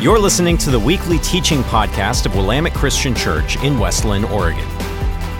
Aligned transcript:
You're 0.00 0.20
listening 0.20 0.56
to 0.58 0.70
the 0.70 0.78
weekly 0.78 1.18
teaching 1.18 1.62
podcast 1.64 2.24
of 2.24 2.36
Willamette 2.36 2.72
Christian 2.72 3.16
Church 3.16 3.60
in 3.64 3.80
West 3.80 4.04
Linn, 4.04 4.22
Oregon. 4.26 4.64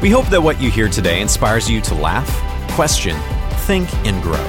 We 0.03 0.11
hope 0.11 0.27
that 0.31 0.43
what 0.43 0.61
you 0.61 0.69
hear 0.69 0.89
today 0.89 1.21
inspires 1.21 1.71
you 1.71 1.81
to 1.83 1.95
laugh, 1.95 2.29
question, 2.73 3.17
think, 3.67 3.89
and 4.05 4.21
grow. 4.21 4.45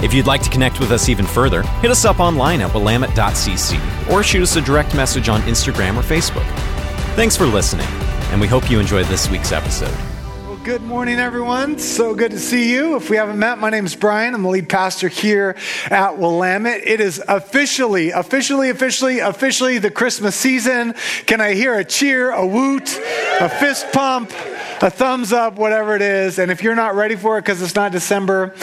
If 0.00 0.14
you'd 0.14 0.28
like 0.28 0.42
to 0.42 0.50
connect 0.50 0.78
with 0.78 0.92
us 0.92 1.08
even 1.08 1.26
further, 1.26 1.62
hit 1.80 1.90
us 1.90 2.04
up 2.04 2.20
online 2.20 2.60
at 2.60 2.72
willamette.cc 2.72 4.12
or 4.12 4.22
shoot 4.22 4.42
us 4.44 4.54
a 4.54 4.60
direct 4.60 4.94
message 4.94 5.28
on 5.28 5.40
Instagram 5.42 5.96
or 5.96 6.02
Facebook. 6.02 6.46
Thanks 7.16 7.36
for 7.36 7.46
listening, 7.46 7.88
and 8.30 8.40
we 8.40 8.46
hope 8.46 8.70
you 8.70 8.78
enjoyed 8.78 9.06
this 9.06 9.28
week's 9.28 9.50
episode. 9.50 10.11
Good 10.64 10.82
morning, 10.82 11.18
everyone. 11.18 11.76
So 11.80 12.14
good 12.14 12.30
to 12.30 12.38
see 12.38 12.72
you. 12.72 12.94
If 12.94 13.10
we 13.10 13.16
haven't 13.16 13.36
met, 13.36 13.58
my 13.58 13.68
name 13.68 13.84
is 13.84 13.96
Brian. 13.96 14.32
I'm 14.32 14.44
the 14.44 14.48
lead 14.48 14.68
pastor 14.68 15.08
here 15.08 15.56
at 15.90 16.18
Willamette. 16.18 16.86
It 16.86 17.00
is 17.00 17.20
officially, 17.26 18.10
officially, 18.10 18.70
officially, 18.70 19.18
officially 19.18 19.78
the 19.78 19.90
Christmas 19.90 20.36
season. 20.36 20.94
Can 21.26 21.40
I 21.40 21.54
hear 21.54 21.76
a 21.76 21.84
cheer, 21.84 22.30
a 22.30 22.46
woot, 22.46 22.96
a 23.40 23.48
fist 23.48 23.90
pump, 23.92 24.30
a 24.80 24.88
thumbs 24.88 25.32
up, 25.32 25.54
whatever 25.56 25.96
it 25.96 26.02
is? 26.02 26.38
And 26.38 26.48
if 26.48 26.62
you're 26.62 26.76
not 26.76 26.94
ready 26.94 27.16
for 27.16 27.38
it 27.38 27.40
because 27.42 27.60
it's 27.60 27.74
not 27.74 27.90
December, 27.90 28.54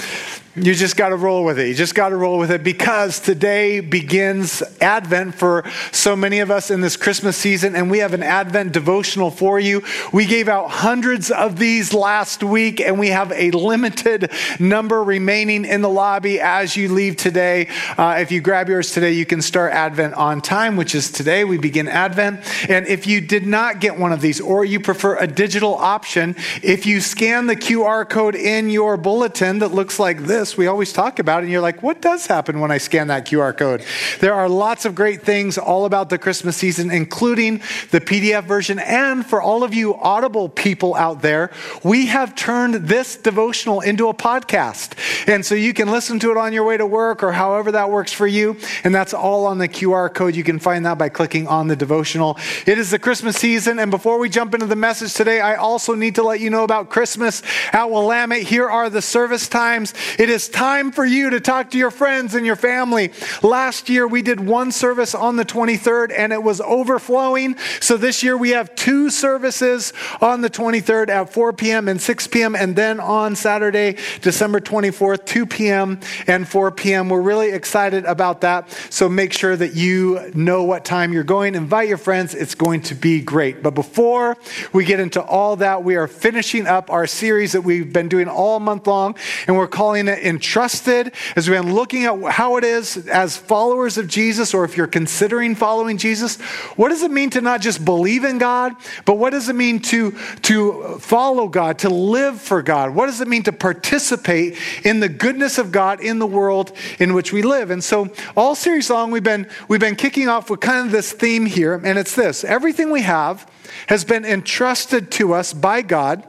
you 0.56 0.74
just 0.74 0.98
got 0.98 1.10
to 1.10 1.16
roll 1.16 1.44
with 1.44 1.60
it. 1.60 1.68
You 1.68 1.76
just 1.76 1.94
got 1.94 2.10
to 2.10 2.16
roll 2.16 2.40
with 2.40 2.50
it 2.50 2.64
because 2.64 3.20
today 3.20 3.82
begins 3.82 4.64
Advent 4.82 5.36
for 5.36 5.64
so 5.92 6.16
many 6.16 6.40
of 6.40 6.50
us 6.50 6.72
in 6.72 6.82
this 6.82 6.98
Christmas 6.98 7.38
season, 7.38 7.76
and 7.76 7.92
we 7.92 8.00
have 8.00 8.16
an 8.16 8.24
Advent 8.24 8.72
devotional 8.72 9.30
for 9.30 9.60
you. 9.60 9.84
We 10.12 10.26
gave 10.26 10.48
out 10.48 10.70
hundreds 10.70 11.30
of 11.30 11.60
these 11.60 11.94
last 11.94 12.44
week, 12.44 12.82
and 12.82 12.98
we 12.98 13.10
have 13.10 13.32
a 13.32 13.52
limited 13.52 14.32
number 14.60 15.04
remaining 15.04 15.66
in 15.66 15.82
the 15.82 15.90
lobby 15.90 16.40
as 16.40 16.76
you 16.76 16.92
leave 16.92 17.16
today. 17.16 17.68
Uh, 17.96 18.18
if 18.20 18.32
you 18.32 18.42
grab 18.42 18.70
yours 18.70 18.92
today, 18.92 19.12
you 19.12 19.28
can 19.28 19.44
start 19.44 19.72
Advent 19.72 20.16
on 20.16 20.42
time, 20.42 20.76
which 20.78 20.96
is 20.96 21.12
today. 21.12 21.44
We 21.44 21.60
begin 21.60 21.88
Advent. 21.88 22.42
And 22.68 22.88
if 22.88 23.06
you 23.06 23.22
did 23.22 23.46
not 23.46 23.80
get 23.80 24.00
one 24.00 24.12
of 24.12 24.22
these, 24.22 24.42
or 24.42 24.66
you 24.66 24.80
prefer 24.80 25.16
a 25.18 25.28
digital 25.28 25.76
option, 25.76 26.36
if 26.64 26.88
you 26.88 27.02
scan 27.02 27.46
the 27.46 27.56
QR 27.56 28.10
code 28.10 28.34
in 28.34 28.72
your 28.72 28.98
bulletin 28.98 29.60
that 29.60 29.70
looks 29.70 30.00
like 30.00 30.22
this, 30.24 30.39
we 30.58 30.68
always 30.68 30.94
talk 30.94 31.20
about, 31.20 31.40
it, 31.40 31.44
and 31.44 31.52
you're 31.52 31.62
like, 31.62 31.84
what 31.84 32.02
does 32.02 32.28
happen 32.28 32.60
when 32.60 32.72
I 32.72 32.78
scan 32.78 33.08
that 33.08 33.26
QR 33.26 33.56
code? 33.56 33.84
There 34.20 34.34
are 34.34 34.48
lots 34.48 34.86
of 34.86 34.96
great 34.96 35.22
things 35.24 35.58
all 35.58 35.86
about 35.86 36.10
the 36.10 36.18
Christmas 36.18 36.56
season, 36.56 36.92
including 36.92 37.58
the 37.92 38.00
PDF 38.00 38.46
version. 38.46 38.80
And 38.80 39.26
for 39.26 39.42
all 39.42 39.64
of 39.64 39.74
you 39.74 39.96
Audible 39.96 40.48
people 40.48 40.96
out 40.96 41.22
there, 41.22 41.52
we 41.84 42.06
have 42.08 42.36
turned 42.36 42.76
this 42.88 43.18
devotional 43.18 43.82
into 43.82 44.08
a 44.08 44.14
podcast. 44.14 44.94
And 45.28 45.46
so 45.46 45.56
you 45.56 45.74
can 45.74 45.92
listen 45.92 46.20
to 46.20 46.32
it 46.32 46.38
on 46.38 46.54
your 46.54 46.64
way 46.64 46.78
to 46.78 46.86
work 46.86 47.22
or 47.22 47.32
however 47.32 47.74
that 47.74 47.92
works 47.92 48.14
for 48.14 48.28
you. 48.28 48.58
And 48.84 48.96
that's 48.96 49.14
all 49.14 49.46
on 49.46 49.58
the 49.58 49.68
QR 49.68 50.14
code. 50.14 50.36
You 50.36 50.44
can 50.44 50.60
find 50.60 50.86
that 50.86 50.98
by 50.98 51.10
clicking 51.10 51.48
on 51.48 51.68
the 51.68 51.76
devotional. 51.76 52.38
It 52.66 52.78
is 52.78 52.92
the 52.92 53.00
Christmas 53.00 53.36
season. 53.36 53.80
And 53.80 53.92
before 53.92 54.20
we 54.20 54.30
jump 54.30 54.54
into 54.54 54.66
the 54.66 54.76
message 54.76 55.14
today, 55.14 55.42
I 55.42 55.56
also 55.56 55.96
need 55.96 56.16
to 56.16 56.24
let 56.24 56.40
you 56.40 56.50
know 56.50 56.64
about 56.64 56.90
Christmas 56.90 57.42
at 57.74 57.90
Willamette. 57.90 58.44
Here 58.44 58.70
are 58.70 58.90
the 58.90 59.02
service 59.02 59.48
times. 59.48 59.94
It 60.18 60.29
is 60.30 60.40
is 60.40 60.48
time 60.48 60.90
for 60.94 61.06
you 61.06 61.30
to 61.32 61.42
talk 61.42 61.70
to 61.70 61.78
your 61.78 61.92
friends 61.92 62.34
and 62.34 62.46
your 62.46 62.56
family. 62.56 63.12
Last 63.44 63.90
year, 63.90 64.08
we 64.08 64.22
did 64.22 64.40
one 64.40 64.72
service 64.72 65.14
on 65.14 65.36
the 65.36 65.44
23rd 65.44 66.14
and 66.18 66.32
it 66.32 66.42
was 66.42 66.62
overflowing. 66.62 67.58
So 67.82 67.98
this 67.98 68.24
year, 68.24 68.38
we 68.38 68.52
have 68.52 68.74
two 68.76 69.10
services 69.10 69.92
on 70.22 70.40
the 70.40 70.50
23rd 70.50 71.10
at 71.10 71.34
4 71.34 71.52
p.m. 71.52 71.90
and 71.90 72.02
6 72.02 72.28
p.m. 72.28 72.56
And 72.56 72.74
then 72.74 73.02
on 73.02 73.36
Saturday, 73.36 73.98
December 74.22 74.62
24th, 74.62 75.26
2 75.26 75.46
p.m. 75.46 76.00
and 76.26 76.48
4 76.48 76.72
p.m. 76.72 77.10
We're 77.10 77.20
really 77.20 77.52
excited 77.52 78.06
about 78.06 78.40
that. 78.40 78.72
So 78.90 79.10
make 79.10 79.34
sure 79.34 79.58
that 79.58 79.76
you 79.76 80.32
know 80.34 80.64
what 80.64 80.86
time 80.86 81.12
you're 81.12 81.26
going. 81.26 81.54
Invite 81.54 81.90
your 81.90 81.98
friends. 81.98 82.34
It's 82.34 82.56
going 82.56 82.84
to 82.84 82.96
be 82.96 83.20
great. 83.20 83.62
But 83.62 83.72
before 83.72 84.38
we 84.72 84.86
get 84.86 85.02
into 85.02 85.22
all 85.22 85.58
that, 85.58 85.84
we 85.84 85.98
are 85.98 86.08
finishing 86.08 86.66
up 86.66 86.90
our 86.90 87.08
series 87.08 87.52
that 87.52 87.62
we've 87.62 87.92
been 87.92 88.08
doing 88.08 88.30
all 88.30 88.62
month 88.62 88.88
long, 88.88 89.16
and 89.46 89.58
we're 89.58 89.68
calling 89.68 90.08
it 90.08 90.19
entrusted, 90.20 91.14
as 91.36 91.50
we've 91.50 91.62
been 91.62 91.74
looking 91.74 92.06
at 92.06 92.32
how 92.32 92.58
it 92.58 92.64
is 92.64 93.08
as 93.08 93.38
followers 93.38 93.98
of 93.98 94.08
Jesus, 94.08 94.54
or 94.54 94.64
if 94.66 94.78
you're 94.78 94.88
considering 94.88 95.56
following 95.56 95.98
Jesus, 95.98 96.38
what 96.76 96.90
does 96.90 97.04
it 97.04 97.12
mean 97.12 97.30
to 97.32 97.42
not 97.42 97.62
just 97.62 97.84
believe 97.84 98.24
in 98.24 98.38
God, 98.38 98.74
but 99.06 99.18
what 99.18 99.32
does 99.32 99.50
it 99.50 99.56
mean 99.56 99.80
to, 99.80 100.12
to 100.44 100.98
follow 101.00 101.48
God, 101.48 101.80
to 101.80 101.90
live 101.90 102.40
for 102.40 102.62
God? 102.62 102.94
What 102.94 103.08
does 103.08 103.22
it 103.22 103.28
mean 103.28 103.44
to 103.44 103.52
participate 103.52 104.58
in 104.84 105.00
the 105.00 105.10
goodness 105.10 105.58
of 105.58 105.72
God 105.72 106.02
in 106.02 106.20
the 106.20 106.28
world 106.28 106.72
in 107.00 107.14
which 107.14 107.34
we 107.34 107.42
live? 107.42 107.72
And 107.72 107.84
so, 107.84 108.10
all 108.36 108.56
series 108.56 108.90
long, 108.90 109.12
we've 109.12 109.24
been, 109.24 109.48
we've 109.68 109.80
been 109.80 109.96
kicking 109.96 110.28
off 110.28 110.50
with 110.50 110.60
kind 110.60 110.86
of 110.86 110.92
this 110.92 111.12
theme 111.12 111.46
here, 111.46 111.74
and 111.84 111.98
it's 111.98 112.16
this 112.16 112.44
everything 112.44 112.92
we 112.92 113.02
have 113.02 113.50
has 113.88 114.04
been 114.04 114.26
entrusted 114.26 115.12
to 115.12 115.34
us 115.34 115.54
by 115.54 115.82
God 115.82 116.26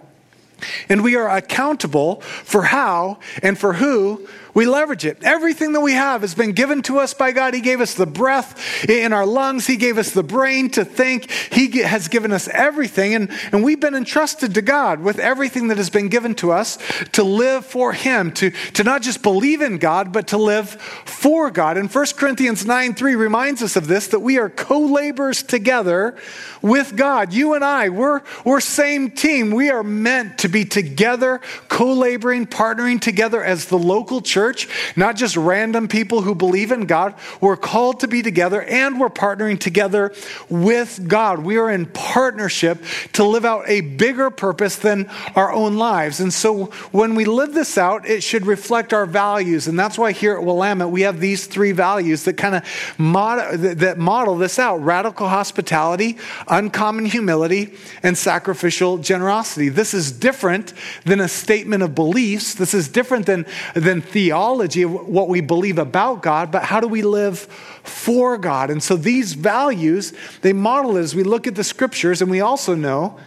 and 0.89 1.03
we 1.03 1.17
are 1.17 1.29
accountable 1.29 2.21
for 2.21 2.63
how 2.63 3.19
and 3.43 3.59
for 3.59 3.75
who 3.75 4.27
we 4.55 4.67
leverage 4.67 5.05
it. 5.05 5.23
Everything 5.23 5.73
that 5.73 5.81
we 5.81 5.93
have 5.93 6.23
has 6.23 6.35
been 6.35 6.53
given 6.53 6.83
to 6.83 6.99
us 6.99 7.15
by 7.15 7.33
God. 7.33 7.55
He 7.55 7.61
gave 7.61 7.81
us 7.81 7.95
the 7.95 8.07
breath 8.07 8.89
in 8.89 9.13
our 9.13 9.27
lungs, 9.27 9.67
He 9.67 9.77
gave 9.77 9.99
us 9.99 10.11
the 10.11 10.23
brain 10.23 10.71
to 10.71 10.85
think. 10.85 11.31
He 11.31 11.81
has 11.81 12.09
given 12.09 12.33
us 12.33 12.49
everything. 12.49 13.15
And, 13.15 13.31
and 13.53 13.63
we've 13.63 13.81
been 13.81 13.95
entrusted 13.95 14.55
to 14.55 14.63
God 14.63 15.01
with 15.01 15.19
everything 15.19 15.69
that 15.69 15.77
has 15.77 15.91
been 15.91 16.09
given 16.09 16.35
to 16.37 16.53
us 16.53 16.79
to 17.13 17.23
live 17.23 17.65
for 17.65 17.93
Him, 17.93 18.33
to, 18.33 18.51
to 18.51 18.85
not 18.85 19.03
just 19.03 19.23
believe 19.23 19.63
in 19.63 19.79
God, 19.79 20.13
but 20.13 20.29
to 20.29 20.37
live 20.37 20.71
for 20.71 21.51
God. 21.51 21.77
And 21.77 21.93
1 21.93 22.07
Corinthians 22.17 22.67
9 22.67 22.95
3 22.95 23.15
reminds 23.15 23.63
us 23.63 23.77
of 23.77 23.87
this 23.87 24.09
that 24.09 24.21
we 24.21 24.39
are 24.39 24.51
co 24.51 24.81
laborers 24.81 25.43
together 25.43 26.17
with 26.63 26.97
God. 26.97 27.33
You 27.33 27.55
and 27.55 27.65
I, 27.65 27.89
we're, 27.89 28.23
we're 28.45 28.61
same 28.61 29.11
team. 29.11 29.51
We 29.53 29.71
are 29.71 29.83
meant 29.83 30.39
to 30.39 30.49
be 30.49 30.65
together, 30.65 31.41
co 31.69 31.93
laboring, 31.93 32.47
partnering 32.47 33.01
together 33.01 33.43
as 33.45 33.67
the 33.67 33.79
local 33.79 34.21
church 34.21 34.40
church, 34.41 34.69
not 34.97 35.17
just 35.17 35.37
random 35.37 35.87
people 35.87 36.23
who 36.23 36.35
believe 36.35 36.73
in 36.73 36.87
God. 36.87 37.15
We're 37.43 37.59
called 37.59 38.01
to 38.01 38.09
be 38.09 38.23
together 38.23 38.63
and 38.63 38.99
we're 38.99 39.11
partnering 39.11 39.61
together 39.61 40.15
with 40.49 41.07
God. 41.07 41.41
We 41.41 41.59
are 41.59 41.71
in 41.71 41.85
partnership 41.85 42.83
to 43.13 43.25
live 43.25 43.45
out 43.45 43.65
a 43.69 43.83
bigger 43.83 44.31
purpose 44.31 44.77
than 44.77 45.11
our 45.37 45.53
own 45.53 45.77
lives. 45.77 46.21
And 46.21 46.33
so 46.33 46.67
when 46.91 47.15
we 47.15 47.27
live 47.27 47.53
this 47.53 47.77
out, 47.77 48.09
it 48.09 48.23
should 48.23 48.47
reflect 48.47 48.95
our 48.95 49.05
values. 49.05 49.69
And 49.69 49.79
that's 49.79 49.99
why 49.99 50.13
here 50.13 50.35
at 50.37 50.43
Willamette, 50.43 50.89
we 50.89 51.03
have 51.03 51.21
these 51.21 51.47
three 51.47 51.73
values 51.73 52.25
that 52.25 52.39
kind 52.39 52.55
of 52.55 52.63
model, 52.97 53.59
that 53.59 53.99
model 53.99 54.37
this 54.39 54.59
out 54.59 54.79
radical 54.79 55.29
hospitality, 55.29 56.17
uncommon 56.49 57.05
humility, 57.05 57.75
and 58.03 58.17
sacrificial 58.17 58.97
generosity. 58.97 59.69
This 59.69 59.93
is 59.93 60.11
different 60.11 60.73
than 61.05 61.21
a 61.21 61.29
statement 61.29 61.83
of 61.83 61.95
beliefs. 61.95 62.55
This 62.55 62.73
is 62.73 62.89
different 62.89 63.27
than, 63.27 63.45
than 63.75 64.01
theology 64.01 64.30
theology 64.31 64.83
of 64.83 64.93
what 65.09 65.29
we 65.29 65.41
believe 65.41 65.77
about 65.77 66.23
God, 66.23 66.53
but 66.53 66.63
how 66.63 66.79
do 66.79 66.87
we 66.87 67.03
live 67.03 67.41
for 67.83 68.39
God? 68.39 68.71
And 68.71 68.81
so 68.81 68.95
these 68.95 69.33
values, 69.33 70.13
they 70.43 70.53
model 70.53 70.97
it 70.97 71.01
as 71.01 71.17
we 71.17 71.25
look 71.25 71.49
at 71.49 71.57
the 71.57 71.65
scriptures, 71.65 72.23
and 72.23 72.31
we 72.31 72.41
also 72.41 72.77
know 72.77 73.19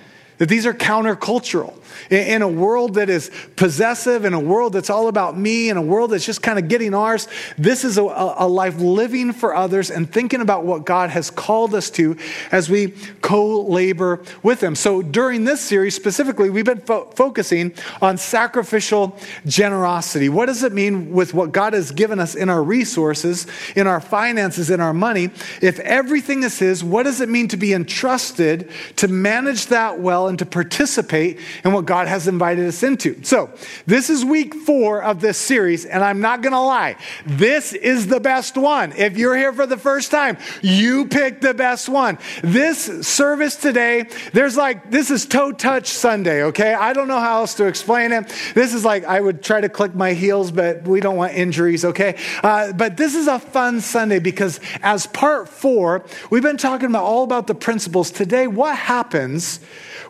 that 0.43 0.49
these 0.49 0.65
are 0.65 0.73
countercultural. 0.73 1.73
In 2.09 2.41
a 2.41 2.47
world 2.49 2.95
that 2.95 3.09
is 3.09 3.31
possessive, 3.55 4.25
in 4.25 4.33
a 4.33 4.39
world 4.39 4.73
that's 4.73 4.89
all 4.89 5.07
about 5.07 5.37
me, 5.37 5.69
in 5.69 5.77
a 5.77 5.81
world 5.81 6.11
that's 6.11 6.25
just 6.25 6.41
kind 6.41 6.59
of 6.59 6.67
getting 6.67 6.93
ours, 6.93 7.29
this 7.57 7.85
is 7.85 7.97
a, 7.97 8.01
a 8.01 8.47
life 8.47 8.77
living 8.77 9.31
for 9.31 9.55
others 9.55 9.89
and 9.89 10.11
thinking 10.11 10.41
about 10.41 10.65
what 10.65 10.85
God 10.85 11.11
has 11.11 11.29
called 11.29 11.73
us 11.73 11.89
to 11.91 12.17
as 12.51 12.69
we 12.69 12.93
co 13.21 13.61
labor 13.61 14.21
with 14.41 14.61
Him. 14.61 14.75
So 14.75 15.01
during 15.01 15.45
this 15.45 15.61
series 15.61 15.95
specifically, 15.95 16.49
we've 16.49 16.65
been 16.65 16.81
fo- 16.81 17.05
focusing 17.11 17.73
on 18.01 18.17
sacrificial 18.17 19.15
generosity. 19.45 20.27
What 20.27 20.47
does 20.47 20.63
it 20.63 20.73
mean 20.73 21.11
with 21.11 21.33
what 21.33 21.53
God 21.53 21.71
has 21.71 21.91
given 21.91 22.19
us 22.19 22.35
in 22.35 22.49
our 22.49 22.63
resources, 22.63 23.47
in 23.77 23.87
our 23.87 24.01
finances, 24.01 24.69
in 24.69 24.81
our 24.81 24.93
money? 24.93 25.29
If 25.61 25.79
everything 25.79 26.43
is 26.43 26.59
His, 26.59 26.83
what 26.83 27.03
does 27.03 27.21
it 27.21 27.29
mean 27.29 27.47
to 27.49 27.57
be 27.57 27.71
entrusted 27.71 28.69
to 28.97 29.07
manage 29.07 29.67
that 29.67 29.99
well 29.99 30.32
and 30.33 30.39
to 30.39 30.45
participate 30.47 31.39
in 31.63 31.73
what 31.73 31.85
God 31.85 32.07
has 32.07 32.27
invited 32.27 32.67
us 32.67 32.81
into. 32.81 33.23
So, 33.23 33.51
this 33.85 34.09
is 34.09 34.25
week 34.25 34.55
four 34.55 35.03
of 35.03 35.21
this 35.21 35.37
series, 35.37 35.85
and 35.85 36.03
I'm 36.03 36.21
not 36.21 36.41
going 36.41 36.53
to 36.53 36.59
lie, 36.59 36.95
this 37.27 37.73
is 37.73 38.07
the 38.07 38.19
best 38.19 38.57
one. 38.57 38.93
If 38.93 39.15
you're 39.15 39.37
here 39.37 39.53
for 39.53 39.67
the 39.67 39.77
first 39.77 40.09
time, 40.09 40.39
you 40.63 41.05
picked 41.05 41.41
the 41.43 41.53
best 41.53 41.87
one. 41.87 42.17
This 42.43 43.07
service 43.07 43.55
today, 43.55 44.07
there's 44.33 44.57
like, 44.57 44.89
this 44.89 45.11
is 45.11 45.27
toe 45.27 45.51
touch 45.51 45.87
Sunday, 45.87 46.43
okay? 46.45 46.73
I 46.73 46.93
don't 46.93 47.07
know 47.07 47.19
how 47.19 47.41
else 47.41 47.53
to 47.55 47.67
explain 47.67 48.11
it. 48.11 48.27
This 48.55 48.73
is 48.73 48.83
like, 48.83 49.03
I 49.03 49.21
would 49.21 49.43
try 49.43 49.61
to 49.61 49.69
click 49.69 49.93
my 49.93 50.13
heels, 50.13 50.51
but 50.51 50.87
we 50.87 50.99
don't 50.99 51.15
want 51.15 51.33
injuries, 51.33 51.85
okay? 51.85 52.17
Uh, 52.41 52.73
but 52.73 52.97
this 52.97 53.13
is 53.13 53.27
a 53.27 53.37
fun 53.37 53.81
Sunday 53.81 54.17
because 54.17 54.59
as 54.81 55.05
part 55.05 55.47
four, 55.47 56.03
we've 56.31 56.41
been 56.41 56.57
talking 56.57 56.87
about 56.87 57.03
all 57.03 57.23
about 57.23 57.45
the 57.45 57.53
principles. 57.53 58.09
Today, 58.09 58.47
what 58.47 58.75
happens? 58.75 59.59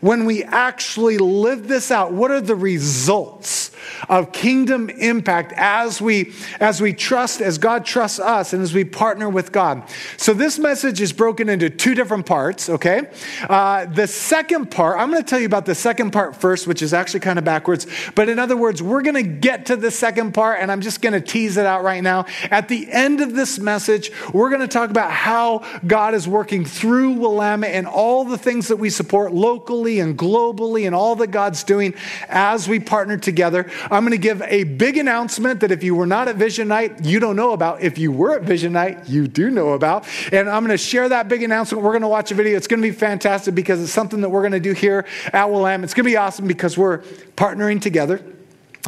When 0.03 0.25
we 0.25 0.43
actually 0.43 1.17
live 1.17 1.69
this 1.69 1.89
out, 1.89 2.11
what 2.11 2.29
are 2.29 2.41
the 2.41 2.57
results 2.57 3.71
of 4.09 4.31
kingdom 4.31 4.89
impact 4.89 5.53
as 5.55 6.01
we 6.01 6.33
as 6.59 6.81
we 6.81 6.93
trust 6.93 7.41
as 7.41 7.57
God 7.57 7.85
trusts 7.85 8.19
us 8.19 8.53
and 8.53 8.61
as 8.61 8.73
we 8.73 8.83
partner 8.83 9.29
with 9.29 9.51
God. 9.51 9.83
So 10.17 10.33
this 10.33 10.59
message 10.59 11.01
is 11.01 11.13
broken 11.13 11.49
into 11.49 11.69
two 11.69 11.95
different 11.95 12.25
parts. 12.25 12.69
Okay, 12.69 13.09
uh, 13.49 13.85
the 13.85 14.07
second 14.07 14.71
part 14.71 14.99
I'm 14.99 15.11
going 15.11 15.23
to 15.23 15.29
tell 15.29 15.39
you 15.39 15.45
about 15.45 15.65
the 15.65 15.75
second 15.75 16.11
part 16.11 16.35
first, 16.35 16.67
which 16.67 16.81
is 16.81 16.93
actually 16.93 17.21
kind 17.21 17.39
of 17.39 17.45
backwards. 17.45 17.87
But 18.15 18.29
in 18.29 18.39
other 18.39 18.57
words, 18.57 18.81
we're 18.81 19.01
going 19.01 19.15
to 19.15 19.23
get 19.23 19.67
to 19.67 19.75
the 19.75 19.91
second 19.91 20.33
part, 20.33 20.59
and 20.59 20.71
I'm 20.71 20.81
just 20.81 21.01
going 21.01 21.13
to 21.13 21.21
tease 21.21 21.57
it 21.57 21.65
out 21.65 21.83
right 21.83 22.03
now. 22.03 22.25
At 22.51 22.67
the 22.67 22.91
end 22.91 23.21
of 23.21 23.33
this 23.33 23.59
message, 23.59 24.11
we're 24.33 24.49
going 24.49 24.61
to 24.61 24.67
talk 24.67 24.89
about 24.89 25.11
how 25.11 25.65
God 25.85 26.13
is 26.13 26.27
working 26.27 26.65
through 26.65 27.13
Willamette 27.13 27.73
and 27.73 27.87
all 27.87 28.23
the 28.25 28.37
things 28.37 28.67
that 28.67 28.77
we 28.77 28.89
support 28.89 29.33
locally 29.33 29.92
and 29.99 30.17
globally, 30.17 30.85
and 30.85 30.95
all 30.95 31.15
that 31.17 31.27
God's 31.27 31.63
doing 31.63 31.93
as 32.27 32.67
we 32.67 32.79
partner 32.79 33.17
together. 33.17 33.69
I'm 33.91 34.03
going 34.03 34.11
to 34.11 34.17
give 34.17 34.41
a 34.43 34.63
big 34.63 34.97
announcement 34.97 35.59
that 35.61 35.71
if 35.71 35.83
you 35.83 35.95
were 35.95 36.05
not 36.05 36.27
at 36.27 36.35
Vision 36.35 36.67
Night, 36.67 37.05
you 37.05 37.19
don't 37.19 37.35
know 37.35 37.53
about. 37.53 37.81
If 37.81 37.97
you 37.97 38.11
were 38.11 38.35
at 38.35 38.43
Vision 38.43 38.73
Night, 38.73 39.07
you 39.07 39.27
do 39.27 39.49
know 39.49 39.69
about. 39.69 40.07
And 40.31 40.49
I'm 40.49 40.65
going 40.65 40.77
to 40.77 40.83
share 40.83 41.09
that 41.09 41.27
big 41.27 41.43
announcement. 41.43 41.83
We're 41.83 41.91
going 41.91 42.01
to 42.01 42.07
watch 42.07 42.31
a 42.31 42.35
video. 42.35 42.57
It's 42.57 42.67
going 42.67 42.81
to 42.81 42.87
be 42.87 42.95
fantastic 42.95 43.55
because 43.55 43.81
it's 43.81 43.91
something 43.91 44.21
that 44.21 44.29
we're 44.29 44.41
going 44.41 44.53
to 44.53 44.59
do 44.59 44.73
here 44.73 45.05
at 45.27 45.47
Willam. 45.47 45.83
It's 45.83 45.93
going 45.93 46.05
to 46.05 46.09
be 46.09 46.17
awesome 46.17 46.47
because 46.47 46.77
we're 46.77 46.99
partnering 47.35 47.81
together. 47.81 48.23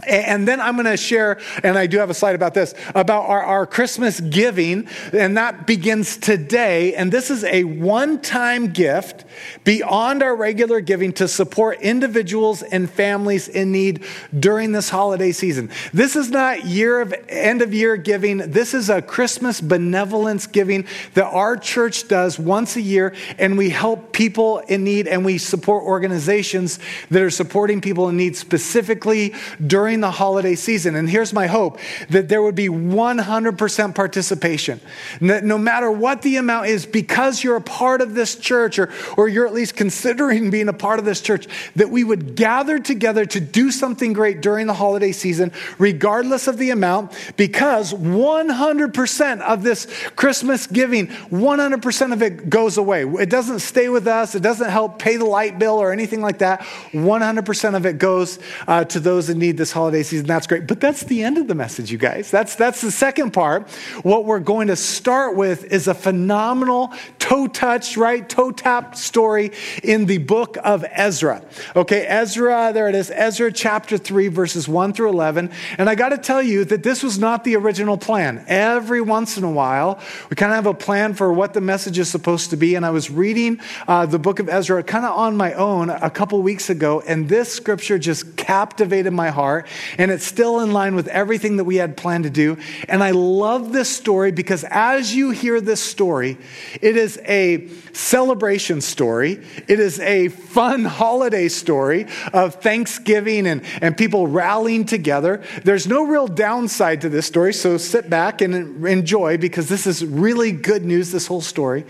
And 0.03 0.45
then 0.45 0.59
I'm 0.59 0.75
going 0.75 0.85
to 0.85 0.97
share, 0.97 1.39
and 1.63 1.77
I 1.77 1.87
do 1.87 1.99
have 1.99 2.09
a 2.09 2.13
slide 2.13 2.35
about 2.35 2.53
this, 2.53 2.75
about 2.93 3.29
our, 3.29 3.41
our 3.41 3.65
Christmas 3.65 4.19
giving, 4.19 4.89
and 5.13 5.37
that 5.37 5.65
begins 5.65 6.17
today. 6.17 6.93
And 6.95 7.13
this 7.13 7.31
is 7.31 7.45
a 7.45 7.63
one 7.63 8.19
time 8.19 8.73
gift 8.73 9.23
beyond 9.63 10.21
our 10.21 10.35
regular 10.35 10.81
giving 10.81 11.13
to 11.13 11.29
support 11.29 11.79
individuals 11.79 12.61
and 12.61 12.89
families 12.89 13.47
in 13.47 13.71
need 13.71 14.03
during 14.37 14.73
this 14.73 14.89
holiday 14.89 15.31
season. 15.31 15.71
This 15.93 16.17
is 16.17 16.29
not 16.29 16.65
year 16.65 16.99
of 16.99 17.13
end 17.29 17.61
of 17.61 17.73
year 17.73 17.95
giving. 17.95 18.39
This 18.39 18.73
is 18.73 18.89
a 18.89 19.01
Christmas 19.01 19.61
benevolence 19.61 20.45
giving 20.45 20.87
that 21.13 21.25
our 21.25 21.55
church 21.55 22.09
does 22.09 22.37
once 22.37 22.75
a 22.75 22.81
year, 22.81 23.15
and 23.37 23.57
we 23.57 23.69
help 23.69 24.11
people 24.11 24.59
in 24.59 24.83
need 24.83 25.07
and 25.07 25.23
we 25.23 25.37
support 25.37 25.85
organizations 25.85 26.79
that 27.11 27.21
are 27.21 27.29
supporting 27.29 27.79
people 27.79 28.09
in 28.09 28.17
need 28.17 28.35
specifically 28.35 29.33
during 29.65 29.84
during 29.85 29.99
the 29.99 30.09
holiday 30.09 30.55
season. 30.55 30.95
And 30.95 31.07
here's 31.07 31.31
my 31.31 31.45
hope 31.45 31.77
that 32.09 32.27
there 32.27 32.41
would 32.41 32.55
be 32.55 32.69
100% 32.69 33.93
participation. 33.93 34.81
That 35.21 35.43
no 35.43 35.59
matter 35.59 35.91
what 35.91 36.23
the 36.23 36.37
amount 36.37 36.69
is, 36.69 36.87
because 36.87 37.43
you're 37.43 37.57
a 37.57 37.61
part 37.61 38.01
of 38.01 38.15
this 38.15 38.35
church 38.35 38.79
or, 38.79 38.91
or 39.15 39.27
you're 39.27 39.45
at 39.45 39.53
least 39.53 39.75
considering 39.75 40.49
being 40.55 40.69
a 40.69 40.73
part 40.73 40.97
of 40.97 41.05
this 41.05 41.21
church, 41.21 41.45
that 41.75 41.91
we 41.91 42.03
would 42.03 42.35
gather 42.35 42.79
together 42.79 43.27
to 43.27 43.39
do 43.39 43.69
something 43.69 44.11
great 44.11 44.41
during 44.41 44.65
the 44.65 44.73
holiday 44.73 45.11
season, 45.11 45.51
regardless 45.77 46.47
of 46.47 46.57
the 46.57 46.71
amount, 46.71 47.11
because 47.37 47.93
100% 47.93 49.41
of 49.41 49.61
this 49.61 49.85
Christmas 50.15 50.65
giving, 50.65 51.09
100% 51.29 52.11
of 52.11 52.23
it 52.23 52.49
goes 52.49 52.79
away. 52.79 53.03
It 53.03 53.29
doesn't 53.29 53.59
stay 53.59 53.89
with 53.89 54.07
us, 54.07 54.33
it 54.33 54.41
doesn't 54.41 54.71
help 54.71 54.97
pay 54.97 55.17
the 55.17 55.25
light 55.25 55.59
bill 55.59 55.75
or 55.75 55.91
anything 55.91 56.21
like 56.21 56.39
that. 56.39 56.61
100% 56.91 57.75
of 57.75 57.85
it 57.85 57.99
goes 57.99 58.39
uh, 58.67 58.83
to 58.85 58.99
those 58.99 59.29
in 59.29 59.37
need 59.37 59.57
this 59.57 59.74
holiday 59.75 60.01
season. 60.01 60.25
That's 60.25 60.47
great. 60.47 60.65
But 60.65 60.79
that's 60.79 61.03
the 61.03 61.21
end 61.21 61.37
of 61.37 61.47
the 61.47 61.53
message, 61.53 61.91
you 61.91 61.99
guys. 61.99 62.31
That's, 62.31 62.55
that's 62.55 62.81
the 62.81 62.89
second 62.89 63.31
part. 63.31 63.69
What 64.01 64.25
we're 64.25 64.39
going 64.39 64.67
to 64.69 64.75
start 64.75 65.35
with 65.35 65.65
is 65.65 65.87
a 65.87 65.93
phenomenal 65.93 66.91
toe 67.19 67.45
touch, 67.47 67.97
right? 67.97 68.27
Toe 68.27 68.51
tap 68.51 68.95
story 68.95 69.51
in 69.83 70.05
the 70.05 70.17
book 70.17 70.57
of 70.63 70.83
Ezra. 70.91 71.43
Okay, 71.75 72.05
Ezra, 72.07 72.71
there 72.73 72.87
it 72.87 72.95
is, 72.95 73.11
Ezra 73.13 73.51
chapter 73.51 73.97
3, 73.97 74.29
verses 74.29 74.67
1 74.67 74.93
through 74.93 75.09
11. 75.09 75.51
And 75.77 75.89
I 75.89 75.95
got 75.95 76.09
to 76.09 76.17
tell 76.17 76.41
you 76.41 76.65
that 76.65 76.81
this 76.81 77.03
was 77.03 77.19
not 77.19 77.43
the 77.43 77.55
original 77.55 77.97
plan. 77.97 78.43
Every 78.47 79.01
once 79.01 79.37
in 79.37 79.43
a 79.43 79.51
while, 79.51 79.99
we 80.29 80.35
kind 80.35 80.51
of 80.51 80.55
have 80.55 80.67
a 80.67 80.73
plan 80.73 81.13
for 81.13 81.31
what 81.33 81.53
the 81.53 81.61
message 81.61 81.99
is 81.99 82.09
supposed 82.09 82.49
to 82.51 82.57
be. 82.57 82.75
And 82.75 82.85
I 82.85 82.91
was 82.91 83.11
reading 83.11 83.59
uh, 83.87 84.05
the 84.05 84.19
book 84.19 84.39
of 84.39 84.47
Ezra 84.47 84.83
kind 84.83 85.05
of 85.05 85.17
on 85.17 85.35
my 85.35 85.53
own 85.53 85.89
a 85.89 86.09
couple 86.09 86.41
weeks 86.41 86.69
ago, 86.69 87.01
and 87.05 87.27
this 87.27 87.51
scripture 87.51 87.99
just 87.99 88.37
captivated 88.37 89.11
my 89.11 89.29
heart 89.29 89.64
and 89.97 90.11
it's 90.11 90.25
still 90.25 90.59
in 90.59 90.73
line 90.73 90.95
with 90.95 91.07
everything 91.07 91.57
that 91.57 91.63
we 91.63 91.77
had 91.77 91.97
planned 91.97 92.23
to 92.25 92.29
do. 92.29 92.57
And 92.87 93.03
I 93.03 93.11
love 93.11 93.71
this 93.71 93.89
story 93.89 94.31
because 94.31 94.63
as 94.69 95.15
you 95.15 95.31
hear 95.31 95.61
this 95.61 95.81
story, 95.81 96.37
it 96.81 96.97
is 96.97 97.19
a 97.25 97.67
celebration 97.93 98.81
story, 98.81 99.43
it 99.67 99.79
is 99.79 99.99
a 99.99 100.29
fun 100.29 100.85
holiday 100.85 101.47
story 101.47 102.07
of 102.33 102.55
Thanksgiving 102.55 103.47
and, 103.47 103.63
and 103.81 103.97
people 103.97 104.27
rallying 104.27 104.85
together. 104.85 105.43
There's 105.63 105.87
no 105.87 106.05
real 106.05 106.27
downside 106.27 107.01
to 107.01 107.09
this 107.09 107.25
story, 107.25 107.53
so 107.53 107.77
sit 107.77 108.09
back 108.09 108.41
and 108.41 108.85
enjoy 108.85 109.37
because 109.37 109.69
this 109.69 109.87
is 109.87 110.05
really 110.05 110.51
good 110.51 110.85
news, 110.85 111.11
this 111.11 111.27
whole 111.27 111.41
story. 111.41 111.85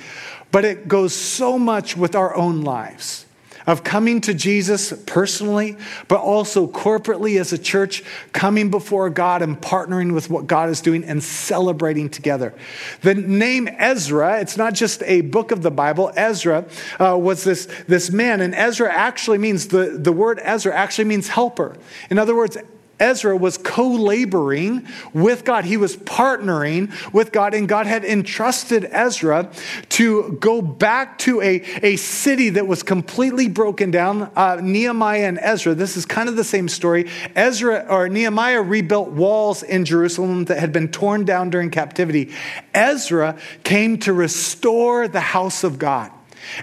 But 0.52 0.66
it 0.66 0.88
goes 0.88 1.14
so 1.14 1.60
much 1.60 1.98
with 1.98 2.16
our 2.16 2.36
own 2.36 2.62
lives 2.62 3.25
of 3.68 3.84
coming 3.84 4.22
to 4.22 4.34
Jesus 4.34 4.94
personally, 5.06 5.78
but 6.08 6.20
also 6.20 6.68
corporately 6.68 7.40
as 7.40 7.54
a 7.54 7.58
church, 7.58 8.04
coming 8.32 8.70
before 8.70 9.10
God 9.10 9.42
and 9.42 9.60
partnering 9.60 10.14
with 10.14 10.30
what 10.30 10.48
God 10.48 10.70
is 10.70 10.82
doing 10.82 11.04
and 11.04 11.24
celebrating 11.24 12.10
together. 12.10 12.54
The 13.02 13.16
name 13.16 13.68
Ezra, 13.68 14.40
it's 14.40 14.58
not 14.58 14.74
just 14.74 15.02
a 15.04 15.22
book 15.22 15.52
of 15.52 15.62
the 15.62 15.72
Bible. 15.72 16.12
Ezra 16.16 16.66
uh, 17.00 17.18
was 17.18 17.44
this, 17.44 17.68
this 17.88 18.12
man, 18.12 18.42
and 18.42 18.54
Ezra 18.54 18.92
actually 18.94 19.38
means, 19.38 19.68
the, 19.70 19.98
the 19.98 20.12
word 20.12 20.40
Ezra 20.44 20.74
actually 20.74 21.06
means 21.06 21.30
helper. 21.30 21.76
In 22.10 22.20
other 22.20 22.36
words, 22.36 22.58
Ezra 23.00 23.36
was 23.36 23.58
co 23.58 23.88
laboring 23.88 24.88
with 25.14 25.44
God. 25.44 25.66
He 25.66 25.78
was 25.78 25.98
partnering 25.98 26.92
with 27.14 27.32
God, 27.32 27.54
and 27.54 27.68
God 27.68 27.88
had 27.88 28.06
entrusted 28.06 28.88
Ezra 28.92 29.52
to 29.90 30.38
go 30.40 30.62
back 30.62 31.18
to 31.20 31.42
a, 31.42 31.62
a 31.84 31.96
city 31.98 32.50
that 32.50 32.68
was 32.68 32.84
completely 32.84 33.48
broken 33.48 33.92
down. 33.92 34.32
Uh, 34.36 34.60
Nehemiah 34.62 35.28
and 35.28 35.40
Ezra, 35.42 35.76
this 35.76 35.98
is 35.98 36.06
kind 36.06 36.30
of 36.30 36.36
the 36.36 36.44
same 36.44 36.70
story. 36.70 37.10
Ezra 37.36 37.86
or 37.90 38.08
Nehemiah 38.08 38.62
rebuilt 38.62 39.10
walls 39.10 39.64
in 39.64 39.86
Jerusalem 39.86 40.46
that 40.46 40.60
had 40.60 40.72
been 40.72 40.88
torn 40.90 41.26
down 41.26 41.50
during 41.50 41.70
captivity. 41.70 42.34
Ezra 42.74 43.38
came 43.64 43.98
to 44.00 44.14
restore 44.14 45.08
the 45.08 45.20
house 45.20 45.64
of 45.64 45.78
God. 45.78 46.12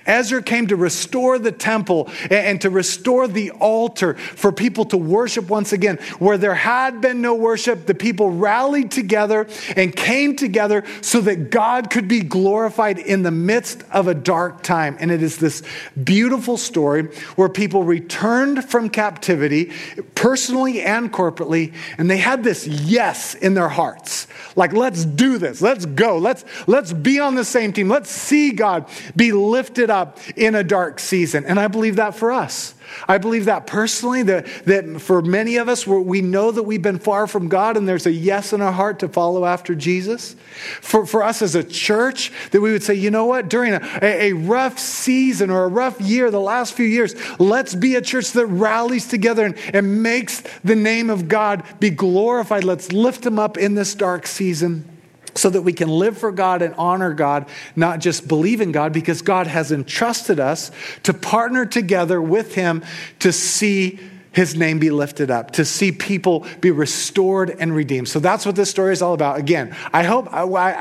Ezra 0.06 0.43
came 0.43 0.67
to 0.69 0.76
restore 0.76 1.38
the 1.38 1.52
temple 1.52 2.11
and 2.31 2.61
to 2.61 2.70
restore 2.70 3.29
the 3.29 3.50
altar 3.52 4.14
for 4.14 4.52
people 4.52 4.84
to 4.87 4.96
worship 4.96 5.49
once 5.49 5.73
again. 5.73 5.96
Where 6.19 6.38
there 6.38 6.55
had 6.55 7.00
been 7.00 7.20
no 7.20 7.34
worship, 7.34 7.87
the 7.87 7.94
people 7.94 8.31
rallied 8.31 8.90
together 8.90 9.49
and 9.76 9.94
came 9.94 10.37
together 10.37 10.84
so 11.01 11.20
that 11.22 11.51
God 11.51 11.91
could 11.91 12.08
be 12.08 12.20
glorified 12.20 12.98
in 12.98 13.22
the 13.22 13.31
midst 13.31 13.82
of 13.91 14.08
a 14.08 14.15
dark 14.15 14.62
time. 14.62 14.96
And 15.01 15.10
it 15.10 15.22
is 15.22 15.39
this 15.39 15.62
beautiful 16.03 16.56
story 16.56 17.05
where 17.36 17.48
people 17.48 17.84
returned 17.84 18.65
from 18.65 18.89
captivity, 18.89 19.72
personally 20.15 20.81
and 20.82 21.12
corporately, 21.12 21.74
and 21.98 22.10
they 22.10 22.19
had 22.19 22.44
this 22.44 22.67
yes 22.67 23.34
in 23.34 23.55
their 23.55 23.69
hearts. 23.69 24.27
Like, 24.55 24.72
let's 24.72 25.05
do 25.05 25.39
this. 25.39 25.62
Let's 25.62 25.86
go. 25.86 26.19
Let's, 26.19 26.44
let's 26.67 26.93
be 26.93 27.19
on 27.19 27.34
the 27.34 27.44
same 27.44 27.72
team. 27.72 27.89
Let's 27.89 28.10
see 28.10 28.53
God 28.53 28.89
be 29.17 29.32
lifted 29.32 29.71
up 29.79 30.19
in 30.36 30.55
a 30.55 30.64
dark 30.64 30.98
season. 30.98 31.44
And 31.44 31.58
I 31.58 31.69
believe 31.69 31.96
that 31.96 32.14
for 32.14 32.32
us. 32.32 32.74
I 33.08 33.19
believe 33.19 33.46
that 33.46 33.67
personally, 33.67 34.22
that, 34.24 34.46
that 34.67 35.00
for 35.00 35.22
many 35.22 35.56
of 35.56 35.69
us, 35.69 35.86
we 35.86 36.20
know 36.20 36.50
that 36.50 36.62
we've 36.62 36.82
been 36.82 36.98
far 36.98 37.26
from 37.26 37.48
God 37.48 37.76
and 37.76 37.88
there's 37.88 38.06
a 38.06 38.12
yes 38.12 38.52
in 38.52 38.60
our 38.60 38.72
heart 38.72 38.98
to 39.00 39.08
follow 39.08 39.44
after 39.44 39.74
Jesus. 39.74 40.36
For, 40.81 41.06
for 41.06 41.22
us 41.22 41.43
as 41.43 41.55
a 41.55 41.64
church, 41.64 42.32
that 42.50 42.60
we 42.60 42.72
would 42.72 42.82
say, 42.82 42.94
you 42.94 43.10
know 43.10 43.26
what, 43.26 43.48
during 43.48 43.72
a, 43.74 43.81
a 44.02 44.32
rough 44.32 44.79
season 44.79 45.50
or 45.50 45.64
a 45.64 45.69
rough 45.69 46.00
year, 46.00 46.31
the 46.31 46.41
last 46.41 46.74
few 46.74 46.86
years, 46.86 47.14
let's 47.38 47.74
be 47.74 47.94
a 47.94 48.02
church 48.02 48.32
that 48.32 48.46
rallies 48.46 49.08
together 49.08 49.46
and, 49.46 49.56
and 49.72 50.02
makes 50.02 50.43
the 50.62 50.76
name 50.76 51.10
of 51.10 51.29
God 51.29 51.64
be 51.81 51.91
glorified. 51.91 52.64
Let's 52.64 52.93
lift 52.93 53.24
him 53.24 53.38
up 53.38 53.56
in 53.56 53.74
this 53.74 53.94
dark 53.94 54.26
season 54.26 54.92
so 55.34 55.51
that 55.51 55.62
we 55.62 55.72
can 55.72 55.89
live 55.89 56.19
for 56.19 56.32
God 56.32 56.62
and 56.62 56.74
honor 56.74 57.15
God, 57.15 57.48
not 57.77 58.01
just 58.01 58.29
believe 58.29 58.60
in 58.60 58.72
God, 58.72 58.93
because 58.93 59.22
God 59.22 59.46
has 59.46 59.72
entrusted 59.72 60.41
us 60.41 60.70
to 61.05 61.15
partner 61.15 61.67
together 61.67 62.20
with 62.20 62.55
Him 62.55 62.82
to 63.20 63.32
see 63.32 63.98
His 64.32 64.55
name 64.56 64.79
be 64.79 64.91
lifted 64.91 65.31
up, 65.31 65.51
to 65.53 65.65
see 65.65 65.93
people 65.93 66.46
be 66.60 66.70
restored 66.70 67.51
and 67.51 67.74
redeemed. 67.74 68.08
So 68.08 68.19
that's 68.19 68.46
what 68.46 68.56
this 68.56 68.70
story 68.70 68.93
is 68.93 69.03
all 69.03 69.12
about. 69.12 69.39
Again, 69.39 69.77
I 69.93 70.05
hope, 70.05 70.27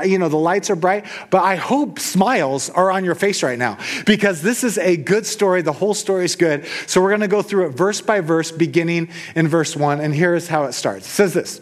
you 0.05 0.17
know, 0.17 0.29
the 0.29 0.38
lights 0.38 0.70
are 0.70 0.75
bright, 0.75 1.05
but 1.29 1.43
I 1.43 1.55
hope 1.55 2.00
smiles 2.00 2.70
are 2.70 2.91
on 2.91 3.03
your 3.03 3.15
face 3.15 3.43
right 3.43 3.60
now 3.60 3.77
because 4.05 4.41
this 4.41 4.63
is 4.63 4.77
a 4.77 4.96
good 4.96 5.25
story. 5.25 5.62
The 5.62 5.74
whole 5.74 5.93
story 5.93 6.25
is 6.25 6.36
good. 6.36 6.65
So 6.88 7.01
we're 7.01 7.10
going 7.10 7.22
to 7.22 7.27
go 7.27 7.41
through 7.41 7.67
it 7.67 7.70
verse 7.72 8.00
by 8.00 8.22
verse, 8.22 8.51
beginning 8.51 9.10
in 9.36 9.48
verse 9.48 9.75
one. 9.75 10.00
And 10.00 10.15
here 10.15 10.34
is 10.34 10.48
how 10.48 10.63
it 10.63 10.74
starts. 10.74 11.05
It 11.05 11.12
says 11.12 11.34
this. 11.34 11.62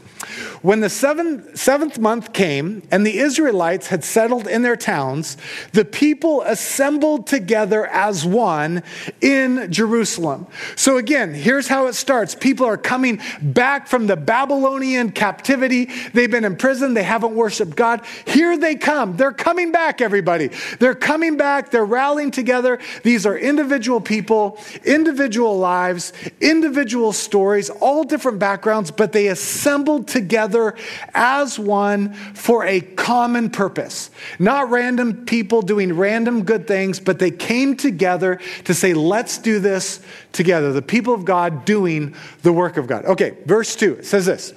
When 0.62 0.82
the 0.82 0.90
seventh, 0.90 2.00
month 2.00 2.34
came 2.34 2.84
and 2.92 3.08
the 3.08 3.20
Israelites 3.20 3.88
had 3.88 4.04
settled 4.04 4.48
in 4.48 4.64
their 4.64 4.76
towns, 4.76 5.38
the 5.72 5.86
people 5.86 6.42
assembled 6.42 7.26
together 7.26 7.88
as 7.88 8.26
one 8.26 8.84
in 9.22 9.72
Jerusalem. 9.72 10.48
So, 10.76 10.98
again, 10.98 11.34
here's 11.34 11.70
how 11.70 11.88
it 11.88 11.94
starts 11.94 12.36
people 12.36 12.66
are 12.66 12.78
coming 12.78 13.22
back 13.42 13.88
from 13.88 14.08
the 14.08 14.18
Babylonian 14.18 15.12
captivity. 15.12 15.90
They've 16.14 16.30
been 16.30 16.46
in 16.46 16.58
prison, 16.58 16.94
they 16.94 17.04
haven't 17.04 17.36
worshiped 17.36 17.78
God. 17.78 18.06
Here 18.26 18.58
they 18.58 18.76
come. 18.76 19.16
They're 19.16 19.32
coming 19.32 19.72
back, 19.72 20.02
everybody. 20.02 20.50
They're 20.80 20.96
coming 20.96 21.38
back, 21.38 21.72
they're 21.72 21.86
rallying 21.86 22.32
together. 22.32 22.80
These 23.04 23.26
are 23.26 23.38
individual 23.38 24.02
people, 24.02 24.60
individual 24.84 25.58
lives, 25.58 26.12
individual 26.42 27.14
stories, 27.14 27.70
all 27.70 28.04
different 28.04 28.40
backgrounds, 28.40 28.92
but 28.92 29.14
they 29.14 29.28
assembled 29.28 30.09
together 30.10 30.76
as 31.14 31.58
one 31.58 32.14
for 32.14 32.66
a 32.66 32.82
common 32.82 33.50
purpose. 33.50 34.12
Not 34.38 34.70
random 34.70 35.26
people 35.26 35.62
doing 35.62 35.94
random 35.94 36.44
good 36.44 36.68
things, 36.68 37.00
but 37.00 37.20
they 37.20 37.32
came 37.32 37.78
together 37.78 38.40
to 38.66 38.74
say, 38.74 38.94
let's 38.94 39.38
do 39.38 39.60
this 39.60 40.02
together. 40.34 40.74
The 40.74 40.82
people 40.82 41.14
of 41.14 41.24
God 41.24 41.64
doing 41.64 42.16
the 42.42 42.52
work 42.52 42.78
of 42.78 42.88
God. 42.88 43.06
Okay, 43.06 43.38
verse 43.46 43.76
2 43.76 43.96
it 43.96 44.06
says 44.06 44.26
this. 44.26 44.54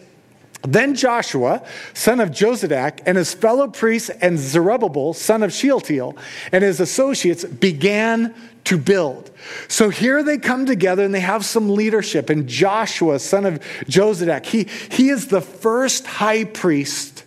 Then 0.63 0.95
Joshua, 0.95 1.65
son 1.93 2.21
of 2.21 2.31
Jozadak, 2.31 3.01
and 3.05 3.19
his 3.19 3.35
fellow 3.35 3.69
priests, 3.69 4.11
and 4.11 4.39
Zerubbabel, 4.39 5.13
son 5.13 5.43
of 5.43 5.53
Shealtiel, 5.53 6.17
and 6.53 6.63
his 6.63 6.79
associates 6.79 7.45
began 7.45 8.35
to 8.65 8.79
build. 8.79 9.31
So 9.67 9.89
here 9.89 10.23
they 10.23 10.39
come 10.39 10.67
together 10.67 11.05
and 11.05 11.13
they 11.13 11.21
have 11.21 11.45
some 11.45 11.71
leadership. 11.71 12.31
And 12.31 12.49
Joshua, 12.49 13.19
son 13.19 13.45
of 13.45 13.59
Jozadak, 13.87 14.47
he, 14.47 14.69
he 14.91 15.09
is 15.09 15.27
the 15.27 15.41
first 15.41 16.07
high 16.07 16.45
priest 16.45 17.25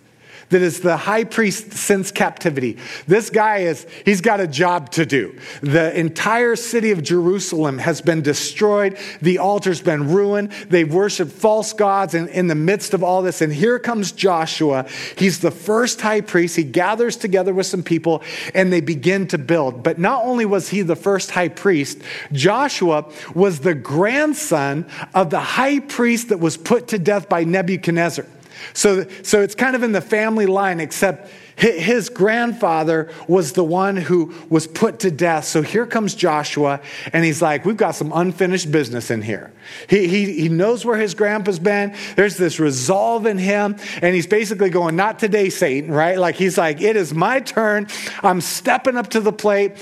that 0.55 0.61
is 0.61 0.79
the 0.79 0.95
high 0.95 1.25
priest 1.25 1.73
since 1.73 2.13
captivity. 2.13 2.77
This 3.07 3.29
guy 3.29 3.57
is, 3.57 3.85
he's 4.05 4.21
got 4.21 4.39
a 4.39 4.47
job 4.47 4.89
to 4.91 5.05
do. 5.05 5.37
The 5.59 5.93
entire 5.99 6.55
city 6.55 6.91
of 6.91 7.03
Jerusalem 7.03 7.77
has 7.79 7.99
been 7.99 8.21
destroyed. 8.21 8.97
The 9.21 9.39
altar's 9.39 9.81
been 9.81 10.13
ruined. 10.13 10.53
They've 10.69 10.89
worshiped 10.89 11.33
false 11.33 11.73
gods 11.73 12.13
in, 12.13 12.29
in 12.29 12.47
the 12.47 12.55
midst 12.55 12.93
of 12.93 13.03
all 13.03 13.21
this. 13.21 13.41
And 13.41 13.51
here 13.51 13.79
comes 13.79 14.13
Joshua. 14.13 14.87
He's 15.17 15.39
the 15.39 15.51
first 15.51 15.99
high 15.99 16.21
priest. 16.21 16.55
He 16.55 16.63
gathers 16.63 17.17
together 17.17 17.53
with 17.53 17.65
some 17.65 17.83
people 17.83 18.23
and 18.53 18.71
they 18.71 18.79
begin 18.79 19.27
to 19.27 19.37
build. 19.37 19.83
But 19.83 19.99
not 19.99 20.23
only 20.23 20.45
was 20.45 20.69
he 20.69 20.83
the 20.83 20.95
first 20.95 21.31
high 21.31 21.49
priest, 21.49 21.97
Joshua 22.31 23.11
was 23.33 23.59
the 23.59 23.75
grandson 23.75 24.85
of 25.13 25.31
the 25.31 25.41
high 25.41 25.81
priest 25.81 26.29
that 26.29 26.39
was 26.39 26.55
put 26.55 26.87
to 26.87 26.97
death 26.97 27.27
by 27.27 27.43
Nebuchadnezzar. 27.43 28.25
So, 28.73 29.05
so 29.23 29.41
it's 29.41 29.55
kind 29.55 29.75
of 29.75 29.83
in 29.83 29.91
the 29.91 30.01
family 30.01 30.45
line, 30.45 30.79
except 30.79 31.29
his 31.57 32.09
grandfather 32.09 33.09
was 33.27 33.53
the 33.53 33.63
one 33.63 33.95
who 33.95 34.33
was 34.49 34.67
put 34.67 34.99
to 34.99 35.11
death. 35.11 35.45
So 35.45 35.61
here 35.61 35.85
comes 35.85 36.13
Joshua, 36.13 36.81
and 37.13 37.23
he's 37.23 37.41
like, 37.41 37.65
We've 37.65 37.77
got 37.77 37.91
some 37.91 38.11
unfinished 38.13 38.71
business 38.71 39.09
in 39.09 39.21
here. 39.21 39.53
He, 39.89 40.07
he, 40.07 40.41
he 40.41 40.49
knows 40.49 40.83
where 40.83 40.97
his 40.97 41.13
grandpa's 41.13 41.59
been. 41.59 41.95
There's 42.15 42.37
this 42.37 42.59
resolve 42.59 43.25
in 43.25 43.37
him, 43.37 43.77
and 44.01 44.13
he's 44.13 44.27
basically 44.27 44.69
going, 44.69 44.95
Not 44.95 45.17
today, 45.17 45.49
Satan, 45.49 45.91
right? 45.91 46.17
Like 46.17 46.35
he's 46.35 46.57
like, 46.57 46.81
It 46.81 46.97
is 46.97 47.13
my 47.13 47.39
turn. 47.39 47.87
I'm 48.21 48.41
stepping 48.41 48.97
up 48.97 49.11
to 49.11 49.21
the 49.21 49.33
plate 49.33 49.77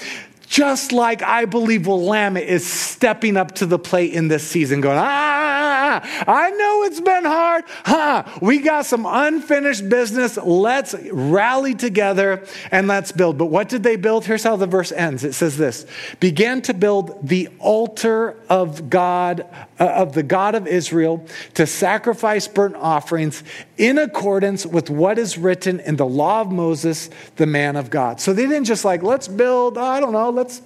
just 0.53 0.91
like 0.91 1.23
I 1.23 1.45
believe 1.45 1.87
Willamette 1.87 2.43
is 2.43 2.63
stepping 2.63 3.37
up 3.37 3.55
to 3.55 3.65
the 3.65 3.79
plate 3.79 4.13
in 4.13 4.27
this 4.27 4.47
season, 4.47 4.81
going, 4.81 4.99
ah, 4.99 5.52
I 6.01 6.51
know 6.51 6.83
it's 6.83 7.01
been 7.01 7.25
hard. 7.25 7.63
Huh, 7.85 8.23
we 8.41 8.59
got 8.59 8.85
some 8.85 9.05
unfinished 9.05 9.89
business. 9.89 10.37
Let's 10.37 10.95
rally 11.11 11.75
together 11.75 12.45
and 12.71 12.87
let's 12.87 13.11
build. 13.11 13.37
But 13.37 13.47
what 13.47 13.69
did 13.69 13.83
they 13.83 13.95
build? 13.95 14.25
Here's 14.25 14.43
how 14.43 14.55
the 14.55 14.67
verse 14.67 14.91
ends 14.91 15.23
it 15.23 15.33
says 15.33 15.57
this 15.57 15.85
began 16.19 16.61
to 16.63 16.73
build 16.73 17.27
the 17.27 17.49
altar 17.59 18.37
of 18.49 18.89
God, 18.89 19.45
uh, 19.79 19.85
of 19.85 20.13
the 20.13 20.23
God 20.23 20.55
of 20.55 20.67
Israel, 20.67 21.25
to 21.55 21.65
sacrifice 21.67 22.47
burnt 22.47 22.75
offerings 22.75 23.43
in 23.77 23.97
accordance 23.97 24.65
with 24.65 24.89
what 24.89 25.17
is 25.17 25.37
written 25.37 25.79
in 25.81 25.95
the 25.95 26.05
law 26.05 26.41
of 26.41 26.51
Moses, 26.51 27.09
the 27.35 27.45
man 27.45 27.75
of 27.75 27.89
God. 27.89 28.19
So 28.19 28.33
they 28.33 28.43
didn't 28.43 28.65
just 28.65 28.85
like, 28.85 29.03
let's 29.03 29.27
build, 29.27 29.77
I 29.77 29.99
don't 29.99 30.13
know, 30.13 30.29
let's, 30.29 30.61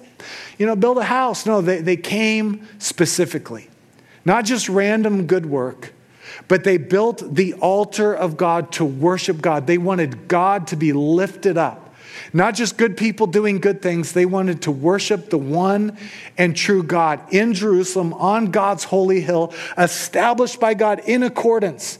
you 0.58 0.66
know, 0.66 0.76
build 0.76 0.98
a 0.98 1.04
house. 1.04 1.46
No, 1.46 1.60
they, 1.60 1.80
they 1.80 1.96
came 1.96 2.66
specifically. 2.78 3.68
Not 4.24 4.44
just 4.44 4.68
random 4.68 5.26
good 5.26 5.46
work, 5.46 5.92
but 6.46 6.64
they 6.64 6.76
built 6.76 7.34
the 7.34 7.54
altar 7.54 8.14
of 8.14 8.36
God 8.36 8.72
to 8.72 8.84
worship 8.84 9.40
God. 9.40 9.66
They 9.66 9.78
wanted 9.78 10.28
God 10.28 10.66
to 10.68 10.76
be 10.76 10.92
lifted 10.92 11.56
up. 11.56 11.94
Not 12.32 12.54
just 12.54 12.76
good 12.76 12.96
people 12.96 13.26
doing 13.26 13.58
good 13.58 13.80
things, 13.80 14.12
they 14.12 14.26
wanted 14.26 14.62
to 14.62 14.70
worship 14.70 15.30
the 15.30 15.38
one 15.38 15.96
and 16.36 16.56
true 16.56 16.82
God 16.82 17.20
in 17.32 17.54
Jerusalem 17.54 18.12
on 18.14 18.50
God's 18.50 18.84
holy 18.84 19.20
hill, 19.20 19.54
established 19.76 20.60
by 20.60 20.74
God 20.74 21.00
in 21.06 21.22
accordance. 21.22 21.98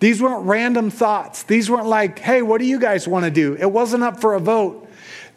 These 0.00 0.20
weren't 0.22 0.46
random 0.46 0.90
thoughts. 0.90 1.42
These 1.44 1.70
weren't 1.70 1.86
like, 1.86 2.18
hey, 2.18 2.42
what 2.42 2.58
do 2.58 2.66
you 2.66 2.80
guys 2.80 3.06
want 3.06 3.26
to 3.26 3.30
do? 3.30 3.54
It 3.54 3.70
wasn't 3.70 4.02
up 4.02 4.20
for 4.20 4.34
a 4.34 4.40
vote. 4.40 4.88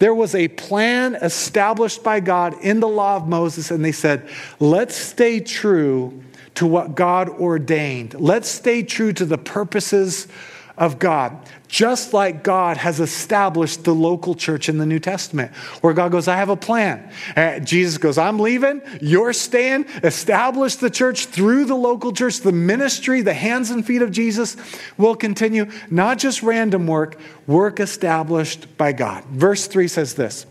There 0.04 0.14
was 0.14 0.36
a 0.36 0.50
plan 0.50 1.16
established 1.16 2.04
by 2.04 2.20
God 2.20 2.56
in 2.62 2.82
the 2.82 2.90
law 2.90 3.16
of 3.16 3.30
Moses, 3.30 3.72
and 3.72 3.86
they 3.86 3.94
said, 3.94 4.28
let's 4.60 4.98
stay 4.98 5.40
true 5.40 6.22
to 6.56 6.68
what 6.68 6.94
God 6.94 7.30
ordained. 7.30 8.14
Let's 8.16 8.50
stay 8.50 8.84
true 8.84 9.14
to 9.14 9.24
the 9.24 9.38
purposes 9.38 10.28
of 10.78 10.98
God, 10.98 11.38
just 11.68 12.14
like 12.14 12.44
God 12.44 12.78
has 12.78 13.00
established 13.00 13.84
the 13.84 13.94
local 13.94 14.34
church 14.34 14.70
in 14.70 14.78
the 14.80 14.86
New 14.86 15.00
Testament, 15.00 15.52
where 15.82 15.94
God 15.94 16.12
goes, 16.12 16.28
I 16.28 16.38
have 16.38 16.50
a 16.50 16.56
plan. 16.56 17.12
Uh, 17.36 17.60
Jesus 17.60 17.98
goes, 17.98 18.18
I'm 18.18 18.40
leaving, 18.40 18.82
you're 19.00 19.34
staying. 19.34 19.86
Establish 20.04 20.76
the 20.76 20.90
church 20.90 21.28
through 21.28 21.66
the 21.66 21.76
local 21.76 22.12
church. 22.12 22.40
The 22.40 22.52
ministry, 22.52 23.22
the 23.22 23.34
hands 23.34 23.70
and 23.70 23.86
feet 23.86 24.02
of 24.02 24.12
Jesus 24.12 24.58
will 24.98 25.16
continue. 25.16 25.70
Not 25.92 26.18
just 26.18 26.42
random 26.42 26.88
work, 26.88 27.20
work 27.46 27.80
established 27.80 28.78
by 28.78 28.94
God. 28.94 29.24
Verse 29.26 29.68
3 29.68 29.88
says 29.88 30.16
this 30.16 30.48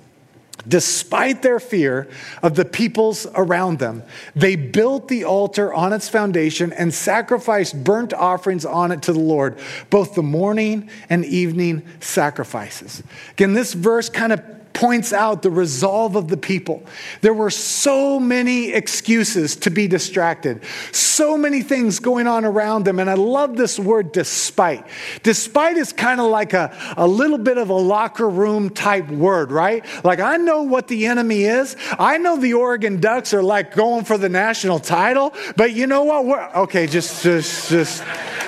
Despite 0.68 1.42
their 1.42 1.58
fear 1.58 2.08
of 2.42 2.54
the 2.54 2.64
peoples 2.64 3.26
around 3.34 3.80
them, 3.80 4.04
they 4.36 4.54
built 4.54 5.08
the 5.08 5.24
altar 5.24 5.74
on 5.74 5.92
its 5.92 6.08
foundation 6.08 6.72
and 6.72 6.94
sacrificed 6.94 7.82
burnt 7.82 8.14
offerings 8.14 8.64
on 8.64 8.92
it 8.92 9.02
to 9.02 9.12
the 9.12 9.18
Lord, 9.18 9.58
both 9.90 10.14
the 10.14 10.22
morning 10.22 10.88
and 11.10 11.24
evening 11.24 11.82
sacrifices. 12.00 13.02
Again, 13.32 13.54
this 13.54 13.72
verse 13.72 14.08
kind 14.08 14.32
of 14.32 14.40
points 14.74 15.12
out 15.12 15.42
the 15.42 15.50
resolve 15.50 16.16
of 16.16 16.28
the 16.28 16.36
people. 16.36 16.82
There 17.20 17.34
were 17.34 17.50
so 17.50 18.18
many 18.18 18.72
excuses 18.72 19.56
to 19.56 19.70
be 19.70 19.86
distracted, 19.86 20.62
so 20.92 21.36
many 21.36 21.62
things 21.62 21.98
going 21.98 22.26
on 22.26 22.44
around 22.44 22.84
them. 22.84 22.98
And 22.98 23.08
I 23.08 23.14
love 23.14 23.56
this 23.56 23.78
word 23.78 24.12
despite. 24.12 24.86
Despite 25.22 25.76
is 25.76 25.92
kind 25.92 26.20
of 26.20 26.26
like 26.26 26.52
a, 26.52 26.74
a 26.96 27.06
little 27.06 27.38
bit 27.38 27.58
of 27.58 27.70
a 27.70 27.74
locker 27.74 28.28
room 28.28 28.70
type 28.70 29.08
word, 29.08 29.52
right? 29.52 29.84
Like, 30.04 30.20
I 30.20 30.36
know 30.36 30.62
what 30.62 30.88
the 30.88 31.06
enemy 31.06 31.44
is. 31.44 31.76
I 31.98 32.18
know 32.18 32.36
the 32.36 32.54
Oregon 32.54 33.00
Ducks 33.00 33.34
are 33.34 33.42
like 33.42 33.74
going 33.74 34.04
for 34.04 34.18
the 34.18 34.28
national 34.28 34.78
title, 34.80 35.32
but 35.56 35.72
you 35.72 35.86
know 35.86 36.04
what? 36.04 36.24
We're, 36.24 36.50
okay, 36.62 36.86
just, 36.86 37.22
just, 37.22 37.68
just, 37.68 38.04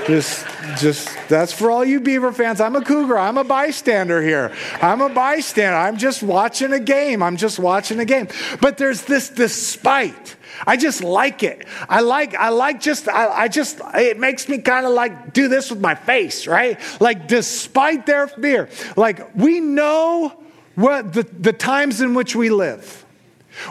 just, 0.06 0.46
just, 0.78 1.08
that's 1.28 1.52
for 1.52 1.70
all 1.70 1.84
you 1.84 2.00
Beaver 2.00 2.32
fans. 2.32 2.60
I'm 2.60 2.76
a 2.76 2.82
Cougar. 2.82 3.18
I'm 3.18 3.38
a 3.38 3.44
bystander 3.44 4.22
here. 4.22 4.54
I'm 4.80 5.00
a 5.00 5.08
bystander. 5.08 5.76
I'm 5.76 5.96
just 6.14 6.22
watching 6.22 6.72
a 6.72 6.80
game. 6.80 7.22
I'm 7.22 7.36
just 7.36 7.58
watching 7.58 7.98
a 7.98 8.04
game. 8.04 8.28
But 8.60 8.78
there's 8.78 9.02
this 9.02 9.28
despite. 9.28 10.36
I 10.66 10.76
just 10.76 11.02
like 11.02 11.42
it. 11.42 11.66
I 11.88 12.00
like, 12.00 12.34
I 12.34 12.50
like 12.50 12.80
just, 12.80 13.08
I, 13.08 13.26
I 13.28 13.48
just, 13.48 13.80
it 13.94 14.18
makes 14.18 14.48
me 14.48 14.58
kind 14.58 14.86
of 14.86 14.92
like 14.92 15.32
do 15.32 15.48
this 15.48 15.70
with 15.70 15.80
my 15.80 15.96
face, 15.96 16.46
right? 16.46 16.78
Like, 17.00 17.26
despite 17.26 18.06
their 18.06 18.28
fear, 18.28 18.68
like, 18.96 19.34
we 19.34 19.58
know 19.58 20.32
what 20.76 21.12
the, 21.12 21.24
the 21.24 21.52
times 21.52 22.00
in 22.00 22.14
which 22.14 22.36
we 22.36 22.50
live. 22.50 23.04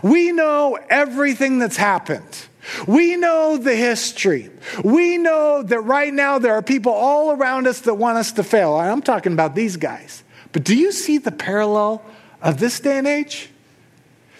We 0.01 0.31
know 0.31 0.77
everything 0.89 1.59
that's 1.59 1.77
happened. 1.77 2.47
We 2.87 3.15
know 3.15 3.57
the 3.57 3.75
history. 3.75 4.49
We 4.83 5.17
know 5.17 5.63
that 5.63 5.79
right 5.81 6.13
now 6.13 6.39
there 6.39 6.53
are 6.53 6.61
people 6.61 6.93
all 6.93 7.31
around 7.31 7.67
us 7.67 7.81
that 7.81 7.95
want 7.95 8.17
us 8.17 8.33
to 8.33 8.43
fail. 8.43 8.75
I'm 8.75 9.01
talking 9.01 9.33
about 9.33 9.55
these 9.55 9.77
guys. 9.77 10.23
But 10.53 10.63
do 10.63 10.77
you 10.77 10.91
see 10.91 11.17
the 11.17 11.31
parallel 11.31 12.03
of 12.43 12.59
this 12.59 12.79
day 12.79 12.99
and 12.99 13.07
age? 13.07 13.49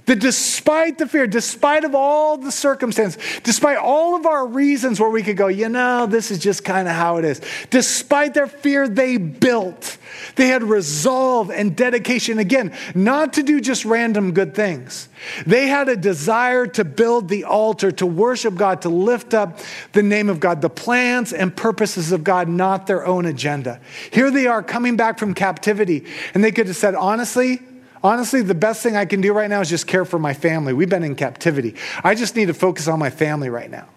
That 0.06 0.20
despite 0.20 0.98
the 0.98 1.08
fear, 1.08 1.28
despite 1.28 1.86
of 1.86 1.96
all 1.96 2.36
the 2.36 2.52
circumstance, 2.52 3.18
despite 3.44 3.78
all 3.78 4.18
of 4.18 4.26
our 4.26 4.46
reasons 4.46 5.00
where 5.00 5.10
we 5.10 5.24
could 5.24 5.38
go, 5.38 5.48
you 5.48 5.70
know, 5.70 6.08
this 6.08 6.30
is 6.30 6.40
just 6.40 6.66
kind 6.66 6.90
of 6.90 6.94
how 6.94 7.18
it 7.18 7.26
is. 7.26 7.40
Despite 7.70 8.34
their 8.34 8.48
fear, 8.48 8.90
they 8.90 9.16
built. 9.16 9.98
They 10.36 10.48
had 10.48 10.62
resolve 10.62 11.52
and 11.52 11.74
dedication, 11.74 12.38
again, 12.38 12.76
not 12.94 13.34
to 13.34 13.44
do 13.44 13.62
just 13.62 13.86
random 13.86 14.34
good 14.34 14.54
things. 14.54 15.08
They 15.46 15.68
had 15.68 15.88
a 15.88 15.96
desire 15.96 16.68
to 16.68 16.84
build 16.84 17.30
the 17.30 17.46
altar, 17.46 17.90
to 17.94 18.06
worship 18.06 18.56
God, 18.56 18.82
to 18.82 18.90
lift 18.90 19.34
up 19.34 19.60
the 19.94 20.04
name 20.04 20.28
of 20.28 20.42
God, 20.42 20.62
the 20.62 20.70
plans 20.70 21.32
and 21.32 21.56
purposes 21.56 22.12
of 22.12 22.26
God, 22.26 22.50
not 22.50 22.88
their 22.88 23.06
own 23.06 23.26
agenda. 23.26 23.80
Here 24.12 24.30
they 24.30 24.48
are 24.48 24.62
coming 24.62 24.98
back 24.98 25.18
from 25.18 25.34
captivity, 25.34 26.06
and 26.34 26.44
they 26.44 26.52
could 26.52 26.68
have 26.68 26.76
said, 26.76 26.94
honestly, 26.94 27.62
Honestly, 28.04 28.42
the 28.42 28.54
best 28.54 28.84
thing 28.84 28.98
I 28.98 29.06
can 29.06 29.22
do 29.22 29.32
right 29.32 29.50
now 29.50 29.62
is 29.62 29.70
just 29.70 29.88
care 29.88 30.04
for 30.04 30.20
my 30.20 30.34
family. 30.34 30.74
We've 30.74 30.90
been 30.90 31.04
in 31.04 31.16
captivity. 31.16 31.76
I 32.04 32.16
just 32.16 32.36
need 32.36 32.48
to 32.48 32.54
focus 32.54 32.88
on 32.88 33.00
my 33.00 33.10
family 33.10 33.50
right 33.50 33.72
now. 33.72 33.88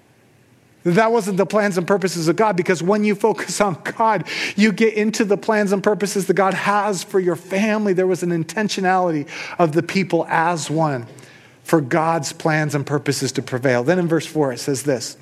That 0.84 1.10
wasn't 1.10 1.36
the 1.36 1.46
plans 1.46 1.76
and 1.76 1.84
purposes 1.84 2.28
of 2.28 2.36
God 2.36 2.56
because 2.56 2.80
when 2.80 3.02
you 3.02 3.16
focus 3.16 3.60
on 3.60 3.76
God, 3.82 4.28
you 4.54 4.70
get 4.70 4.94
into 4.94 5.25
the 5.25 5.36
plans 5.36 5.72
and 5.72 5.82
purposes 5.82 6.28
that 6.28 6.34
God 6.34 6.54
has 6.54 7.02
for 7.02 7.18
your 7.18 7.34
family. 7.34 7.92
There 7.92 8.06
was 8.06 8.22
an 8.22 8.30
intentionality 8.30 9.28
of 9.58 9.72
the 9.72 9.82
people 9.82 10.25
as 10.28 10.70
one 10.70 11.08
for 11.64 11.80
God's 11.80 12.32
plans 12.32 12.76
and 12.76 12.86
purposes 12.86 13.32
to 13.32 13.42
prevail. 13.42 13.82
Then 13.82 13.98
in 13.98 14.06
verse 14.06 14.26
4, 14.26 14.52
it 14.52 14.58
says 14.58 14.84
this 14.84 15.16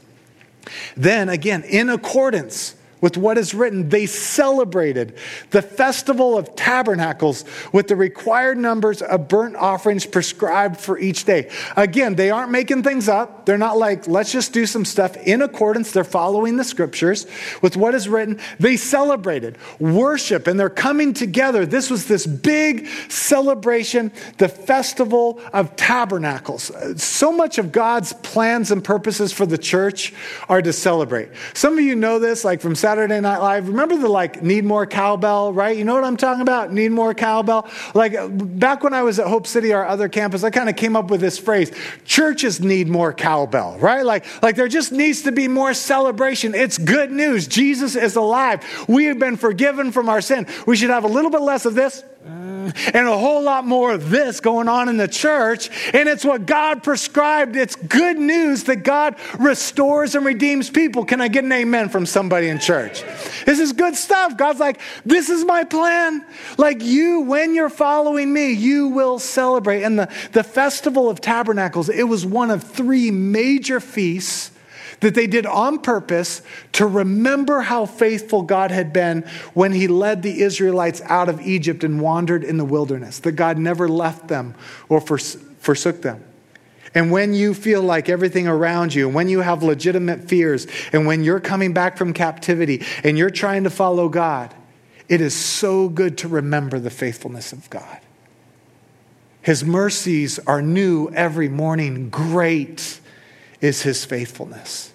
Then 0.95 1.31
again, 1.31 1.63
in 1.63 1.89
accordance 1.89 2.75
with 3.05 3.19
what 3.19 3.37
is 3.37 3.53
written, 3.53 3.91
they 3.91 4.07
celebrated 4.07 5.15
the 5.51 5.61
festival 5.61 6.39
of 6.39 6.57
tabernacles 6.57 7.45
with 7.71 7.87
the 7.87 7.95
required 7.95 8.57
numbers 8.57 9.03
of 9.03 9.29
burnt 9.29 9.57
offerings 9.57 10.07
prescribed 10.07 10.81
for 10.81 10.99
each 10.99 11.27
day. 11.27 11.51
Again, 11.77 12.15
they 12.15 12.31
aren't 12.31 12.51
making 12.51 12.83
things 12.83 13.07
up. 13.07 13.45
They're 13.45 13.59
not 13.59 13.77
like, 13.77 14.09
let's 14.09 14.33
just 14.33 14.55
do 14.55 14.65
some 14.65 14.87
stuff 14.87 15.19
in 15.19 15.43
accordance. 15.43 15.93
They're 15.93 16.03
following 16.03 16.57
the 16.57 16.65
scriptures 16.65 17.27
with 17.61 17.77
what 17.77 17.95
is 17.95 18.09
written. 18.09 18.41
They 18.59 18.79
celebrated 18.79 19.59
worship 19.79 20.47
and 20.47 20.59
they're 20.59 20.71
coming 20.71 21.13
together. 21.13 21.67
This 21.67 21.91
was 21.91 22.07
this 22.07 22.25
big 22.27 22.89
celebration, 23.11 24.13
the 24.39 24.49
festival 24.49 25.43
of 25.53 25.77
tabernacles. 25.77 26.73
So 26.97 27.31
much 27.33 27.59
of 27.59 27.71
God's 27.71 28.15
plans 28.15 28.71
and 28.71 28.83
purposes 28.83 29.31
for 29.31 29.45
the 29.45 29.59
church 29.59 30.15
are 30.49 30.63
to 30.63 30.73
celebrate. 30.73 31.29
Some 31.53 31.77
of 31.77 31.85
you 31.85 31.97
know 31.97 32.19
this, 32.19 32.47
like 32.47 32.63
from 32.63 32.75
Saturday 32.75 32.94
Saturday 32.95 33.21
Night 33.21 33.39
Live. 33.39 33.67
Remember 33.67 33.97
the 33.97 34.07
like, 34.07 34.41
need 34.41 34.65
more 34.65 34.87
cowbell, 34.87 35.53
right? 35.53 35.77
You 35.77 35.83
know 35.83 35.95
what 35.95 36.05
I'm 36.05 36.17
talking 36.17 36.43
about? 36.43 36.73
Need 36.73 36.93
more 36.93 37.13
cowbell? 37.13 37.69
Like 37.93 38.15
back 38.61 38.85
when 38.85 38.95
I 38.95 39.03
was 39.03 39.19
at 39.19 39.27
Hope 39.27 39.49
City, 39.49 39.73
our 39.73 39.85
other 39.85 40.09
campus, 40.09 40.45
I 40.45 40.51
kind 40.51 40.69
of 40.69 40.77
came 40.77 40.95
up 40.95 41.11
with 41.11 41.21
this 41.21 41.37
phrase 41.37 41.73
churches 42.05 42.61
need 42.61 42.87
more 42.87 43.13
cowbell, 43.13 43.79
right? 43.81 44.05
Like, 44.07 44.25
like 44.45 44.55
there 44.55 44.69
just 44.69 44.93
needs 44.93 45.23
to 45.23 45.33
be 45.33 45.49
more 45.49 45.75
celebration. 45.75 46.55
It's 46.55 46.79
good 46.79 47.11
news. 47.11 47.49
Jesus 47.49 47.97
is 47.97 48.15
alive. 48.15 48.63
We 48.87 49.07
have 49.07 49.19
been 49.19 49.39
forgiven 49.39 49.91
from 49.91 50.09
our 50.09 50.21
sin. 50.21 50.47
We 50.65 50.77
should 50.77 50.91
have 50.91 51.03
a 51.03 51.09
little 51.09 51.33
bit 51.33 51.41
less 51.41 51.67
of 51.67 51.75
this 51.75 52.05
and 52.27 53.07
a 53.07 53.19
whole 53.19 53.43
lot 53.43 53.67
more 53.67 53.93
of 53.93 54.09
this 54.09 54.41
going 54.41 54.67
on 54.69 54.89
in 54.89 54.97
the 54.97 55.09
church. 55.09 55.69
And 55.93 56.09
it's 56.09 56.25
what 56.25 56.47
God 56.47 56.83
prescribed. 56.83 57.55
It's 57.55 57.77
good 57.77 58.19
news 58.19 58.65
that 58.65 58.77
God 58.77 59.17
restores 59.39 60.15
and 60.15 60.25
redeems 60.25 60.71
people. 60.71 61.05
Can 61.05 61.21
I 61.21 61.29
get 61.29 61.45
an 61.45 61.53
amen 61.53 61.91
from 61.91 62.07
somebody 62.07 62.49
in 62.49 62.59
church? 62.59 63.03
This 63.45 63.61
is 63.61 63.73
good 63.73 63.95
stuff. 63.95 64.39
God's 64.39 64.61
like, 64.61 64.81
this 65.05 65.29
is 65.29 65.45
my 65.45 65.65
plan. 65.65 66.25
Like 66.57 66.83
you, 66.83 67.21
when 67.21 67.55
you're 67.55 67.69
following 67.69 68.33
me, 68.33 68.53
you 68.53 68.89
will 68.89 69.19
celebrate. 69.19 69.83
And 69.83 69.99
the, 69.99 70.09
the 70.33 70.43
Festival 70.43 71.11
of 71.11 71.21
Tabernacles, 71.21 71.91
it 71.91 72.05
was 72.05 72.25
one 72.25 72.51
of 72.51 72.63
three 72.63 73.11
major 73.11 73.81
feasts 73.81 74.51
that 75.05 75.15
they 75.15 75.27
did 75.27 75.45
on 75.45 75.79
purpose 75.81 76.41
to 76.73 76.87
remember 76.87 77.61
how 77.61 77.85
faithful 77.85 78.41
God 78.41 78.71
had 78.71 78.91
been 78.91 79.21
when 79.53 79.73
He 79.73 79.87
led 79.87 80.23
the 80.23 80.41
Israelites 80.41 81.03
out 81.05 81.29
of 81.29 81.43
Egypt 81.43 81.85
and 81.85 82.01
wandered 82.01 82.43
in 82.43 82.57
the 82.57 82.65
wilderness, 82.65 83.19
that 83.19 83.33
God 83.33 83.59
never 83.59 83.87
left 83.87 84.29
them 84.29 84.55
or 84.89 85.03
forsook 85.03 86.01
them. 86.01 86.25
And 86.95 87.11
when 87.11 87.35
you 87.35 87.53
feel 87.53 87.83
like 87.83 88.09
everything 88.09 88.49
around 88.49 88.95
you, 88.95 89.07
and 89.07 89.15
when 89.15 89.29
you 89.29 89.41
have 89.41 89.63
legitimate 89.63 90.27
fears, 90.27 90.67
and 90.91 91.07
when 91.07 91.23
you're 91.23 91.39
coming 91.39 91.75
back 91.75 91.99
from 91.99 92.15
captivity 92.15 92.83
and 93.03 93.19
you're 93.19 93.29
trying 93.29 93.65
to 93.65 93.71
follow 93.71 94.09
God, 94.09 94.55
it 95.07 95.21
is 95.21 95.35
so 95.35 95.91
good 95.91 96.17
to 96.19 96.29
remember 96.29 96.79
the 96.79 96.89
faithfulness 96.89 97.53
of 97.53 97.69
God. 97.69 98.01
His 99.43 99.63
mercies 99.65 100.39
are 100.47 100.63
new 100.63 101.11
every 101.11 101.51
morning. 101.51 102.09
Great 102.09 103.01
is 103.61 103.83
his 103.83 104.07
faithfulness. 104.07 104.93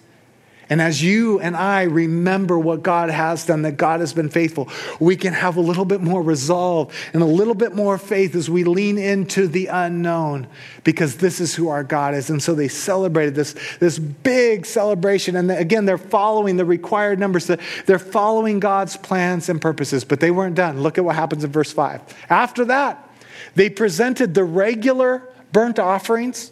And 0.69 0.81
as 0.81 1.01
you 1.01 1.39
and 1.39 1.55
I 1.55 1.83
remember 1.83 2.59
what 2.59 2.83
God 2.83 3.09
has 3.09 3.45
done, 3.45 3.63
that 3.63 3.77
God 3.77 4.01
has 4.01 4.13
been 4.13 4.29
faithful, 4.29 4.69
we 4.99 5.15
can 5.15 5.33
have 5.33 5.57
a 5.57 5.61
little 5.61 5.85
bit 5.85 5.99
more 5.99 6.21
resolve 6.21 6.93
and 7.11 7.23
a 7.23 7.25
little 7.25 7.55
bit 7.55 7.73
more 7.73 7.97
faith 7.97 8.35
as 8.35 8.49
we 8.49 8.63
lean 8.63 8.99
into 8.99 9.47
the 9.47 9.65
unknown 9.65 10.47
because 10.83 11.17
this 11.17 11.39
is 11.39 11.55
who 11.55 11.69
our 11.69 11.83
God 11.83 12.13
is. 12.13 12.29
And 12.29 12.41
so 12.41 12.53
they 12.53 12.67
celebrated 12.67 13.33
this, 13.33 13.55
this 13.79 13.97
big 13.97 14.67
celebration. 14.67 15.35
And 15.35 15.49
again, 15.49 15.85
they're 15.85 15.97
following 15.97 16.57
the 16.57 16.65
required 16.65 17.19
numbers, 17.19 17.47
they're 17.85 17.97
following 17.97 18.59
God's 18.59 18.95
plans 18.95 19.49
and 19.49 19.59
purposes, 19.59 20.03
but 20.03 20.19
they 20.19 20.29
weren't 20.29 20.55
done. 20.55 20.83
Look 20.83 20.99
at 20.99 21.03
what 21.03 21.15
happens 21.15 21.43
in 21.43 21.51
verse 21.51 21.71
5. 21.71 22.01
After 22.29 22.65
that, 22.65 23.09
they 23.55 23.71
presented 23.71 24.35
the 24.35 24.43
regular 24.43 25.27
burnt 25.51 25.79
offerings 25.79 26.51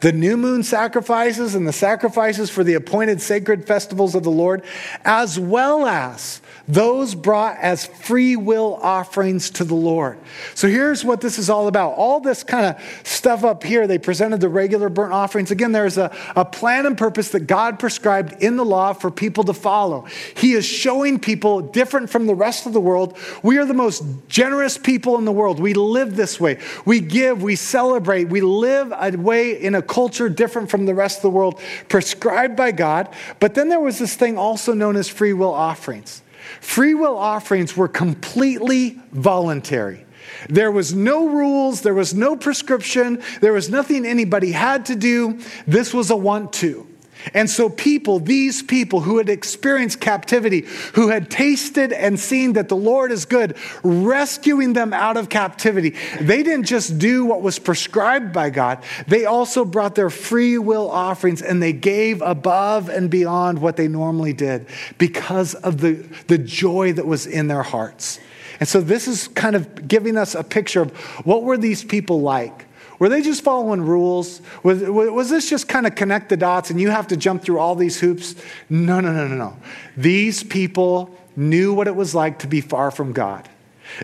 the 0.00 0.12
new 0.12 0.36
moon 0.36 0.62
sacrifices 0.62 1.54
and 1.54 1.66
the 1.66 1.72
sacrifices 1.72 2.50
for 2.50 2.64
the 2.64 2.74
appointed 2.74 3.20
sacred 3.20 3.66
festivals 3.66 4.14
of 4.14 4.22
the 4.22 4.30
Lord, 4.30 4.64
as 5.04 5.38
well 5.38 5.86
as 5.86 6.40
those 6.68 7.14
brought 7.14 7.58
as 7.58 7.86
free 7.86 8.36
will 8.36 8.78
offerings 8.80 9.50
to 9.50 9.64
the 9.64 9.74
Lord. 9.74 10.18
So 10.54 10.68
here's 10.68 11.04
what 11.04 11.20
this 11.20 11.38
is 11.38 11.50
all 11.50 11.66
about. 11.66 11.94
All 11.94 12.20
this 12.20 12.44
kind 12.44 12.66
of 12.66 12.82
stuff 13.02 13.44
up 13.44 13.64
here, 13.64 13.86
they 13.86 13.98
presented 13.98 14.40
the 14.40 14.48
regular 14.48 14.88
burnt 14.88 15.12
offerings. 15.12 15.50
Again, 15.50 15.72
there's 15.72 15.98
a, 15.98 16.14
a 16.36 16.44
plan 16.44 16.86
and 16.86 16.96
purpose 16.96 17.30
that 17.30 17.40
God 17.40 17.78
prescribed 17.78 18.42
in 18.42 18.56
the 18.56 18.64
law 18.64 18.92
for 18.92 19.10
people 19.10 19.44
to 19.44 19.54
follow. 19.54 20.06
He 20.36 20.52
is 20.52 20.64
showing 20.64 21.18
people 21.18 21.60
different 21.60 22.10
from 22.10 22.26
the 22.26 22.34
rest 22.34 22.66
of 22.66 22.72
the 22.72 22.80
world. 22.80 23.18
We 23.42 23.58
are 23.58 23.64
the 23.64 23.74
most 23.74 24.04
generous 24.28 24.78
people 24.78 25.18
in 25.18 25.24
the 25.24 25.32
world. 25.32 25.60
We 25.60 25.74
live 25.74 26.16
this 26.16 26.38
way. 26.38 26.58
We 26.84 27.00
give, 27.00 27.42
we 27.42 27.56
celebrate, 27.56 28.28
we 28.28 28.40
live 28.40 28.92
a 28.92 29.10
way 29.16 29.59
in 29.60 29.74
a 29.74 29.82
culture 29.82 30.28
different 30.28 30.70
from 30.70 30.86
the 30.86 30.94
rest 30.94 31.18
of 31.18 31.22
the 31.22 31.30
world, 31.30 31.60
prescribed 31.88 32.56
by 32.56 32.72
God. 32.72 33.08
But 33.38 33.54
then 33.54 33.68
there 33.68 33.80
was 33.80 33.98
this 33.98 34.14
thing 34.14 34.38
also 34.38 34.74
known 34.74 34.96
as 34.96 35.08
free 35.08 35.32
will 35.32 35.52
offerings. 35.52 36.22
Free 36.60 36.94
will 36.94 37.16
offerings 37.16 37.76
were 37.76 37.88
completely 37.88 38.98
voluntary. 39.12 40.06
There 40.48 40.70
was 40.70 40.94
no 40.94 41.28
rules, 41.28 41.82
there 41.82 41.94
was 41.94 42.14
no 42.14 42.36
prescription, 42.36 43.22
there 43.40 43.52
was 43.52 43.68
nothing 43.68 44.06
anybody 44.06 44.52
had 44.52 44.86
to 44.86 44.96
do. 44.96 45.40
This 45.66 45.92
was 45.92 46.10
a 46.10 46.16
want 46.16 46.52
to. 46.54 46.89
And 47.34 47.48
so, 47.48 47.68
people, 47.68 48.18
these 48.18 48.62
people 48.62 49.00
who 49.00 49.18
had 49.18 49.28
experienced 49.28 50.00
captivity, 50.00 50.66
who 50.94 51.08
had 51.08 51.30
tasted 51.30 51.92
and 51.92 52.18
seen 52.18 52.54
that 52.54 52.68
the 52.68 52.76
Lord 52.76 53.12
is 53.12 53.24
good, 53.24 53.56
rescuing 53.82 54.72
them 54.72 54.92
out 54.92 55.16
of 55.16 55.28
captivity, 55.28 55.94
they 56.20 56.42
didn't 56.42 56.66
just 56.66 56.98
do 56.98 57.24
what 57.24 57.42
was 57.42 57.58
prescribed 57.58 58.32
by 58.32 58.50
God, 58.50 58.82
they 59.06 59.24
also 59.24 59.64
brought 59.64 59.94
their 59.94 60.10
free 60.10 60.58
will 60.58 60.90
offerings 60.90 61.42
and 61.42 61.62
they 61.62 61.72
gave 61.72 62.22
above 62.22 62.88
and 62.88 63.10
beyond 63.10 63.60
what 63.60 63.76
they 63.76 63.88
normally 63.88 64.32
did 64.32 64.66
because 64.98 65.54
of 65.54 65.80
the, 65.80 65.92
the 66.28 66.38
joy 66.38 66.92
that 66.92 67.06
was 67.06 67.26
in 67.26 67.48
their 67.48 67.62
hearts. 67.62 68.18
And 68.58 68.68
so, 68.68 68.80
this 68.80 69.08
is 69.08 69.28
kind 69.28 69.56
of 69.56 69.88
giving 69.88 70.16
us 70.16 70.34
a 70.34 70.44
picture 70.44 70.82
of 70.82 70.90
what 71.26 71.42
were 71.42 71.56
these 71.56 71.84
people 71.84 72.20
like 72.20 72.66
were 73.00 73.08
they 73.08 73.22
just 73.22 73.42
following 73.42 73.80
rules? 73.80 74.42
Was, 74.62 74.82
was 74.82 75.30
this 75.30 75.48
just 75.48 75.66
kind 75.66 75.86
of 75.86 75.94
connect 75.94 76.28
the 76.28 76.36
dots 76.36 76.70
and 76.70 76.78
you 76.78 76.90
have 76.90 77.08
to 77.08 77.16
jump 77.16 77.42
through 77.42 77.58
all 77.58 77.74
these 77.74 77.98
hoops? 77.98 78.36
No, 78.68 79.00
no, 79.00 79.10
no, 79.10 79.26
no, 79.26 79.34
no. 79.34 79.56
These 79.96 80.44
people 80.44 81.16
knew 81.34 81.72
what 81.72 81.88
it 81.88 81.96
was 81.96 82.14
like 82.14 82.40
to 82.40 82.46
be 82.46 82.60
far 82.60 82.90
from 82.90 83.12
God. 83.12 83.48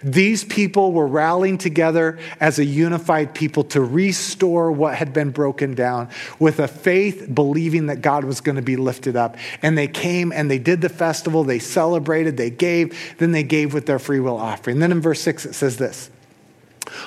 These 0.03 0.45
people 0.45 0.93
were 0.93 1.07
rallying 1.07 1.59
together 1.59 2.19
as 2.41 2.59
a 2.59 2.65
unified 2.65 3.35
people 3.35 3.65
to 3.65 3.83
restore 3.83 4.73
what 4.73 4.95
had 4.95 5.13
been 5.13 5.31
broken 5.31 5.75
down 5.75 6.09
with 6.39 6.59
a 6.59 6.67
faith 6.67 7.29
believing 7.33 7.87
that 7.87 8.01
God 8.01 8.25
was 8.25 8.41
going 8.41 8.57
to 8.57 8.63
be 8.63 8.77
lifted 8.77 9.15
up. 9.15 9.37
And 9.61 9.77
they 9.77 9.89
came 9.89 10.33
and 10.33 10.51
they 10.51 10.59
did 10.59 10.81
the 10.81 10.89
festival, 10.89 11.45
they 11.45 11.59
celebrated, 11.59 12.39
they 12.39 12.51
gave, 12.51 13.17
then 13.19 13.33
they 13.33 13.43
gave 13.43 13.75
with 13.75 13.85
their 13.85 13.99
free 13.99 14.21
will 14.21 14.39
offering. 14.39 14.79
then 14.79 14.91
in 14.91 15.03
verse 15.03 15.21
6 15.21 15.45
it 15.45 15.55
says 15.55 15.77
this 15.77 16.11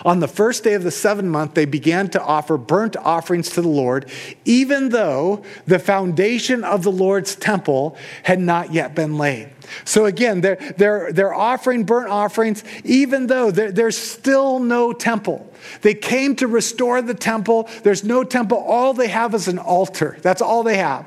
On 0.05 0.19
the 0.19 0.27
first 0.27 0.63
day 0.63 0.73
of 0.73 0.83
the 0.83 0.91
seventh 0.91 1.27
month, 1.27 1.53
they 1.53 1.65
began 1.65 2.09
to 2.09 2.21
offer 2.21 2.57
burnt 2.57 2.97
offerings 2.97 3.49
to 3.51 3.61
the 3.61 3.67
Lord, 3.67 4.09
even 4.45 4.89
though 4.89 5.43
the 5.65 5.79
foundation 5.79 6.63
of 6.63 6.83
the 6.83 6.91
Lord's 6.91 7.35
temple 7.35 7.97
had 8.23 8.39
not 8.39 8.73
yet 8.73 8.95
been 8.95 9.17
laid. 9.17 9.49
So 9.85 10.05
again, 10.05 10.41
they're, 10.41 10.57
they're, 10.77 11.13
they're 11.13 11.33
offering 11.33 11.83
burnt 11.83 12.09
offerings, 12.09 12.63
even 12.83 13.27
though 13.27 13.51
there's 13.51 13.97
still 13.97 14.59
no 14.59 14.93
temple. 14.93 15.51
They 15.81 15.93
came 15.93 16.35
to 16.37 16.47
restore 16.47 17.01
the 17.01 17.13
temple. 17.13 17.69
There's 17.83 18.03
no 18.03 18.23
temple. 18.23 18.57
All 18.57 18.93
they 18.93 19.07
have 19.09 19.35
is 19.35 19.47
an 19.47 19.59
altar. 19.59 20.17
That's 20.21 20.41
all 20.41 20.63
they 20.63 20.77
have. 20.77 21.05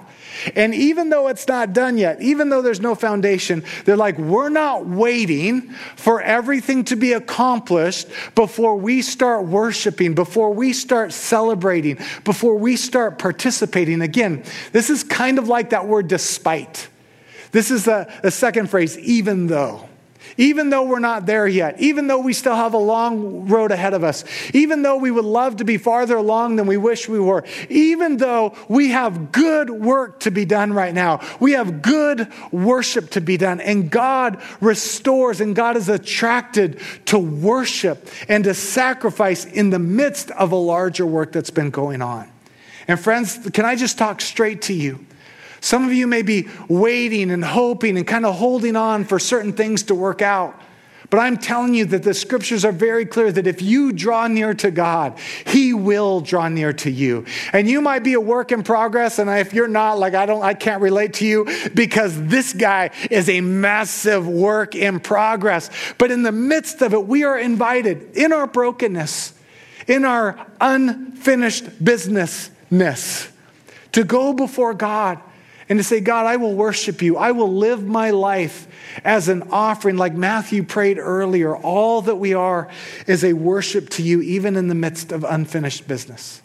And 0.55 0.75
even 0.75 1.11
though 1.11 1.29
it's 1.29 1.47
not 1.47 1.73
done 1.73 1.99
yet, 1.99 2.21
even 2.21 2.49
though 2.49 2.63
there's 2.63 2.81
no 2.81 2.95
foundation, 2.95 3.65
they're 3.85 3.97
like, 3.97 4.19
we're 4.19 4.49
not 4.49 4.87
waiting 4.87 5.71
for 5.97 6.21
everything 6.21 6.85
to 6.85 6.97
be 6.97 7.13
accomplished 7.13 8.09
before 8.35 8.77
we 8.77 9.03
start 9.03 9.47
worshiping, 9.47 10.15
before 10.15 10.53
we 10.53 10.73
start 10.73 11.13
celebrating, 11.13 11.99
before 12.25 12.57
we 12.57 12.77
start 12.77 13.19
participating. 13.19 14.03
Again, 14.03 14.45
this 14.73 14.91
is 14.91 15.05
kind 15.05 15.39
of 15.39 15.49
like 15.49 15.71
that 15.71 15.87
word 15.87 16.09
despite. 16.09 16.89
This 17.53 17.71
is 17.71 17.85
the, 17.85 18.13
the 18.23 18.31
second 18.31 18.71
phrase, 18.71 18.99
even 18.99 19.47
though. 19.47 19.89
Even 20.37 20.71
though 20.71 20.85
we're 20.85 20.99
not 20.99 21.27
there 21.27 21.47
yet, 21.47 21.81
even 21.81 22.07
though 22.07 22.21
we 22.21 22.33
still 22.33 22.55
have 22.55 22.75
a 22.75 22.79
long 22.79 23.47
road 23.49 23.71
ahead 23.71 23.95
of 23.95 24.05
us, 24.05 24.25
even 24.55 24.83
though 24.83 24.97
we 24.97 25.11
would 25.11 25.25
love 25.25 25.57
to 25.57 25.65
be 25.65 25.77
farther 25.77 26.17
along 26.17 26.57
than 26.57 26.67
we 26.67 26.77
wish 26.77 27.09
we 27.09 27.21
were, 27.21 27.45
even 27.69 28.17
though 28.17 28.55
we 28.69 28.91
have 28.91 29.33
good 29.33 29.71
work 29.71 30.21
to 30.21 30.31
be 30.31 30.45
done 30.45 30.73
right 30.73 30.95
now, 30.95 31.21
we 31.41 31.53
have 31.53 31.83
good 31.83 32.29
worship 32.51 33.11
to 33.11 33.21
be 33.21 33.37
done, 33.37 33.61
and 33.61 33.91
God 33.91 34.41
restores 34.61 35.41
and 35.41 35.55
God 35.55 35.77
is 35.77 35.89
attracted 35.89 36.81
to 37.07 37.19
worship 37.19 38.09
and 38.29 38.45
to 38.45 38.55
sacrifice 38.55 39.45
in 39.45 39.71
the 39.71 39.79
midst 39.79 40.31
of 40.33 40.53
a 40.53 40.57
larger 40.57 41.07
work 41.07 41.33
that's 41.33 41.51
been 41.51 41.71
going 41.71 42.03
on. 42.03 42.31
And 42.89 42.99
friends, 42.99 43.39
can 43.53 43.65
I 43.65 43.77
just 43.77 43.99
talk 43.99 44.21
straight 44.21 44.63
to 44.63 44.73
you? 44.73 45.05
Some 45.63 45.87
of 45.87 45.93
you 45.95 46.09
may 46.09 46.23
be 46.23 46.49
waiting 46.69 47.31
and 47.31 47.45
hoping 47.45 47.97
and 47.97 48.05
kind 48.05 48.27
of 48.27 48.35
holding 48.35 48.75
on 48.75 49.05
for 49.05 49.21
certain 49.21 49.53
things 49.53 49.85
to 49.85 49.95
work 49.95 50.21
out. 50.21 50.61
But 51.09 51.19
I'm 51.19 51.37
telling 51.37 51.73
you 51.75 51.85
that 51.85 52.03
the 52.03 52.15
scriptures 52.15 52.65
are 52.65 52.73
very 52.73 53.07
clear 53.07 53.31
that 53.31 53.47
if 53.47 53.63
you 53.63 53.93
draw 53.93 54.27
near 54.27 54.55
to 54.55 54.73
God, 54.73 55.21
He 55.47 55.73
will 55.73 56.21
draw 56.21 56.49
near 56.49 56.73
to 56.73 56.91
you. 56.91 57.27
And 57.53 57.69
you 57.69 57.81
might 57.81 58.01
be 58.01 58.15
a 58.15 58.21
work 58.21 58.51
in 58.51 58.65
progress, 58.65 59.21
and 59.21 59.31
if 59.31 59.53
you're 59.53 59.69
not, 59.69 60.01
like 60.01 60.15
I 60.15 60.27
don't, 60.27 60.43
I 60.43 60.55
can't 60.55 60.83
relate 60.83 61.13
to 61.15 61.27
you 61.27 61.47
because 61.75 62.21
this 62.27 62.55
guy 62.55 62.91
is 63.09 63.29
a 63.29 63.41
massive 63.41 64.27
work 64.27 64.75
in 64.75 64.99
progress. 64.99 65.71
But 65.97 66.11
in 66.11 66.25
the 66.25 66.33
midst 66.33 66.83
of 66.83 66.93
it, 66.93 67.07
we 67.07 67.23
are 67.23 67.39
invited 67.39 68.17
in 68.17 68.33
our 68.33 68.49
brokenness, 68.49 69.35
in 69.87 70.05
our 70.05 70.45
unfinished 70.61 71.85
businessness, 71.85 73.31
to 73.93 74.03
go 74.03 74.33
before 74.33 74.75
God 74.75 75.21
and 75.73 75.79
to 75.81 75.85
say, 75.85 76.01
God, 76.01 76.27
I 76.27 76.37
will 76.37 76.53
worship 76.53 77.01
you. 77.01 77.17
I 77.17 77.33
will 77.33 77.51
live 77.51 77.83
my 77.83 78.11
life 78.11 78.69
as 79.05 79.31
an 79.31 79.45
offering, 79.51 79.97
like 79.97 80.13
Matthew 80.13 80.65
prayed 80.65 80.99
earlier. 80.99 81.57
All 81.57 82.03
that 82.03 82.17
we 82.17 82.35
are 82.35 82.69
is 83.07 83.25
a 83.25 83.33
worship 83.33 83.89
to 83.89 84.03
you, 84.03 84.21
even 84.21 84.57
in 84.57 84.69
the 84.69 84.75
midst 84.75 85.13
of 85.13 85.25
unfinished 85.25 85.89
business. 85.89 86.43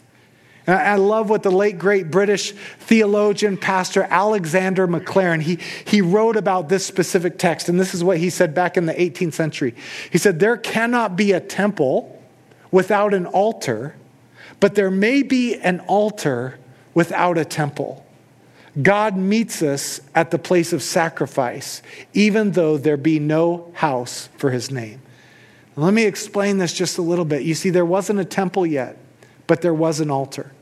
And 0.66 0.76
I 0.76 0.94
love 0.94 1.28
what 1.28 1.42
the 1.42 1.50
late 1.50 1.78
great 1.78 2.10
British 2.10 2.52
theologian, 2.52 3.58
Pastor 3.58 4.06
Alexander 4.08 4.88
Maclaren, 4.88 5.42
he, 5.42 5.58
he 5.84 6.00
wrote 6.00 6.38
about 6.38 6.70
this 6.70 6.86
specific 6.86 7.36
text. 7.36 7.68
And 7.68 7.78
this 7.78 7.92
is 7.92 8.02
what 8.02 8.16
he 8.16 8.30
said 8.30 8.54
back 8.54 8.78
in 8.78 8.86
the 8.86 8.94
18th 8.94 9.34
century. 9.34 9.74
He 10.10 10.16
said, 10.16 10.40
There 10.40 10.56
cannot 10.56 11.16
be 11.16 11.32
a 11.32 11.40
temple 11.40 12.18
without 12.70 13.12
an 13.12 13.26
altar, 13.26 13.94
but 14.58 14.74
there 14.74 14.90
may 14.90 15.22
be 15.22 15.54
an 15.56 15.80
altar 15.80 16.58
without 16.94 17.36
a 17.36 17.44
temple. 17.44 18.06
God 18.80 19.16
meets 19.16 19.62
us 19.62 20.00
at 20.14 20.30
the 20.30 20.38
place 20.38 20.72
of 20.72 20.82
sacrifice, 20.82 21.82
even 22.14 22.52
though 22.52 22.76
there 22.78 22.96
be 22.96 23.18
no 23.18 23.70
house 23.74 24.28
for 24.36 24.50
his 24.50 24.70
name. 24.70 25.00
Let 25.76 25.94
me 25.94 26.04
explain 26.04 26.58
this 26.58 26.72
just 26.72 26.98
a 26.98 27.02
little 27.02 27.24
bit. 27.24 27.42
You 27.42 27.54
see, 27.54 27.70
there 27.70 27.84
wasn't 27.84 28.20
a 28.20 28.24
temple 28.24 28.66
yet, 28.66 28.96
but 29.46 29.62
there 29.62 29.74
was 29.74 30.00
an 30.00 30.10
altar. 30.10 30.52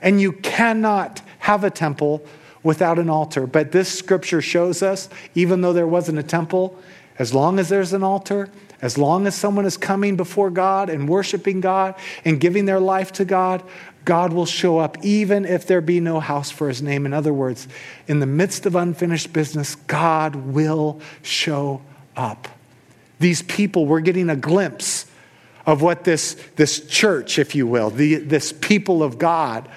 And 0.00 0.20
you 0.20 0.32
cannot 0.32 1.22
have 1.40 1.64
a 1.64 1.70
temple 1.70 2.24
without 2.62 2.98
an 2.98 3.10
altar. 3.10 3.46
But 3.46 3.72
this 3.72 3.92
scripture 3.92 4.40
shows 4.40 4.82
us, 4.82 5.08
even 5.34 5.60
though 5.60 5.72
there 5.72 5.86
wasn't 5.86 6.18
a 6.18 6.22
temple, 6.22 6.78
as 7.18 7.32
long 7.32 7.58
as 7.58 7.68
there's 7.68 7.92
an 7.92 8.02
altar, 8.02 8.48
as 8.82 8.98
long 8.98 9.26
as 9.26 9.34
someone 9.34 9.66
is 9.66 9.76
coming 9.76 10.16
before 10.16 10.50
God 10.50 10.90
and 10.90 11.08
worshiping 11.08 11.60
God 11.60 11.94
and 12.24 12.40
giving 12.40 12.64
their 12.64 12.80
life 12.80 13.12
to 13.12 13.24
God, 13.24 13.62
God 14.04 14.32
will 14.32 14.46
show 14.46 14.78
up 14.78 15.02
even 15.02 15.44
if 15.44 15.66
there 15.66 15.80
be 15.80 16.00
no 16.00 16.20
house 16.20 16.50
for 16.50 16.68
his 16.68 16.82
name. 16.82 17.06
In 17.06 17.12
other 17.12 17.32
words, 17.32 17.68
in 18.06 18.20
the 18.20 18.26
midst 18.26 18.66
of 18.66 18.74
unfinished 18.74 19.32
business, 19.32 19.74
God 19.74 20.36
will 20.36 21.00
show 21.22 21.80
up. 22.16 22.48
These 23.18 23.42
people 23.42 23.86
were 23.86 24.00
getting 24.00 24.28
a 24.28 24.36
glimpse 24.36 25.06
of 25.66 25.80
what 25.80 26.04
this, 26.04 26.34
this 26.56 26.86
church, 26.86 27.38
if 27.38 27.54
you 27.54 27.66
will, 27.66 27.90
the, 27.90 28.16
this 28.16 28.52
people 28.52 29.02
of 29.02 29.18
God 29.18 29.68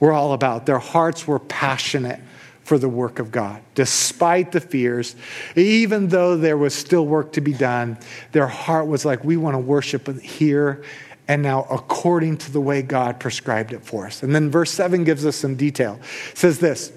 were 0.00 0.12
all 0.12 0.32
about. 0.32 0.66
Their 0.66 0.78
hearts 0.78 1.26
were 1.26 1.38
passionate 1.38 2.20
for 2.64 2.78
the 2.78 2.88
work 2.88 3.20
of 3.20 3.30
God. 3.30 3.62
Despite 3.76 4.50
the 4.50 4.60
fears, 4.60 5.14
even 5.54 6.08
though 6.08 6.36
there 6.36 6.58
was 6.58 6.74
still 6.74 7.06
work 7.06 7.34
to 7.34 7.40
be 7.40 7.52
done, 7.52 7.96
their 8.32 8.48
heart 8.48 8.88
was 8.88 9.04
like, 9.04 9.22
we 9.22 9.36
want 9.36 9.54
to 9.54 9.60
worship 9.60 10.20
here 10.20 10.82
and 11.28 11.42
now 11.42 11.66
according 11.70 12.38
to 12.38 12.52
the 12.52 12.60
way 12.60 12.82
God 12.82 13.18
prescribed 13.20 13.72
it 13.72 13.82
for 13.82 14.06
us. 14.06 14.22
And 14.22 14.34
then 14.34 14.50
verse 14.50 14.70
7 14.70 15.04
gives 15.04 15.26
us 15.26 15.36
some 15.36 15.56
detail. 15.56 15.98
It 16.30 16.38
says 16.38 16.58
this 16.58 16.92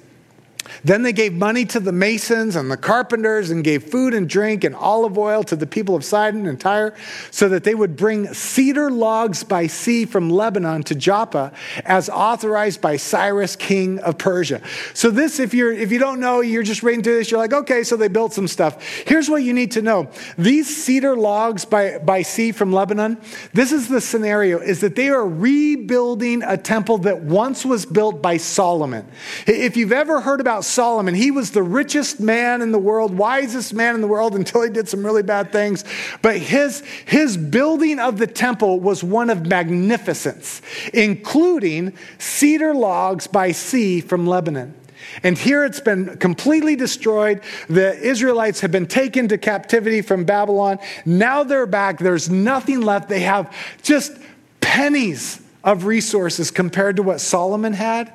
then 0.83 1.03
they 1.03 1.13
gave 1.13 1.33
money 1.33 1.65
to 1.65 1.79
the 1.79 1.91
masons 1.91 2.55
and 2.55 2.71
the 2.71 2.77
carpenters 2.77 3.49
and 3.49 3.63
gave 3.63 3.83
food 3.83 4.13
and 4.13 4.29
drink 4.29 4.63
and 4.63 4.75
olive 4.75 5.17
oil 5.17 5.43
to 5.43 5.55
the 5.55 5.67
people 5.67 5.95
of 5.95 6.03
Sidon 6.03 6.45
and 6.45 6.59
Tyre 6.59 6.95
so 7.31 7.49
that 7.49 7.63
they 7.63 7.75
would 7.75 7.95
bring 7.95 8.33
cedar 8.33 8.91
logs 8.91 9.43
by 9.43 9.67
sea 9.67 10.05
from 10.05 10.29
Lebanon 10.29 10.83
to 10.83 10.95
Joppa 10.95 11.51
as 11.85 12.09
authorized 12.09 12.81
by 12.81 12.97
Cyrus, 12.97 13.55
king 13.55 13.99
of 13.99 14.17
Persia. 14.17 14.61
So 14.93 15.09
this, 15.09 15.39
if 15.39 15.53
you're, 15.53 15.71
if 15.71 15.91
you 15.91 15.99
don't 15.99 16.19
know, 16.19 16.41
you're 16.41 16.63
just 16.63 16.83
reading 16.83 17.03
through 17.03 17.17
this, 17.17 17.31
you're 17.31 17.39
like, 17.39 17.53
okay, 17.53 17.83
so 17.83 17.97
they 17.97 18.07
built 18.07 18.33
some 18.33 18.47
stuff. 18.47 18.83
Here's 19.05 19.29
what 19.29 19.43
you 19.43 19.53
need 19.53 19.71
to 19.71 19.81
know. 19.81 20.09
These 20.37 20.83
cedar 20.83 21.15
logs 21.15 21.65
by, 21.65 21.97
by 21.99 22.21
sea 22.21 22.51
from 22.51 22.71
Lebanon, 22.71 23.19
this 23.53 23.71
is 23.71 23.87
the 23.87 24.01
scenario, 24.01 24.59
is 24.59 24.81
that 24.81 24.95
they 24.95 25.09
are 25.09 25.27
rebuilding 25.27 26.43
a 26.43 26.57
temple 26.57 26.99
that 26.99 27.21
once 27.21 27.65
was 27.65 27.85
built 27.85 28.21
by 28.21 28.37
Solomon. 28.37 29.07
If 29.45 29.77
you've 29.77 29.91
ever 29.91 30.21
heard 30.21 30.39
about 30.39 30.58
about 30.59 30.65
Solomon. 30.65 31.15
He 31.15 31.31
was 31.31 31.51
the 31.51 31.63
richest 31.63 32.19
man 32.19 32.61
in 32.61 32.73
the 32.73 32.79
world, 32.79 33.17
wisest 33.17 33.73
man 33.73 33.95
in 33.95 34.01
the 34.01 34.07
world 34.07 34.35
until 34.35 34.61
he 34.61 34.69
did 34.69 34.89
some 34.89 35.05
really 35.05 35.23
bad 35.23 35.53
things. 35.53 35.85
But 36.21 36.35
his, 36.35 36.81
his 37.05 37.37
building 37.37 37.97
of 37.97 38.17
the 38.17 38.27
temple 38.27 38.81
was 38.81 39.01
one 39.01 39.29
of 39.29 39.45
magnificence, 39.45 40.61
including 40.93 41.93
cedar 42.17 42.73
logs 42.73 43.25
by 43.25 43.53
sea 43.53 44.01
from 44.01 44.27
Lebanon. 44.27 44.75
And 45.23 45.37
here 45.37 45.63
it's 45.63 45.79
been 45.79 46.17
completely 46.17 46.75
destroyed. 46.75 47.41
The 47.69 47.97
Israelites 47.97 48.59
have 48.59 48.71
been 48.73 48.85
taken 48.85 49.29
to 49.29 49.37
captivity 49.37 50.01
from 50.01 50.25
Babylon. 50.25 50.79
Now 51.05 51.45
they're 51.45 51.67
back. 51.67 51.99
There's 51.99 52.29
nothing 52.29 52.81
left. 52.81 53.07
They 53.07 53.21
have 53.21 53.55
just 53.81 54.11
pennies 54.59 55.41
of 55.63 55.85
resources 55.85 56.51
compared 56.51 56.97
to 56.97 57.03
what 57.03 57.21
Solomon 57.21 57.71
had. 57.71 58.11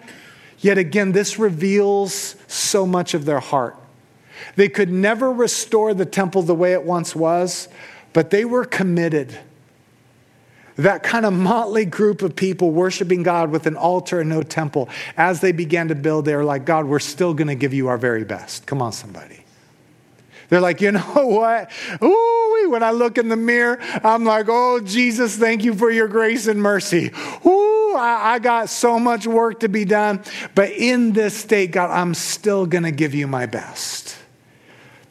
Yet 0.64 0.79
again, 0.79 1.12
this 1.12 1.38
reveals 1.38 2.37
so 2.46 2.87
much 2.87 3.12
of 3.12 3.27
their 3.27 3.38
heart. 3.38 3.77
They 4.57 4.70
could 4.70 4.90
never 4.90 5.31
restore 5.31 5.92
the 5.92 6.07
temple 6.07 6.40
the 6.40 6.55
way 6.55 6.72
it 6.72 6.85
once 6.85 7.14
was, 7.14 7.68
but 8.14 8.31
they 8.31 8.46
were 8.46 8.64
committed. 8.64 9.38
That 10.77 11.03
kind 11.03 11.27
of 11.27 11.35
motley 11.35 11.85
group 11.85 12.22
of 12.22 12.35
people 12.35 12.70
worshiping 12.70 13.22
God 13.22 13.50
with 13.50 13.66
an 13.66 13.77
altar 13.77 14.20
and 14.20 14.31
no 14.31 14.42
temple, 14.42 14.88
as 15.18 15.42
they 15.42 15.53
began 15.53 15.88
to 15.88 15.94
build, 15.94 16.24
they 16.24 16.35
were 16.35 16.44
like, 16.44 16.64
God, 16.64 16.87
we're 16.87 16.98
still 16.98 17.35
going 17.35 17.48
to 17.48 17.55
give 17.55 17.74
you 17.74 17.88
our 17.88 17.98
very 17.98 18.24
best. 18.24 18.64
Come 18.64 18.81
on, 18.81 18.92
somebody. 18.92 19.43
They're 20.48 20.61
like, 20.61 20.80
you 20.80 20.92
know 20.92 21.00
what? 21.26 21.70
Ooh, 22.02 22.66
when 22.70 22.83
I 22.83 22.90
look 22.90 23.18
in 23.18 23.28
the 23.28 23.37
mirror, 23.37 23.78
I'm 24.02 24.24
like, 24.24 24.46
oh, 24.48 24.80
Jesus, 24.80 25.37
thank 25.37 25.64
you 25.64 25.74
for 25.74 25.90
your 25.90 26.09
grace 26.09 26.46
and 26.46 26.61
mercy. 26.61 27.11
Ooh, 27.46 27.94
I, 27.96 28.35
I 28.35 28.38
got 28.38 28.68
so 28.68 28.98
much 28.98 29.26
work 29.26 29.61
to 29.61 29.68
be 29.68 29.85
done. 29.85 30.22
But 30.54 30.70
in 30.70 31.12
this 31.12 31.37
state, 31.37 31.70
God, 31.70 31.90
I'm 31.90 32.14
still 32.14 32.66
going 32.66 32.85
to 32.85 32.92
give 32.92 33.14
you 33.14 33.26
my 33.26 33.46
best. 33.46 34.16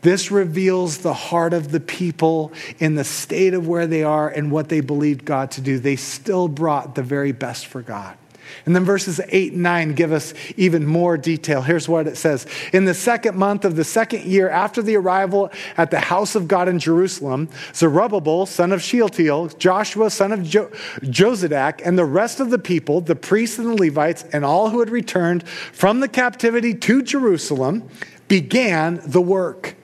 This 0.02 0.32
reveals 0.32 0.98
the 0.98 1.13
heart 1.13 1.54
of 1.54 1.72
the 1.72 1.80
people 1.80 2.52
in 2.80 2.96
the 2.96 3.06
state 3.06 3.54
of 3.54 3.67
where 3.67 3.88
they 3.88 4.04
are 4.04 4.28
and 4.28 4.52
what 4.52 4.67
they 4.67 4.82
believed 4.82 5.24
God 5.24 5.52
to 5.52 5.62
do. 5.62 5.80
They 5.80 5.96
still 5.96 6.50
brought 6.50 6.96
the 6.96 7.04
very 7.04 7.32
best 7.32 7.67
for 7.67 7.82
God. 7.82 8.17
And 8.65 8.75
then 8.75 8.86
verses 8.86 9.19
8 9.27 9.53
and 9.53 9.63
9 9.63 9.93
give 9.93 10.12
us 10.12 10.34
even 10.58 10.86
more 10.86 11.17
detail. 11.17 11.62
Here's 11.62 11.89
what 11.89 12.08
it 12.08 12.17
says 12.17 12.45
In 12.71 12.86
the 12.86 12.93
second 12.93 13.38
month 13.38 13.65
of 13.65 13.75
the 13.75 13.84
second 13.84 14.25
year 14.25 14.49
after 14.49 14.82
the 14.82 14.95
arrival 14.95 15.51
at 15.77 15.91
the 15.91 15.99
house 15.99 16.36
of 16.36 16.47
God 16.47 16.67
in 16.67 16.79
Jerusalem, 16.79 17.49
Zerubbabel, 17.73 18.45
son 18.45 18.71
of 18.71 18.82
Shealtiel, 18.82 19.49
Joshua, 19.58 20.10
son 20.10 20.32
of 20.32 20.43
jo- 20.43 20.71
Jozadak, 21.01 21.82
and 21.84 21.97
the 21.97 22.06
rest 22.06 22.39
of 22.39 22.49
the 22.49 22.60
people, 22.60 23.01
the 23.01 23.15
priests 23.15 23.58
and 23.60 23.67
the 23.67 23.82
Levites, 23.82 24.23
and 24.34 24.45
all 24.45 24.69
who 24.69 24.79
had 24.79 24.89
returned 24.89 25.47
from 25.47 25.99
the 25.99 26.08
captivity 26.08 26.73
to 26.73 27.01
Jerusalem, 27.01 27.89
began 28.27 29.01
the 29.06 29.21
work. 29.21 29.75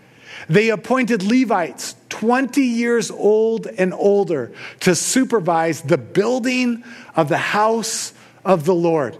They 0.49 0.69
appointed 0.69 1.21
Levites, 1.21 1.95
20 2.09 2.61
years 2.63 3.11
old 3.11 3.67
and 3.67 3.93
older, 3.93 4.51
to 4.79 4.95
supervise 4.95 5.81
the 5.81 5.97
building 5.97 6.83
of 7.15 7.29
the 7.29 7.37
house 7.37 8.13
of 8.45 8.65
the 8.65 8.75
Lord. 8.75 9.17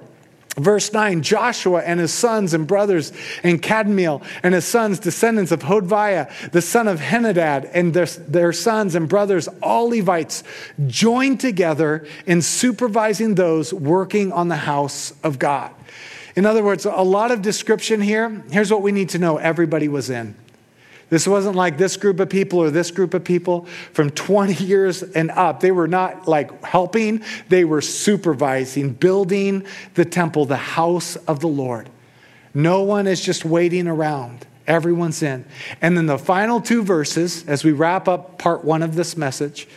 Verse 0.60 0.92
9 0.92 1.22
Joshua 1.22 1.82
and 1.82 2.00
his 2.00 2.14
sons 2.14 2.54
and 2.54 2.68
brothers, 2.68 3.14
and 3.44 3.62
Kadmiel 3.62 4.24
and 4.44 4.54
his 4.54 4.66
sons, 4.66 5.00
descendants 5.00 5.52
of 5.52 5.62
Hodviah, 5.62 6.52
the 6.52 6.62
son 6.62 6.88
of 6.88 7.00
Henadad, 7.00 7.70
and 7.74 7.94
their, 7.94 8.06
their 8.06 8.54
sons 8.54 8.96
and 8.96 9.08
brothers, 9.08 9.48
all 9.62 9.90
Levites, 9.90 10.44
joined 10.88 11.40
together 11.40 12.06
in 12.26 12.42
supervising 12.42 13.36
those 13.36 13.74
working 13.74 14.32
on 14.32 14.48
the 14.48 14.58
house 14.58 15.14
of 15.24 15.40
God. 15.40 15.72
In 16.36 16.46
other 16.46 16.64
words, 16.64 16.86
a 16.86 16.92
lot 16.92 17.32
of 17.32 17.42
description 17.42 18.02
here. 18.02 18.44
Here's 18.52 18.72
what 18.72 18.82
we 18.82 18.92
need 18.92 19.10
to 19.10 19.20
know 19.20 19.38
everybody 19.38 19.88
was 19.88 20.10
in. 20.10 20.36
This 21.10 21.28
wasn't 21.28 21.56
like 21.56 21.78
this 21.78 21.98
group 21.98 22.20
of 22.20 22.30
people 22.30 22.60
or 22.60 22.70
this 22.70 22.92
group 22.92 23.14
of 23.14 23.24
people 23.24 23.66
from 23.94 24.12
20 24.12 24.54
years 24.64 25.02
and 25.02 25.32
up. 25.32 25.60
They 25.60 25.72
were 25.72 25.88
not 25.88 26.28
like 26.28 26.64
helping, 26.64 27.24
they 27.50 27.66
were 27.66 27.82
supervising, 27.82 28.94
building 28.94 29.66
the 29.96 30.06
temple, 30.06 30.46
the 30.46 30.58
house 30.58 31.16
of 31.16 31.40
the 31.40 31.48
Lord. 31.48 31.90
No 32.54 32.84
one 32.84 33.08
is 33.08 33.22
just 33.22 33.46
waiting 33.46 33.88
around. 33.88 34.46
Everyone's 34.68 35.24
in. 35.24 35.46
And 35.82 35.98
then 35.98 36.06
the 36.06 36.20
final 36.20 36.62
two 36.62 36.84
verses, 36.84 37.44
as 37.48 37.64
we 37.64 37.72
wrap 37.72 38.08
up 38.08 38.38
part 38.38 38.64
one 38.64 38.84
of 38.84 38.96
this 38.96 39.18
message, 39.18 39.68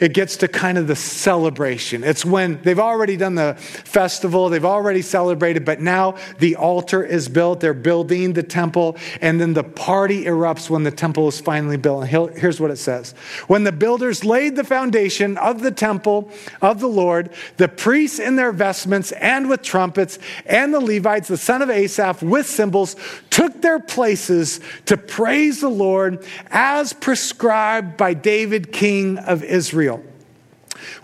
it 0.00 0.14
gets 0.14 0.38
to 0.38 0.48
kind 0.48 0.78
of 0.78 0.86
the 0.86 0.96
celebration. 0.96 2.02
It's 2.02 2.24
when 2.24 2.60
they've 2.62 2.78
already 2.78 3.16
done 3.16 3.34
the 3.34 3.54
festival, 3.58 4.48
they've 4.48 4.64
already 4.64 5.02
celebrated, 5.02 5.64
but 5.64 5.80
now 5.80 6.16
the 6.38 6.56
altar 6.56 7.04
is 7.04 7.28
built, 7.28 7.60
they're 7.60 7.74
building 7.74 8.32
the 8.32 8.42
temple, 8.42 8.96
and 9.20 9.40
then 9.40 9.52
the 9.52 9.62
party 9.62 10.24
erupts 10.24 10.70
when 10.70 10.84
the 10.84 10.90
temple 10.90 11.28
is 11.28 11.40
finally 11.40 11.76
built. 11.76 12.02
And 12.04 12.38
here's 12.38 12.60
what 12.60 12.70
it 12.70 12.78
says 12.78 13.12
When 13.46 13.64
the 13.64 13.72
builders 13.72 14.24
laid 14.24 14.56
the 14.56 14.64
foundation 14.64 15.36
of 15.36 15.62
the 15.62 15.70
temple 15.70 16.30
of 16.62 16.80
the 16.80 16.88
Lord, 16.88 17.30
the 17.58 17.68
priests 17.68 18.18
in 18.18 18.36
their 18.36 18.52
vestments 18.52 19.12
and 19.12 19.50
with 19.50 19.62
trumpets, 19.62 20.18
and 20.46 20.72
the 20.72 20.80
Levites, 20.80 21.28
the 21.28 21.36
son 21.36 21.60
of 21.62 21.68
Asaph, 21.68 22.22
with 22.22 22.46
cymbals, 22.46 22.96
took 23.28 23.60
their 23.60 23.78
places 23.78 24.60
to 24.86 24.96
praise 24.96 25.60
the 25.60 25.68
Lord 25.68 26.24
as 26.50 26.92
prescribed 26.92 27.96
by 27.96 28.14
David, 28.14 28.72
king 28.72 29.18
of 29.18 29.44
Israel. 29.44 29.89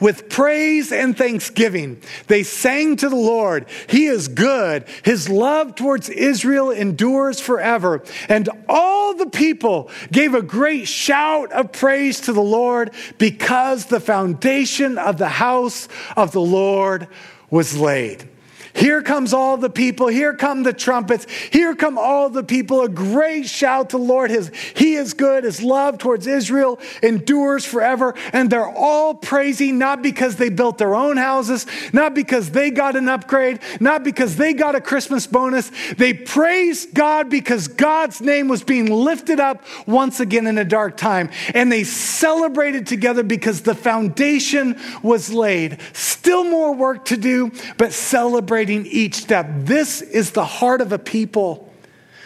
With 0.01 0.29
praise 0.29 0.93
and 0.93 1.17
thanksgiving, 1.17 2.01
they 2.29 2.43
sang 2.43 2.97
to 2.97 3.09
the 3.09 3.17
Lord. 3.17 3.67
He 3.89 4.07
is 4.07 4.29
good. 4.29 4.85
His 5.05 5.29
love 5.29 5.75
towards 5.75 6.09
Israel 6.09 6.71
endures 6.71 7.41
forever. 7.41 8.03
And 8.29 8.49
all 8.69 9.15
the 9.15 9.31
people 9.31 9.91
gave 10.13 10.35
a 10.35 10.43
great 10.43 10.89
shout 10.89 11.53
of 11.53 11.73
praise 11.73 12.21
to 12.23 12.33
the 12.33 12.43
Lord 12.43 12.93
because 13.19 13.87
the 13.87 14.01
foundation 14.01 14.99
of 14.99 15.19
the 15.19 15.29
house 15.29 15.89
of 16.17 16.33
the 16.33 16.41
Lord 16.41 17.09
was 17.51 17.77
laid. 17.77 18.29
Here 18.77 19.01
comes 19.01 19.33
all 19.33 19.57
the 19.57 19.71
people. 19.71 20.09
Here 20.09 20.35
come 20.35 20.63
the 20.63 20.75
trumpets. 20.75 21.27
Here 21.51 21.75
come 21.75 21.97
all 21.97 22.29
the 22.29 22.45
people. 22.45 22.83
A 22.83 22.91
great 22.91 23.47
shout 23.47 23.89
to 23.91 23.97
the 23.97 24.03
Lord. 24.03 24.31
His, 24.31 24.53
he 24.75 24.97
is 24.97 25.15
good. 25.15 25.45
His 25.45 25.63
love 25.63 25.97
towards 25.97 26.27
Israel 26.27 26.79
endures 27.03 27.65
forever. 27.65 28.15
And 28.35 28.51
they're 28.51 28.69
all 28.69 29.15
praising 29.15 29.79
not 29.79 30.03
because 30.03 30.37
they 30.37 30.51
built 30.51 30.77
their 30.77 30.95
own 30.95 31.17
houses, 31.17 31.67
not 31.95 32.13
because 32.13 32.51
they 32.51 32.71
got 32.71 32.97
an 32.97 33.09
upgrade, 33.09 33.61
not 33.81 34.05
because 34.05 34.37
they 34.37 34.53
got 34.53 34.75
a 34.75 34.81
Christmas 34.83 35.27
bonus. 35.27 35.73
They 35.97 36.13
praised 36.13 36.93
God 36.93 37.31
because 37.31 37.69
God's 37.69 38.21
name 38.21 38.47
was 38.47 38.63
being 38.63 38.93
lifted 38.93 39.41
up 39.41 39.65
once 39.87 40.21
again 40.21 40.47
in 40.47 40.59
a 40.59 40.65
dark 40.67 40.99
time. 40.99 41.31
And 41.55 41.73
they 41.73 41.85
celebrated 41.85 42.87
together 42.87 43.23
because 43.23 43.63
the 43.63 43.75
foundation 43.75 44.79
was 45.03 45.33
laid. 45.33 45.79
Still 45.95 46.45
more 46.45 46.75
work 46.75 47.07
to 47.07 47.17
do, 47.17 47.53
but 47.79 47.95
celebrating 47.95 48.66
celebrating 48.67 48.87
each 48.93 49.15
step. 49.15 49.47
This 49.59 50.03
is 50.03 50.33
the 50.33 50.45
heart 50.45 50.81
of 50.81 50.93
a 50.93 50.99
people 50.99 51.73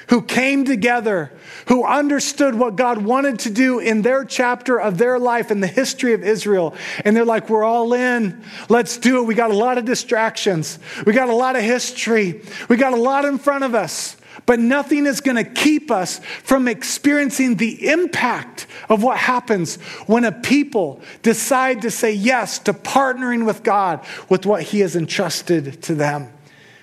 who 0.09 0.23
came 0.23 0.65
together, 0.65 1.31
who 1.69 1.85
understood 1.85 2.55
what 2.57 2.75
God 2.75 2.99
wanted 2.99 3.39
to 3.41 3.51
do 3.51 3.79
in 3.79 4.03
their 4.03 4.25
chapter 4.25 4.81
of 4.81 4.99
their 4.99 5.21
life 5.21 5.53
in 5.53 5.61
the 5.61 5.69
history 5.69 6.15
of 6.15 6.25
Israel. 6.25 6.75
And 7.05 7.15
they're 7.15 7.25
like, 7.25 7.49
we're 7.49 7.63
all 7.63 7.93
in. 7.95 8.43
Let's 8.69 8.97
do 8.99 9.23
it. 9.23 9.27
We 9.27 9.37
got 9.37 9.53
a 9.53 9.57
lot 9.57 9.79
of 9.79 9.85
distractions. 9.85 10.81
We 11.07 11.13
got 11.13 11.29
a 11.29 11.35
lot 11.35 11.55
of 11.55 11.63
history. 11.63 12.43
We 12.69 12.77
got 12.77 12.93
a 12.93 12.97
lot 13.01 13.25
in 13.25 13.39
front 13.39 13.63
of 13.63 13.75
us. 13.77 14.17
But 14.47 14.59
nothing 14.59 15.07
is 15.07 15.21
going 15.21 15.37
to 15.37 15.45
keep 15.45 15.91
us 15.91 16.21
from 16.43 16.69
experiencing 16.69 17.57
the 17.57 17.89
impact 17.89 18.67
of 18.89 19.03
what 19.03 19.19
happens 19.19 19.77
when 20.07 20.25
a 20.25 20.33
people 20.33 21.01
decide 21.23 21.83
to 21.83 21.91
say 21.91 22.13
yes 22.13 22.59
to 22.61 22.73
partnering 22.73 23.47
with 23.47 23.63
God 23.63 24.05
with 24.29 24.47
what 24.47 24.63
He 24.63 24.81
has 24.81 24.97
entrusted 24.97 25.83
to 25.83 25.95
them. 25.95 26.33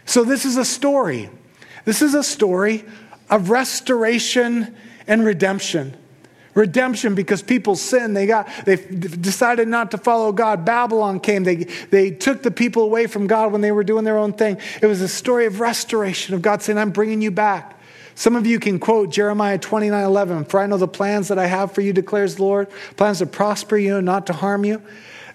So, 0.06 0.24
this 0.24 0.46
is 0.46 0.58
a 0.58 0.66
story. 0.66 1.30
This 1.86 2.02
is 2.02 2.14
a 2.14 2.24
story 2.24 2.86
of 3.30 3.50
restoration 3.50 4.76
and 5.08 5.26
redemption. 5.26 5.96
Redemption 6.58 7.14
because 7.14 7.44
people 7.44 7.76
sinned. 7.76 8.18
They 8.18 8.26
got 8.26 8.50
they 8.66 8.78
decided 8.78 9.68
not 9.68 9.92
to 9.92 10.00
follow 10.00 10.32
God. 10.32 10.66
Babylon 10.66 11.20
came. 11.20 11.44
They 11.44 11.66
they 11.92 12.10
took 12.10 12.42
the 12.42 12.50
people 12.50 12.82
away 12.82 13.06
from 13.06 13.28
God 13.28 13.52
when 13.52 13.62
they 13.62 13.72
were 13.72 13.84
doing 13.84 14.04
their 14.04 14.18
own 14.18 14.34
thing. 14.34 14.58
It 14.82 14.88
was 14.88 15.00
a 15.02 15.08
story 15.08 15.46
of 15.46 15.60
restoration 15.60 16.34
of 16.34 16.42
God 16.42 16.64
saying, 16.64 16.80
"I'm 16.80 16.90
bringing 16.90 17.22
you 17.22 17.30
back." 17.30 17.80
Some 18.16 18.36
of 18.36 18.48
you 18.48 18.60
can 18.60 18.80
quote 18.80 19.12
Jeremiah 19.12 19.60
29 19.60 20.04
11. 20.04 20.46
For 20.46 20.60
I 20.60 20.66
know 20.66 20.78
the 20.78 20.88
plans 20.88 21.28
that 21.28 21.38
I 21.38 21.46
have 21.46 21.74
for 21.74 21.82
you, 21.82 21.94
declares 21.94 22.38
the 22.38 22.44
Lord 22.44 22.70
plans 22.96 23.20
to 23.20 23.28
prosper 23.28 23.78
you, 23.78 23.98
and 23.98 24.06
not 24.08 24.26
to 24.26 24.34
harm 24.34 24.66
you. 24.66 24.82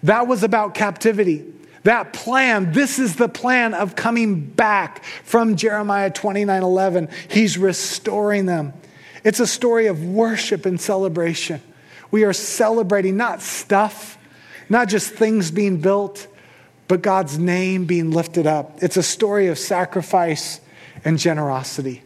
That 0.02 0.26
was 0.26 0.42
about 0.42 0.74
captivity. 0.74 1.44
That 1.84 2.12
plan, 2.12 2.72
this 2.72 2.98
is 2.98 3.14
the 3.14 3.28
plan 3.28 3.74
of 3.74 3.94
coming 3.94 4.40
back 4.40 5.04
from 5.22 5.54
Jeremiah 5.54 6.10
29 6.10 6.64
11. 6.64 7.08
He's 7.28 7.56
restoring 7.58 8.46
them. 8.46 8.72
It's 9.24 9.40
a 9.40 9.46
story 9.46 9.86
of 9.86 10.04
worship 10.04 10.66
and 10.66 10.80
celebration. 10.80 11.60
We 12.10 12.24
are 12.24 12.32
celebrating 12.32 13.16
not 13.16 13.40
stuff, 13.40 14.18
not 14.68 14.88
just 14.88 15.12
things 15.12 15.50
being 15.50 15.80
built, 15.80 16.26
but 16.88 17.02
God's 17.02 17.38
name 17.38 17.86
being 17.86 18.10
lifted 18.10 18.46
up. 18.46 18.82
It's 18.82 18.96
a 18.96 19.02
story 19.02 19.46
of 19.48 19.58
sacrifice 19.58 20.60
and 21.04 21.18
generosity. 21.18 22.02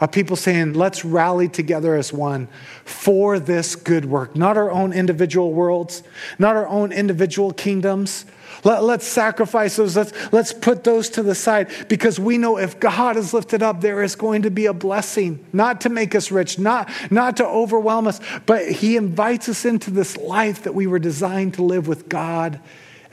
Of 0.00 0.12
people 0.12 0.36
saying, 0.36 0.74
let's 0.74 1.04
rally 1.04 1.48
together 1.48 1.96
as 1.96 2.12
one 2.12 2.46
for 2.84 3.40
this 3.40 3.74
good 3.74 4.04
work. 4.04 4.36
Not 4.36 4.56
our 4.56 4.70
own 4.70 4.92
individual 4.92 5.52
worlds, 5.52 6.04
not 6.38 6.54
our 6.54 6.68
own 6.68 6.92
individual 6.92 7.52
kingdoms, 7.52 8.24
let, 8.64 8.82
us 8.82 9.04
sacrifice 9.04 9.76
those. 9.76 9.96
Let's, 9.96 10.32
let's 10.32 10.52
put 10.52 10.84
those 10.84 11.10
to 11.10 11.22
the 11.22 11.34
side 11.34 11.70
because 11.88 12.18
we 12.18 12.38
know 12.38 12.58
if 12.58 12.80
God 12.80 13.16
is 13.16 13.32
lifted 13.32 13.62
up, 13.62 13.80
there 13.80 14.02
is 14.02 14.16
going 14.16 14.42
to 14.42 14.50
be 14.50 14.66
a 14.66 14.72
blessing, 14.72 15.44
not 15.52 15.82
to 15.82 15.88
make 15.88 16.14
us 16.14 16.30
rich, 16.30 16.58
not, 16.58 16.90
not 17.10 17.36
to 17.38 17.46
overwhelm 17.46 18.06
us, 18.06 18.20
but 18.46 18.68
He 18.68 18.96
invites 18.96 19.48
us 19.48 19.64
into 19.64 19.90
this 19.90 20.16
life 20.16 20.64
that 20.64 20.74
we 20.74 20.86
were 20.86 20.98
designed 20.98 21.54
to 21.54 21.62
live 21.62 21.88
with 21.88 22.08
God 22.08 22.60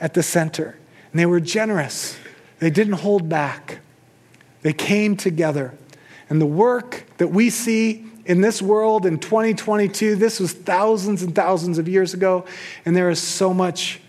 at 0.00 0.14
the 0.14 0.22
center. 0.22 0.76
And 1.12 1.20
they 1.20 1.26
were 1.26 1.40
generous, 1.40 2.18
they 2.58 2.70
didn't 2.70 2.94
hold 2.94 3.28
back, 3.28 3.78
they 4.62 4.72
came 4.72 5.16
together. 5.16 5.74
And 6.28 6.40
the 6.40 6.46
work 6.46 7.04
that 7.18 7.28
we 7.28 7.50
see 7.50 8.04
in 8.24 8.40
this 8.40 8.60
world 8.60 9.06
in 9.06 9.18
2022, 9.18 10.16
this 10.16 10.40
was 10.40 10.52
thousands 10.52 11.22
and 11.22 11.34
thousands 11.34 11.78
of 11.78 11.88
years 11.88 12.12
ago, 12.12 12.44
and 12.84 12.96
there 12.96 13.08
is 13.08 13.22
so 13.22 13.54
much 13.54 14.00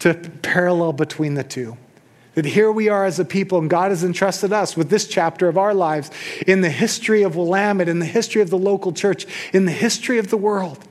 to 0.00 0.14
parallel 0.42 0.92
between 0.92 1.34
the 1.34 1.44
two. 1.44 1.76
That 2.34 2.44
here 2.44 2.70
we 2.70 2.88
are 2.88 3.04
as 3.04 3.18
a 3.18 3.24
people, 3.24 3.58
and 3.58 3.68
God 3.68 3.90
has 3.90 4.04
entrusted 4.04 4.52
us 4.52 4.76
with 4.76 4.88
this 4.88 5.06
chapter 5.06 5.48
of 5.48 5.58
our 5.58 5.74
lives 5.74 6.10
in 6.46 6.60
the 6.60 6.70
history 6.70 7.22
of 7.22 7.36
Willamette, 7.36 7.88
in 7.88 7.98
the 7.98 8.06
history 8.06 8.40
of 8.40 8.50
the 8.50 8.58
local 8.58 8.92
church, 8.92 9.26
in 9.52 9.64
the 9.64 9.72
history 9.72 10.18
of 10.18 10.30
the 10.30 10.36
world. 10.36 10.86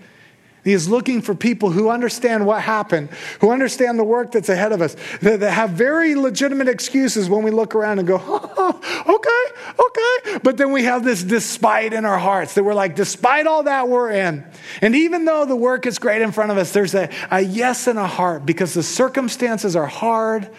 He 0.70 0.76
is 0.76 0.88
looking 0.88 1.24
for 1.24 1.34
people 1.34 1.72
who 1.72 1.90
understand 1.90 2.46
what 2.46 2.62
happened, 2.62 3.10
who 3.42 3.50
understand 3.50 3.98
the 3.98 4.04
work 4.04 4.34
that's 4.34 4.50
ahead 4.50 4.72
of 4.72 4.84
us, 4.84 4.96
that, 5.24 5.42
have 5.42 5.72
very 5.72 6.14
legitimate 6.14 6.68
excuses 6.68 7.28
when 7.28 7.42
we 7.42 7.50
look 7.50 7.74
around 7.74 7.98
and 7.98 8.08
go, 8.08 8.22
oh, 8.24 8.76
okay, 9.10 10.30
okay. 10.30 10.40
But 10.44 10.58
then 10.58 10.72
we 10.72 10.84
have 10.84 11.04
this 11.04 11.24
despite 11.24 11.92
in 11.92 12.06
our 12.06 12.20
hearts 12.20 12.54
that 12.54 12.64
we're 12.64 12.76
like, 12.76 12.96
despite 12.96 13.48
all 13.48 13.64
that, 13.64 13.90
we're 13.90 14.12
in. 14.12 14.46
And 14.80 14.96
even 14.96 15.26
though 15.26 15.44
the 15.44 15.56
work 15.56 15.88
is 15.88 15.98
great 15.98 16.22
in 16.22 16.32
front 16.32 16.52
of 16.52 16.60
us, 16.60 16.72
there's 16.72 16.94
a, 16.94 17.10
a 17.32 17.42
yes 17.42 17.88
in 17.88 17.98
a 17.98 18.06
heart 18.06 18.46
because 18.46 18.76
the 18.76 18.84
circumstances 18.84 19.76
are 19.76 19.88
hard, 19.88 20.52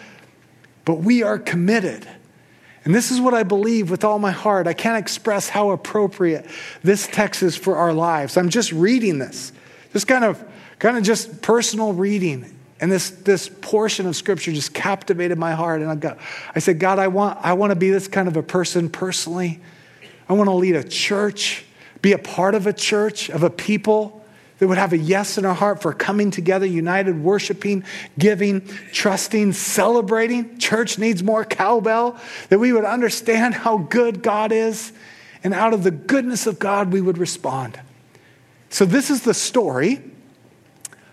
but 0.84 0.94
we 0.94 1.22
are 1.22 1.38
committed. 1.38 2.04
And 2.84 2.92
this 2.92 3.12
is 3.12 3.20
what 3.20 3.32
I 3.32 3.44
believe 3.44 3.92
with 3.92 4.02
all 4.02 4.18
my 4.18 4.32
heart. 4.32 4.66
I 4.66 4.72
can't 4.72 4.98
express 4.98 5.48
how 5.48 5.70
appropriate 5.70 6.46
this 6.82 7.06
text 7.06 7.44
is 7.44 7.54
for 7.54 7.76
our 7.76 7.92
lives. 7.92 8.36
I'm 8.36 8.48
just 8.48 8.72
reading 8.72 9.20
this, 9.20 9.52
just 9.92 10.06
kind 10.06 10.24
of, 10.24 10.42
kind 10.78 10.96
of 10.96 11.02
just 11.02 11.42
personal 11.42 11.92
reading. 11.92 12.56
And 12.80 12.90
this, 12.90 13.10
this 13.10 13.48
portion 13.48 14.06
of 14.06 14.16
scripture 14.16 14.52
just 14.52 14.72
captivated 14.72 15.36
my 15.36 15.52
heart. 15.52 15.82
And 15.82 15.90
I, 15.90 15.94
got, 15.96 16.18
I 16.54 16.60
said, 16.60 16.78
God, 16.78 16.98
I 16.98 17.08
want, 17.08 17.38
I 17.42 17.52
want 17.52 17.70
to 17.70 17.76
be 17.76 17.90
this 17.90 18.08
kind 18.08 18.26
of 18.26 18.36
a 18.36 18.42
person 18.42 18.88
personally. 18.88 19.60
I 20.28 20.32
want 20.32 20.48
to 20.48 20.54
lead 20.54 20.76
a 20.76 20.84
church, 20.84 21.64
be 22.00 22.12
a 22.12 22.18
part 22.18 22.54
of 22.54 22.66
a 22.66 22.72
church, 22.72 23.28
of 23.28 23.42
a 23.42 23.50
people 23.50 24.24
that 24.58 24.68
would 24.68 24.78
have 24.78 24.92
a 24.92 24.98
yes 24.98 25.38
in 25.38 25.44
our 25.44 25.54
heart 25.54 25.82
for 25.82 25.92
coming 25.92 26.30
together, 26.30 26.66
united, 26.66 27.22
worshiping, 27.22 27.82
giving, 28.18 28.66
trusting, 28.92 29.54
celebrating. 29.54 30.58
Church 30.58 30.98
needs 30.98 31.22
more 31.22 31.44
cowbell, 31.44 32.18
that 32.50 32.58
we 32.58 32.72
would 32.72 32.84
understand 32.84 33.54
how 33.54 33.78
good 33.78 34.22
God 34.22 34.52
is, 34.52 34.92
and 35.42 35.54
out 35.54 35.72
of 35.72 35.82
the 35.82 35.90
goodness 35.90 36.46
of 36.46 36.58
God, 36.58 36.92
we 36.92 37.00
would 37.00 37.16
respond. 37.16 37.80
So, 38.70 38.84
this 38.84 39.10
is 39.10 39.22
the 39.22 39.34
story 39.34 40.00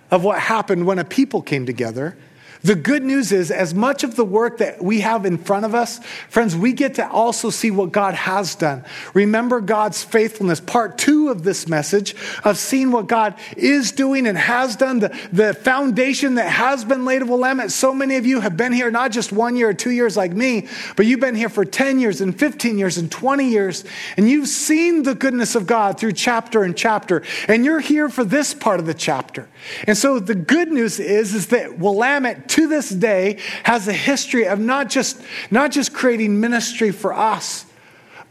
of 0.09 0.23
what 0.23 0.39
happened 0.39 0.85
when 0.85 0.99
a 0.99 1.03
people 1.03 1.41
came 1.41 1.65
together 1.65 2.17
the 2.63 2.75
good 2.75 3.03
news 3.03 3.31
is, 3.31 3.51
as 3.51 3.73
much 3.73 4.03
of 4.03 4.15
the 4.15 4.25
work 4.25 4.57
that 4.57 4.83
we 4.83 5.01
have 5.01 5.25
in 5.25 5.37
front 5.37 5.65
of 5.65 5.75
us, 5.75 5.99
friends, 6.29 6.55
we 6.55 6.73
get 6.73 6.95
to 6.95 7.09
also 7.09 7.49
see 7.49 7.71
what 7.71 7.91
God 7.91 8.13
has 8.13 8.55
done. 8.55 8.83
Remember 9.13 9.61
God's 9.61 10.03
faithfulness. 10.03 10.59
Part 10.59 10.97
two 10.97 11.29
of 11.29 11.43
this 11.43 11.67
message 11.67 12.15
of 12.43 12.57
seeing 12.57 12.91
what 12.91 13.07
God 13.07 13.35
is 13.55 13.91
doing 13.91 14.27
and 14.27 14.37
has 14.37 14.75
done, 14.75 14.99
the, 14.99 15.17
the 15.31 15.53
foundation 15.53 16.35
that 16.35 16.49
has 16.49 16.83
been 16.83 17.05
laid 17.05 17.21
of 17.21 17.29
Willamette. 17.29 17.71
So 17.71 17.93
many 17.93 18.15
of 18.15 18.25
you 18.25 18.39
have 18.39 18.57
been 18.57 18.73
here 18.73 18.89
not 18.89 19.11
just 19.11 19.31
one 19.31 19.55
year 19.55 19.69
or 19.69 19.73
two 19.73 19.91
years 19.91 20.17
like 20.17 20.33
me, 20.33 20.67
but 20.95 21.05
you've 21.05 21.19
been 21.19 21.35
here 21.35 21.49
for 21.49 21.65
10 21.65 21.99
years 21.99 22.21
and 22.21 22.37
15 22.37 22.77
years 22.77 22.97
and 22.97 23.11
20 23.11 23.49
years, 23.49 23.83
and 24.17 24.29
you've 24.29 24.47
seen 24.47 25.03
the 25.03 25.15
goodness 25.15 25.55
of 25.55 25.67
God 25.67 25.99
through 25.99 26.13
chapter 26.13 26.63
and 26.63 26.75
chapter, 26.75 27.23
and 27.47 27.63
you're 27.63 27.79
here 27.79 28.09
for 28.09 28.23
this 28.23 28.53
part 28.53 28.79
of 28.79 28.85
the 28.85 28.93
chapter. 28.93 29.47
And 29.85 29.97
so 29.97 30.19
the 30.19 30.35
good 30.35 30.71
news 30.71 30.99
is, 30.99 31.33
is 31.33 31.47
that 31.47 31.77
Willamette 31.77 32.46
to 32.49 32.67
this 32.67 32.89
day 32.89 33.39
has 33.63 33.87
a 33.87 33.93
history 33.93 34.47
of 34.47 34.59
not 34.59 34.89
just, 34.89 35.21
not 35.51 35.71
just 35.71 35.93
creating 35.93 36.39
ministry 36.39 36.91
for 36.91 37.13
us, 37.13 37.65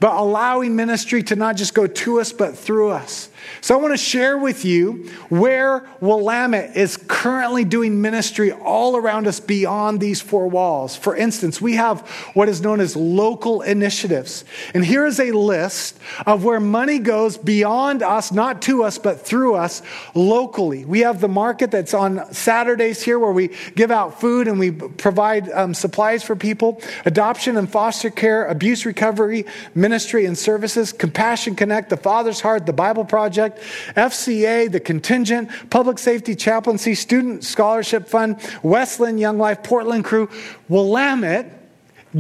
but 0.01 0.15
allowing 0.15 0.77
ministry 0.77 1.23
to 1.25 1.37
not 1.37 1.57
just 1.57 1.75
go 1.75 1.87
to 1.87 2.21
us, 2.21 2.33
but 2.33 2.57
through 2.57 2.91
us. 2.91 3.31
So 3.61 3.77
I 3.77 3.81
want 3.81 3.93
to 3.93 3.99
share 3.99 4.39
with 4.39 4.65
you 4.65 5.11
where 5.29 5.89
Willamette 6.01 6.77
is 6.77 6.97
currently 7.09 7.65
doing 7.65 8.01
ministry 8.01 8.53
all 8.53 8.97
around 8.97 9.27
us 9.27 9.41
beyond 9.41 10.01
these 10.01 10.21
four 10.21 10.49
walls. 10.49 10.97
For 10.97 11.17
instance, 11.17 11.61
we 11.61 11.75
have 11.75 12.01
what 12.35 12.49
is 12.49 12.61
known 12.61 12.81
as 12.81 12.97
local 12.97 13.63
initiatives. 13.63 14.45
And 14.75 14.85
here 14.85 15.07
is 15.07 15.21
a 15.21 15.33
list 15.33 15.99
of 16.27 16.45
where 16.45 16.61
money 16.61 16.99
goes 16.99 17.37
beyond 17.37 18.03
us, 18.03 18.33
not 18.33 18.63
to 18.63 18.85
us, 18.85 18.99
but 18.99 19.21
through 19.21 19.55
us 19.55 19.83
locally. 20.15 20.85
We 20.85 21.01
have 21.01 21.21
the 21.21 21.29
market 21.29 21.71
that's 21.71 21.95
on 21.95 22.33
Saturdays 22.33 23.03
here 23.03 23.19
where 23.19 23.33
we 23.33 23.51
give 23.75 23.91
out 23.91 24.21
food 24.21 24.49
and 24.49 24.59
we 24.59 24.71
provide 24.71 25.51
um, 25.51 25.75
supplies 25.75 26.23
for 26.23 26.37
people, 26.37 26.81
adoption 27.05 27.57
and 27.57 27.71
foster 27.71 28.11
care, 28.11 28.47
abuse 28.47 28.87
recovery, 28.87 29.47
ministry 29.75 30.27
and 30.27 30.37
services, 30.37 30.93
Compassion 30.93 31.55
Connect, 31.55 31.91
the 31.91 31.97
Father's 31.97 32.41
Heart, 32.41 32.67
the 32.67 32.73
Bible 32.73 33.05
Project 33.05 33.26
Project, 33.27 33.59
FCA, 33.97 34.71
the 34.71 34.79
Contingent, 34.79 35.51
Public 35.69 35.99
Safety 35.99 36.37
Chaplaincy, 36.37 36.95
Student 36.95 37.43
Scholarship 37.43 38.07
Fund, 38.07 38.39
West 38.63 39.01
Linn 39.01 39.19
Young 39.19 39.37
Life, 39.37 39.65
Portland 39.65 40.05
Crew, 40.05 40.31
Willamette 40.69 41.66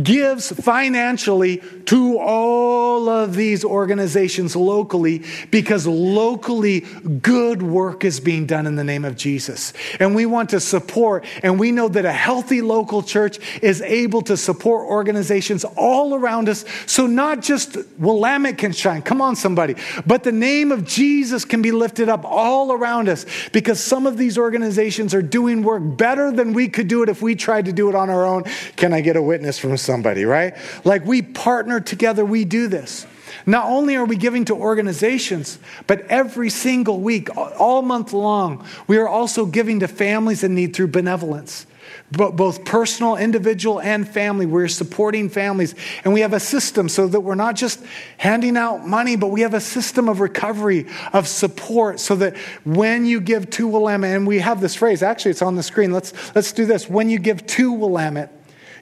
gives 0.03 0.51
financially 0.53 1.63
to 1.87 2.19
all 2.19 3.09
of 3.09 3.35
these 3.35 3.65
organizations 3.65 4.57
locally 4.57 5.23
because 5.51 5.87
locally 5.87 6.81
good 7.23 7.63
work 7.63 8.05
is 8.05 8.21
being 8.21 8.47
done 8.47 8.67
in 8.67 8.77
the 8.77 8.85
name 8.85 9.05
of 9.05 9.17
Jesus. 9.17 9.73
And 10.01 10.15
we 10.15 10.27
want 10.27 10.51
to 10.51 10.61
support, 10.61 11.25
and 11.43 11.59
we 11.59 11.73
know 11.73 11.89
that 11.89 12.05
a 12.05 12.13
healthy 12.13 12.61
local 12.61 13.03
church 13.03 13.39
is 13.63 13.81
able 13.83 14.23
to 14.23 14.37
support 14.37 14.89
organizations 14.89 15.65
all 15.77 16.15
around 16.15 16.49
us. 16.49 16.65
So 16.87 17.07
not 17.07 17.41
just 17.41 17.77
Willamette 17.99 18.59
can 18.59 18.73
shine, 18.73 19.03
come 19.03 19.23
on, 19.23 19.37
somebody, 19.37 19.77
but 20.07 20.25
the 20.25 20.33
name 20.33 20.73
of 20.73 20.85
Jesus 20.85 21.45
can 21.45 21.63
be 21.63 21.73
lifted 21.73 22.09
up 22.09 22.25
all 22.25 22.73
around 22.73 23.09
us 23.09 23.25
because 23.53 23.83
some 23.83 24.07
of 24.07 24.17
these 24.17 24.37
organizations 24.37 25.15
are 25.15 25.23
doing 25.23 25.63
work 25.63 25.83
better 25.97 26.33
than 26.33 26.53
we 26.53 26.69
could 26.69 26.89
do 26.89 27.03
it 27.03 27.09
if 27.09 27.23
we 27.23 27.35
tried 27.35 27.67
to 27.67 27.73
do 27.73 27.89
it 27.89 27.95
on 27.95 28.11
our 28.11 28.27
own. 28.27 28.43
Can 28.77 28.93
I 28.93 29.01
get 29.01 29.17
a 29.17 29.23
witness 29.23 29.59
from 29.59 29.77
somebody, 29.87 30.25
right? 30.25 30.55
Like 30.85 31.07
we 31.07 31.23
partner 31.23 31.81
together, 31.81 32.25
we 32.25 32.45
do 32.45 32.69
this. 32.69 33.07
Not 33.47 33.67
only 33.67 33.97
are 33.97 34.05
we 34.05 34.17
giving 34.17 34.45
to 34.47 34.55
organizations, 34.55 35.59
but 35.87 36.01
every 36.09 36.51
single 36.51 37.01
week, 37.01 37.35
all 37.37 37.83
month 37.83 38.13
long, 38.13 38.67
we 38.89 38.99
are 38.99 39.09
also 39.09 39.47
giving 39.47 39.81
to 39.81 39.89
families 39.89 40.43
in 40.43 40.55
need 40.55 40.75
through 40.75 40.89
benevolence. 40.89 41.67
Both 42.11 42.65
personal, 42.65 43.17
individual, 43.17 43.81
and 43.81 44.09
family. 44.09 44.47
We're 44.47 44.69
supporting 44.69 45.29
families. 45.29 45.75
And 46.05 46.13
we 46.13 46.21
have 46.21 46.33
a 46.33 46.41
system 46.41 46.89
so 46.89 47.07
that 47.09 47.21
we're 47.21 47.37
not 47.37 47.55
just 47.57 47.83
handing 48.17 48.57
out 48.57 48.87
money, 48.87 49.17
but 49.17 49.29
we 49.29 49.43
have 49.43 49.55
a 49.55 49.61
system 49.61 50.09
of 50.09 50.21
recovery, 50.21 50.87
of 51.13 51.29
support, 51.29 52.01
so 52.01 52.17
that 52.17 52.37
when 52.65 53.07
you 53.07 53.21
give 53.21 53.51
to 53.51 53.69
Willamette, 53.69 54.17
and 54.17 54.27
we 54.27 54.39
have 54.39 54.61
this 54.61 54.75
phrase, 54.75 55.03
actually, 55.03 55.33
it's 55.33 55.43
on 55.43 55.57
the 55.57 55.63
screen. 55.63 55.93
Let's, 55.93 56.13
let's 56.35 56.53
do 56.53 56.65
this. 56.65 56.89
When 56.89 57.09
you 57.09 57.19
give 57.19 57.47
to 57.47 57.73
Willamette, 57.73 58.33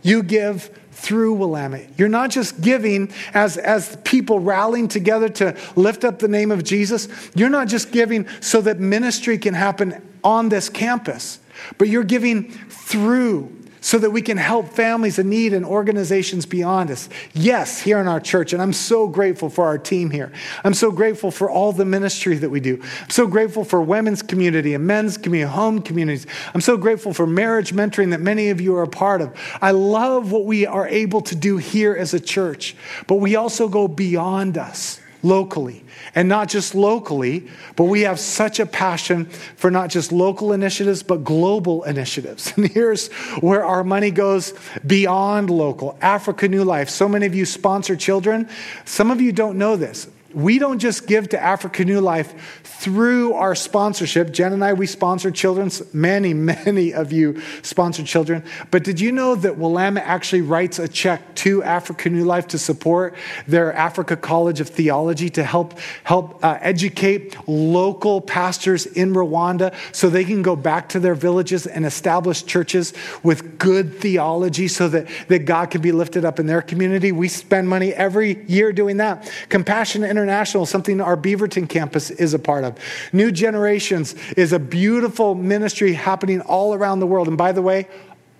you 0.02 0.22
give 0.22 0.70
through 0.94 1.34
Willamette. 1.34 1.90
You're 1.98 2.08
not 2.08 2.30
just 2.30 2.60
giving 2.60 3.12
as, 3.34 3.56
as 3.56 3.96
people 4.04 4.38
rallying 4.38 4.88
together 4.88 5.28
to 5.28 5.56
lift 5.76 6.04
up 6.04 6.18
the 6.18 6.28
name 6.28 6.50
of 6.50 6.62
Jesus. 6.64 7.08
You're 7.34 7.50
not 7.50 7.68
just 7.68 7.92
giving 7.92 8.26
so 8.40 8.60
that 8.62 8.80
ministry 8.80 9.36
can 9.38 9.54
happen 9.54 10.00
on 10.22 10.48
this 10.48 10.68
campus, 10.68 11.40
but 11.78 11.88
you're 11.88 12.04
giving 12.04 12.50
through 12.68 13.63
so 13.84 13.98
that 13.98 14.10
we 14.10 14.22
can 14.22 14.38
help 14.38 14.66
families 14.70 15.18
in 15.18 15.28
need 15.28 15.52
and 15.52 15.62
organizations 15.62 16.46
beyond 16.46 16.90
us. 16.90 17.06
Yes, 17.34 17.82
here 17.82 17.98
in 17.98 18.08
our 18.08 18.18
church, 18.18 18.54
and 18.54 18.62
I'm 18.62 18.72
so 18.72 19.06
grateful 19.06 19.50
for 19.50 19.66
our 19.66 19.76
team 19.76 20.08
here. 20.08 20.32
I'm 20.64 20.72
so 20.72 20.90
grateful 20.90 21.30
for 21.30 21.50
all 21.50 21.70
the 21.70 21.84
ministry 21.84 22.38
that 22.38 22.48
we 22.48 22.60
do. 22.60 22.80
I'm 23.02 23.10
so 23.10 23.26
grateful 23.26 23.62
for 23.62 23.82
women's 23.82 24.22
community 24.22 24.72
and 24.72 24.86
men's 24.86 25.18
community, 25.18 25.52
home 25.52 25.82
communities. 25.82 26.26
I'm 26.54 26.62
so 26.62 26.78
grateful 26.78 27.12
for 27.12 27.26
marriage 27.26 27.74
mentoring 27.74 28.12
that 28.12 28.22
many 28.22 28.48
of 28.48 28.58
you 28.58 28.74
are 28.74 28.84
a 28.84 28.88
part 28.88 29.20
of. 29.20 29.38
I 29.60 29.72
love 29.72 30.32
what 30.32 30.46
we 30.46 30.64
are 30.64 30.88
able 30.88 31.20
to 31.20 31.36
do 31.36 31.58
here 31.58 31.94
as 31.94 32.14
a 32.14 32.20
church, 32.20 32.74
but 33.06 33.16
we 33.16 33.36
also 33.36 33.68
go 33.68 33.86
beyond 33.86 34.56
us 34.56 34.98
locally. 35.24 35.84
And 36.14 36.28
not 36.28 36.48
just 36.48 36.74
locally, 36.74 37.48
but 37.76 37.84
we 37.84 38.02
have 38.02 38.20
such 38.20 38.60
a 38.60 38.66
passion 38.66 39.26
for 39.56 39.70
not 39.70 39.90
just 39.90 40.12
local 40.12 40.52
initiatives, 40.52 41.02
but 41.02 41.24
global 41.24 41.82
initiatives. 41.84 42.52
And 42.64 42.68
here's 42.68 43.08
where 43.40 43.64
our 43.64 43.82
money 43.82 44.10
goes 44.10 44.54
beyond 44.86 45.50
local. 45.50 45.98
Africa 46.00 46.48
New 46.48 46.64
Life. 46.64 46.88
So 46.88 47.08
many 47.08 47.26
of 47.26 47.34
you 47.34 47.44
sponsor 47.44 47.96
children. 47.96 48.48
Some 48.84 49.10
of 49.10 49.20
you 49.20 49.32
don't 49.32 49.58
know 49.58 49.76
this. 49.76 50.06
We 50.34 50.58
don't 50.58 50.78
just 50.78 51.06
give 51.06 51.28
to 51.30 51.40
Africa 51.40 51.84
New 51.84 52.00
Life 52.00 52.62
through 52.64 53.34
our 53.34 53.54
sponsorship. 53.54 54.30
Jen 54.32 54.52
and 54.52 54.64
I, 54.64 54.72
we 54.72 54.86
sponsor 54.86 55.30
children. 55.30 55.70
Many, 55.92 56.34
many 56.34 56.92
of 56.92 57.12
you 57.12 57.40
sponsor 57.62 58.02
children. 58.02 58.44
But 58.70 58.84
did 58.84 59.00
you 59.00 59.12
know 59.12 59.34
that 59.36 59.56
Willamette 59.56 60.04
actually 60.04 60.42
writes 60.42 60.78
a 60.78 60.88
check 60.88 61.34
to 61.36 61.62
Africa 61.62 62.10
New 62.10 62.24
Life 62.24 62.48
to 62.48 62.58
support 62.58 63.14
their 63.46 63.72
Africa 63.72 64.16
College 64.16 64.60
of 64.60 64.68
Theology 64.68 65.30
to 65.30 65.44
help, 65.44 65.78
help 66.02 66.44
uh, 66.44 66.58
educate 66.60 67.36
local 67.48 68.20
pastors 68.20 68.86
in 68.86 69.14
Rwanda 69.14 69.74
so 69.92 70.10
they 70.10 70.24
can 70.24 70.42
go 70.42 70.56
back 70.56 70.88
to 70.90 71.00
their 71.00 71.14
villages 71.14 71.66
and 71.66 71.86
establish 71.86 72.44
churches 72.44 72.92
with 73.22 73.58
good 73.58 73.98
theology 74.00 74.68
so 74.68 74.88
that, 74.88 75.08
that 75.28 75.44
God 75.44 75.70
can 75.70 75.80
be 75.80 75.92
lifted 75.92 76.24
up 76.24 76.40
in 76.40 76.46
their 76.46 76.60
community? 76.62 77.12
We 77.12 77.28
spend 77.28 77.68
money 77.68 77.94
every 77.94 78.44
year 78.46 78.72
doing 78.72 78.98
that. 78.98 79.30
Compassion 79.48 80.02
International, 80.02 80.23
something 80.64 81.00
our 81.00 81.16
Beaverton 81.16 81.68
campus 81.68 82.10
is 82.10 82.34
a 82.34 82.38
part 82.38 82.64
of. 82.64 82.78
New 83.12 83.32
Generations 83.32 84.14
is 84.36 84.52
a 84.52 84.58
beautiful 84.58 85.34
ministry 85.34 85.92
happening 85.92 86.40
all 86.40 86.74
around 86.74 87.00
the 87.00 87.06
world. 87.06 87.28
And 87.28 87.38
by 87.38 87.52
the 87.52 87.62
way, 87.62 87.88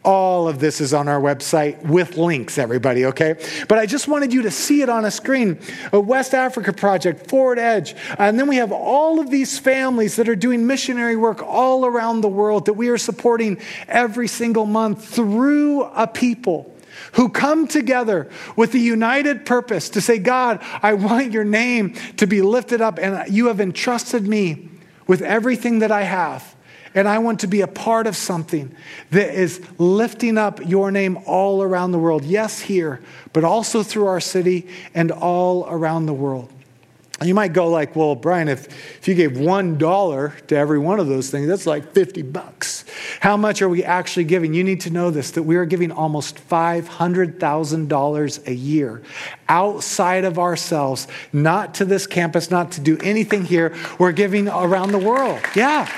all 0.05 0.49
of 0.49 0.59
this 0.59 0.81
is 0.81 0.92
on 0.92 1.09
our 1.09 1.20
website 1.20 1.83
with 1.83 2.16
links, 2.16 2.59
everybody, 2.59 3.07
okay? 3.07 3.37
But 3.68 3.79
I 3.79 3.87
just 3.87 4.07
wanted 4.07 4.33
you 4.33 4.42
to 4.42 4.51
see 4.51 4.83
it 4.83 4.88
on 4.88 5.07
a 5.07 5.11
screen. 5.11 5.59
A 5.92 6.01
West 6.01 6.35
Africa 6.35 6.73
Project, 6.73 7.29
Forward 7.31 7.59
Edge. 7.59 7.97
And 8.18 8.38
then 8.38 8.47
we 8.47 8.57
have 8.57 8.70
all 8.70 9.18
of 9.18 9.31
these 9.31 9.59
families 9.59 10.16
that 10.16 10.29
are 10.29 10.37
doing 10.37 10.66
missionary 10.66 11.16
work 11.16 11.42
all 11.42 11.87
around 11.87 12.20
the 12.20 12.29
world 12.29 12.66
that 12.66 12.75
we 12.75 12.88
are 12.88 12.99
supporting 12.99 13.59
every 13.88 14.29
single 14.29 14.66
month 14.66 15.09
through 15.09 15.85
a 15.85 16.07
people 16.07 16.74
who 17.14 17.29
come 17.29 17.66
together 17.66 18.29
with 18.57 18.74
a 18.74 18.79
united 18.79 19.46
purpose 19.46 19.90
to 19.90 20.00
say, 20.00 20.18
God, 20.18 20.61
I 20.83 20.94
want 20.94 21.33
your 21.33 21.44
name 21.44 21.94
to 22.16 22.27
be 22.27 22.42
lifted 22.42 22.81
up, 22.81 22.98
and 22.98 23.33
you 23.33 23.46
have 23.46 23.61
entrusted 23.61 24.27
me 24.27 24.68
with 25.07 25.22
everything 25.22 25.81
that 25.81 25.92
I 25.92 26.03
have. 26.03 26.55
And 26.96 27.09
I 27.09 27.18
want 27.18 27.40
to 27.40 27.48
be 27.48 27.61
a 27.61 27.66
part 27.66 28.07
of 28.07 28.14
something 28.14 28.74
that 29.11 29.35
is 29.35 29.61
lifting 29.79 30.38
up 30.38 30.64
your 30.64 30.92
name 30.92 31.18
all 31.27 31.61
around 31.61 31.90
the 31.90 31.98
world. 31.98 32.24
Yes, 32.24 32.61
here, 32.61 33.00
but 33.33 33.42
also 33.42 33.83
through 33.83 34.07
our 34.07 34.20
city 34.20 34.68
and 34.94 35.11
all 35.11 35.66
around 35.68 36.07
the 36.07 36.12
world. 36.12 36.53
You 37.22 37.33
might 37.33 37.53
go 37.53 37.68
like, 37.68 37.94
well, 37.94 38.16
Brian, 38.16 38.48
if, 38.48 38.66
if 38.98 39.07
you 39.07 39.14
gave 39.14 39.38
one 39.38 39.79
dollar 39.79 40.35
to 40.48 40.57
every 40.57 40.81
one 40.81 40.98
of 40.98 41.07
those 41.07 41.31
things, 41.31 41.46
that's 41.46 41.64
like 41.64 41.92
50 41.92 42.22
bucks. 42.22 42.85
How 43.20 43.37
much 43.37 43.62
are 43.62 43.68
we 43.68 43.85
actually 43.85 44.24
giving? 44.24 44.53
You 44.53 44.64
need 44.64 44.81
to 44.81 44.90
know 44.90 45.12
this 45.12 45.31
that 45.33 45.44
we 45.44 45.55
are 45.55 45.64
giving 45.64 45.92
almost 45.92 46.37
$500,000 46.48 48.46
a 48.48 48.55
year 48.55 49.00
outside 49.49 50.24
of 50.24 50.41
ourselves, 50.41 51.07
not 51.32 51.74
to 51.74 51.84
this 51.84 52.09
campus, 52.09 52.51
not 52.51 52.72
to 52.72 52.80
do 52.80 52.99
anything 52.99 53.45
here. 53.45 53.72
We're 53.99 54.11
giving 54.12 54.49
around 54.49 54.91
the 54.91 54.99
world. 54.99 55.41
Yeah. 55.55 55.89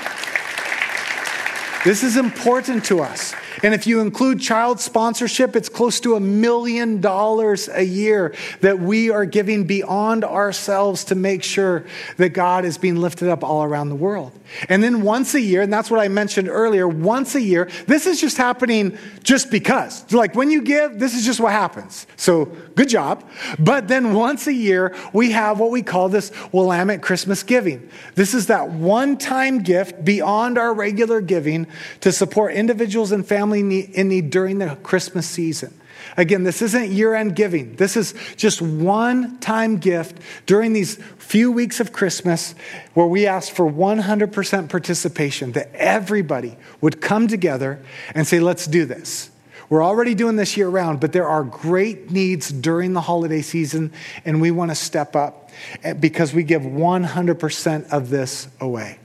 This 1.83 2.03
is 2.03 2.15
important 2.15 2.85
to 2.85 2.99
us. 2.99 3.33
And 3.63 3.73
if 3.73 3.87
you 3.87 4.01
include 4.01 4.39
child 4.39 4.79
sponsorship, 4.79 5.55
it's 5.55 5.69
close 5.69 5.99
to 6.01 6.15
a 6.15 6.19
million 6.19 7.01
dollars 7.01 7.67
a 7.69 7.83
year 7.83 8.35
that 8.61 8.79
we 8.79 9.09
are 9.09 9.25
giving 9.25 9.65
beyond 9.65 10.23
ourselves 10.23 11.05
to 11.05 11.15
make 11.15 11.43
sure 11.43 11.85
that 12.17 12.29
God 12.29 12.65
is 12.65 12.77
being 12.77 12.97
lifted 12.97 13.29
up 13.29 13.43
all 13.43 13.63
around 13.63 13.89
the 13.89 13.95
world. 13.95 14.31
And 14.69 14.83
then 14.83 15.01
once 15.01 15.33
a 15.33 15.41
year, 15.41 15.61
and 15.61 15.71
that's 15.71 15.91
what 15.91 15.99
I 15.99 16.07
mentioned 16.07 16.49
earlier, 16.49 16.87
once 16.87 17.35
a 17.35 17.41
year, 17.41 17.69
this 17.85 18.05
is 18.05 18.19
just 18.19 18.37
happening 18.37 18.97
just 19.23 19.51
because. 19.51 20.11
Like 20.11 20.35
when 20.35 20.51
you 20.51 20.61
give, 20.61 20.99
this 20.99 21.13
is 21.13 21.25
just 21.25 21.39
what 21.39 21.51
happens. 21.51 22.07
So 22.15 22.45
good 22.75 22.89
job. 22.89 23.23
But 23.59 23.87
then 23.87 24.13
once 24.13 24.47
a 24.47 24.53
year, 24.53 24.95
we 25.13 25.31
have 25.31 25.59
what 25.59 25.71
we 25.71 25.81
call 25.81 26.09
this 26.09 26.31
Willamette 26.51 27.01
Christmas 27.01 27.43
giving. 27.43 27.89
This 28.15 28.33
is 28.33 28.47
that 28.47 28.69
one 28.69 29.17
time 29.17 29.59
gift 29.59 30.03
beyond 30.03 30.57
our 30.57 30.73
regular 30.73 31.21
giving 31.21 31.67
to 32.01 32.11
support 32.11 32.53
individuals 32.53 33.11
and 33.11 33.25
family 33.25 33.59
in 33.81 34.09
need 34.09 34.29
during 34.29 34.59
the 34.59 34.75
Christmas 34.83 35.27
season. 35.27 35.73
Again, 36.15 36.43
this 36.43 36.61
isn't 36.61 36.91
year 36.91 37.13
end 37.13 37.35
giving. 37.35 37.75
This 37.75 37.97
is 37.97 38.13
just 38.35 38.61
one 38.61 39.39
time 39.39 39.77
gift 39.77 40.17
during 40.45 40.73
these 40.73 40.95
few 41.27 41.51
weeks 41.51 41.81
of 41.81 41.91
Christmas 41.91 42.55
where 42.93 43.05
we 43.05 43.27
ask 43.27 43.53
for 43.53 43.69
100% 43.69 44.69
participation, 44.69 45.51
that 45.51 45.69
everybody 45.75 46.55
would 46.79 47.01
come 47.01 47.27
together 47.27 47.83
and 48.15 48.25
say, 48.25 48.39
let's 48.39 48.65
do 48.65 48.85
this. 48.85 49.29
We're 49.69 49.83
already 49.83 50.15
doing 50.15 50.37
this 50.37 50.55
year 50.55 50.69
round, 50.69 51.01
but 51.01 51.11
there 51.11 51.27
are 51.27 51.43
great 51.43 52.11
needs 52.11 52.49
during 52.49 52.93
the 52.93 53.01
holiday 53.01 53.41
season, 53.41 53.91
and 54.23 54.39
we 54.39 54.51
want 54.51 54.71
to 54.71 54.75
step 54.75 55.17
up 55.17 55.49
eh, 55.83 55.91
because 55.91 56.33
we 56.33 56.43
give 56.43 56.61
100% 56.61 57.89
of 57.89 58.09
this 58.09 58.47
away. 58.61 58.97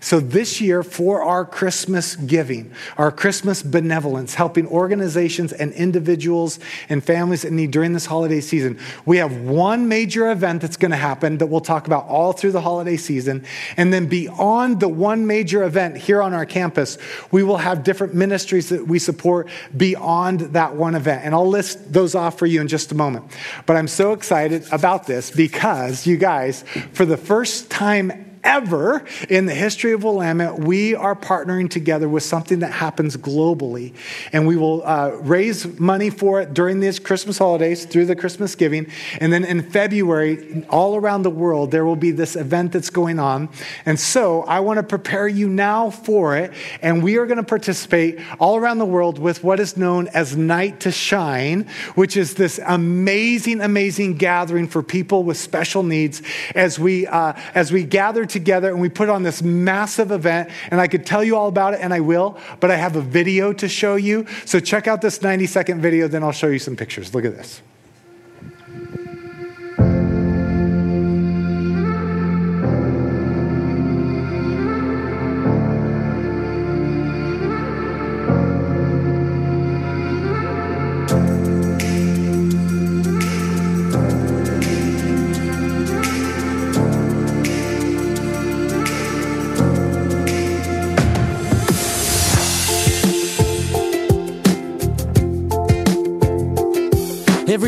So, 0.00 0.20
this 0.20 0.60
year, 0.60 0.82
for 0.82 1.22
our 1.22 1.44
Christmas 1.44 2.14
giving, 2.14 2.72
our 2.96 3.10
Christmas 3.10 3.62
benevolence, 3.62 4.34
helping 4.34 4.66
organizations 4.68 5.52
and 5.52 5.72
individuals 5.72 6.60
and 6.88 7.02
families 7.02 7.44
in 7.44 7.56
need 7.56 7.72
during 7.72 7.92
this 7.94 8.06
holiday 8.06 8.40
season, 8.40 8.78
we 9.06 9.16
have 9.16 9.36
one 9.40 9.88
major 9.88 10.30
event 10.30 10.62
that's 10.62 10.76
going 10.76 10.92
to 10.92 10.96
happen 10.96 11.38
that 11.38 11.46
we'll 11.46 11.60
talk 11.60 11.86
about 11.86 12.06
all 12.06 12.32
through 12.32 12.52
the 12.52 12.60
holiday 12.60 12.96
season. 12.96 13.44
And 13.76 13.92
then, 13.92 14.06
beyond 14.06 14.78
the 14.78 14.88
one 14.88 15.26
major 15.26 15.64
event 15.64 15.96
here 15.96 16.22
on 16.22 16.32
our 16.32 16.46
campus, 16.46 16.96
we 17.32 17.42
will 17.42 17.58
have 17.58 17.82
different 17.82 18.14
ministries 18.14 18.68
that 18.68 18.86
we 18.86 19.00
support 19.00 19.48
beyond 19.76 20.40
that 20.40 20.76
one 20.76 20.94
event. 20.94 21.24
And 21.24 21.34
I'll 21.34 21.48
list 21.48 21.92
those 21.92 22.14
off 22.14 22.38
for 22.38 22.46
you 22.46 22.60
in 22.60 22.68
just 22.68 22.92
a 22.92 22.94
moment. 22.94 23.24
But 23.66 23.76
I'm 23.76 23.88
so 23.88 24.12
excited 24.12 24.64
about 24.70 25.06
this 25.06 25.30
because, 25.32 26.06
you 26.06 26.16
guys, 26.16 26.62
for 26.92 27.04
the 27.04 27.16
first 27.16 27.68
time 27.68 28.27
ever 28.48 29.04
in 29.28 29.44
the 29.44 29.54
history 29.54 29.92
of 29.92 30.02
Willamette, 30.02 30.58
we 30.58 30.94
are 30.94 31.14
partnering 31.14 31.68
together 31.68 32.08
with 32.08 32.22
something 32.22 32.60
that 32.60 32.72
happens 32.72 33.14
globally. 33.14 33.94
And 34.32 34.46
we 34.46 34.56
will 34.56 34.82
uh, 34.86 35.10
raise 35.20 35.78
money 35.78 36.08
for 36.08 36.40
it 36.40 36.54
during 36.54 36.80
these 36.80 36.98
Christmas 36.98 37.36
holidays 37.36 37.84
through 37.84 38.06
the 38.06 38.16
Christmas 38.16 38.54
giving. 38.54 38.90
And 39.20 39.30
then 39.30 39.44
in 39.44 39.70
February, 39.70 40.64
all 40.70 40.96
around 40.96 41.24
the 41.24 41.30
world, 41.30 41.70
there 41.70 41.84
will 41.84 41.96
be 41.96 42.10
this 42.10 42.36
event 42.36 42.72
that's 42.72 42.88
going 42.88 43.18
on. 43.18 43.50
And 43.84 44.00
so 44.00 44.44
I 44.44 44.60
want 44.60 44.78
to 44.78 44.82
prepare 44.82 45.28
you 45.28 45.48
now 45.48 45.90
for 45.90 46.34
it. 46.34 46.54
And 46.80 47.02
we 47.02 47.18
are 47.18 47.26
going 47.26 47.36
to 47.36 47.42
participate 47.42 48.18
all 48.40 48.56
around 48.56 48.78
the 48.78 48.86
world 48.86 49.18
with 49.18 49.44
what 49.44 49.60
is 49.60 49.76
known 49.76 50.08
as 50.08 50.36
Night 50.38 50.80
to 50.80 50.90
Shine, 50.90 51.68
which 51.96 52.16
is 52.16 52.34
this 52.34 52.58
amazing, 52.66 53.60
amazing 53.60 54.14
gathering 54.14 54.68
for 54.68 54.82
people 54.82 55.22
with 55.22 55.36
special 55.36 55.82
needs 55.82 56.22
as 56.54 56.78
we, 56.78 57.06
uh, 57.06 57.34
as 57.54 57.70
we 57.70 57.84
gather 57.84 58.24
together 58.24 58.37
and 58.72 58.80
we 58.80 58.88
put 58.88 59.08
on 59.08 59.22
this 59.22 59.42
massive 59.42 60.10
event. 60.10 60.50
And 60.70 60.80
I 60.80 60.88
could 60.88 61.04
tell 61.04 61.24
you 61.24 61.36
all 61.36 61.48
about 61.48 61.74
it, 61.74 61.80
and 61.80 61.92
I 61.92 62.00
will, 62.00 62.38
but 62.60 62.70
I 62.70 62.76
have 62.76 62.96
a 62.96 63.00
video 63.00 63.52
to 63.54 63.68
show 63.68 63.96
you. 63.96 64.26
So 64.44 64.60
check 64.60 64.86
out 64.86 65.00
this 65.00 65.22
90 65.22 65.46
second 65.46 65.80
video, 65.80 66.08
then 66.08 66.22
I'll 66.22 66.32
show 66.32 66.48
you 66.48 66.58
some 66.58 66.76
pictures. 66.76 67.14
Look 67.14 67.24
at 67.24 67.36
this. 67.36 67.62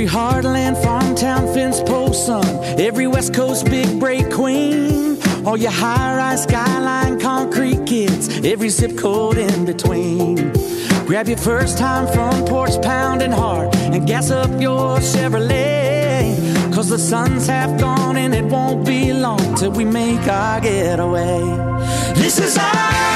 Every 0.00 0.12
heartland, 0.12 0.82
farm 0.82 1.14
town, 1.14 1.52
fence 1.52 1.82
post 1.82 2.24
son. 2.24 2.46
Every 2.80 3.06
West 3.06 3.34
Coast 3.34 3.66
big 3.66 4.00
break 4.00 4.30
queen. 4.30 5.18
All 5.44 5.58
your 5.58 5.72
high 5.72 6.16
rise, 6.16 6.44
skyline, 6.44 7.20
concrete 7.20 7.84
kids. 7.84 8.40
Every 8.42 8.70
zip 8.70 8.96
code 8.96 9.36
in 9.36 9.66
between. 9.66 10.52
Grab 11.04 11.28
your 11.28 11.36
first 11.36 11.76
time 11.76 12.10
front 12.14 12.48
porch 12.48 12.80
pounding 12.80 13.30
hard 13.30 13.76
and 13.76 14.06
gas 14.06 14.30
up 14.30 14.48
your 14.58 15.00
Chevrolet. 15.00 16.72
Cause 16.72 16.88
the 16.88 16.98
sun's 16.98 17.46
half 17.46 17.78
gone 17.78 18.16
and 18.16 18.34
it 18.34 18.46
won't 18.46 18.86
be 18.86 19.12
long 19.12 19.54
till 19.56 19.72
we 19.72 19.84
make 19.84 20.26
our 20.28 20.62
getaway. 20.62 21.40
This 22.14 22.38
is 22.38 22.56
our 22.56 23.09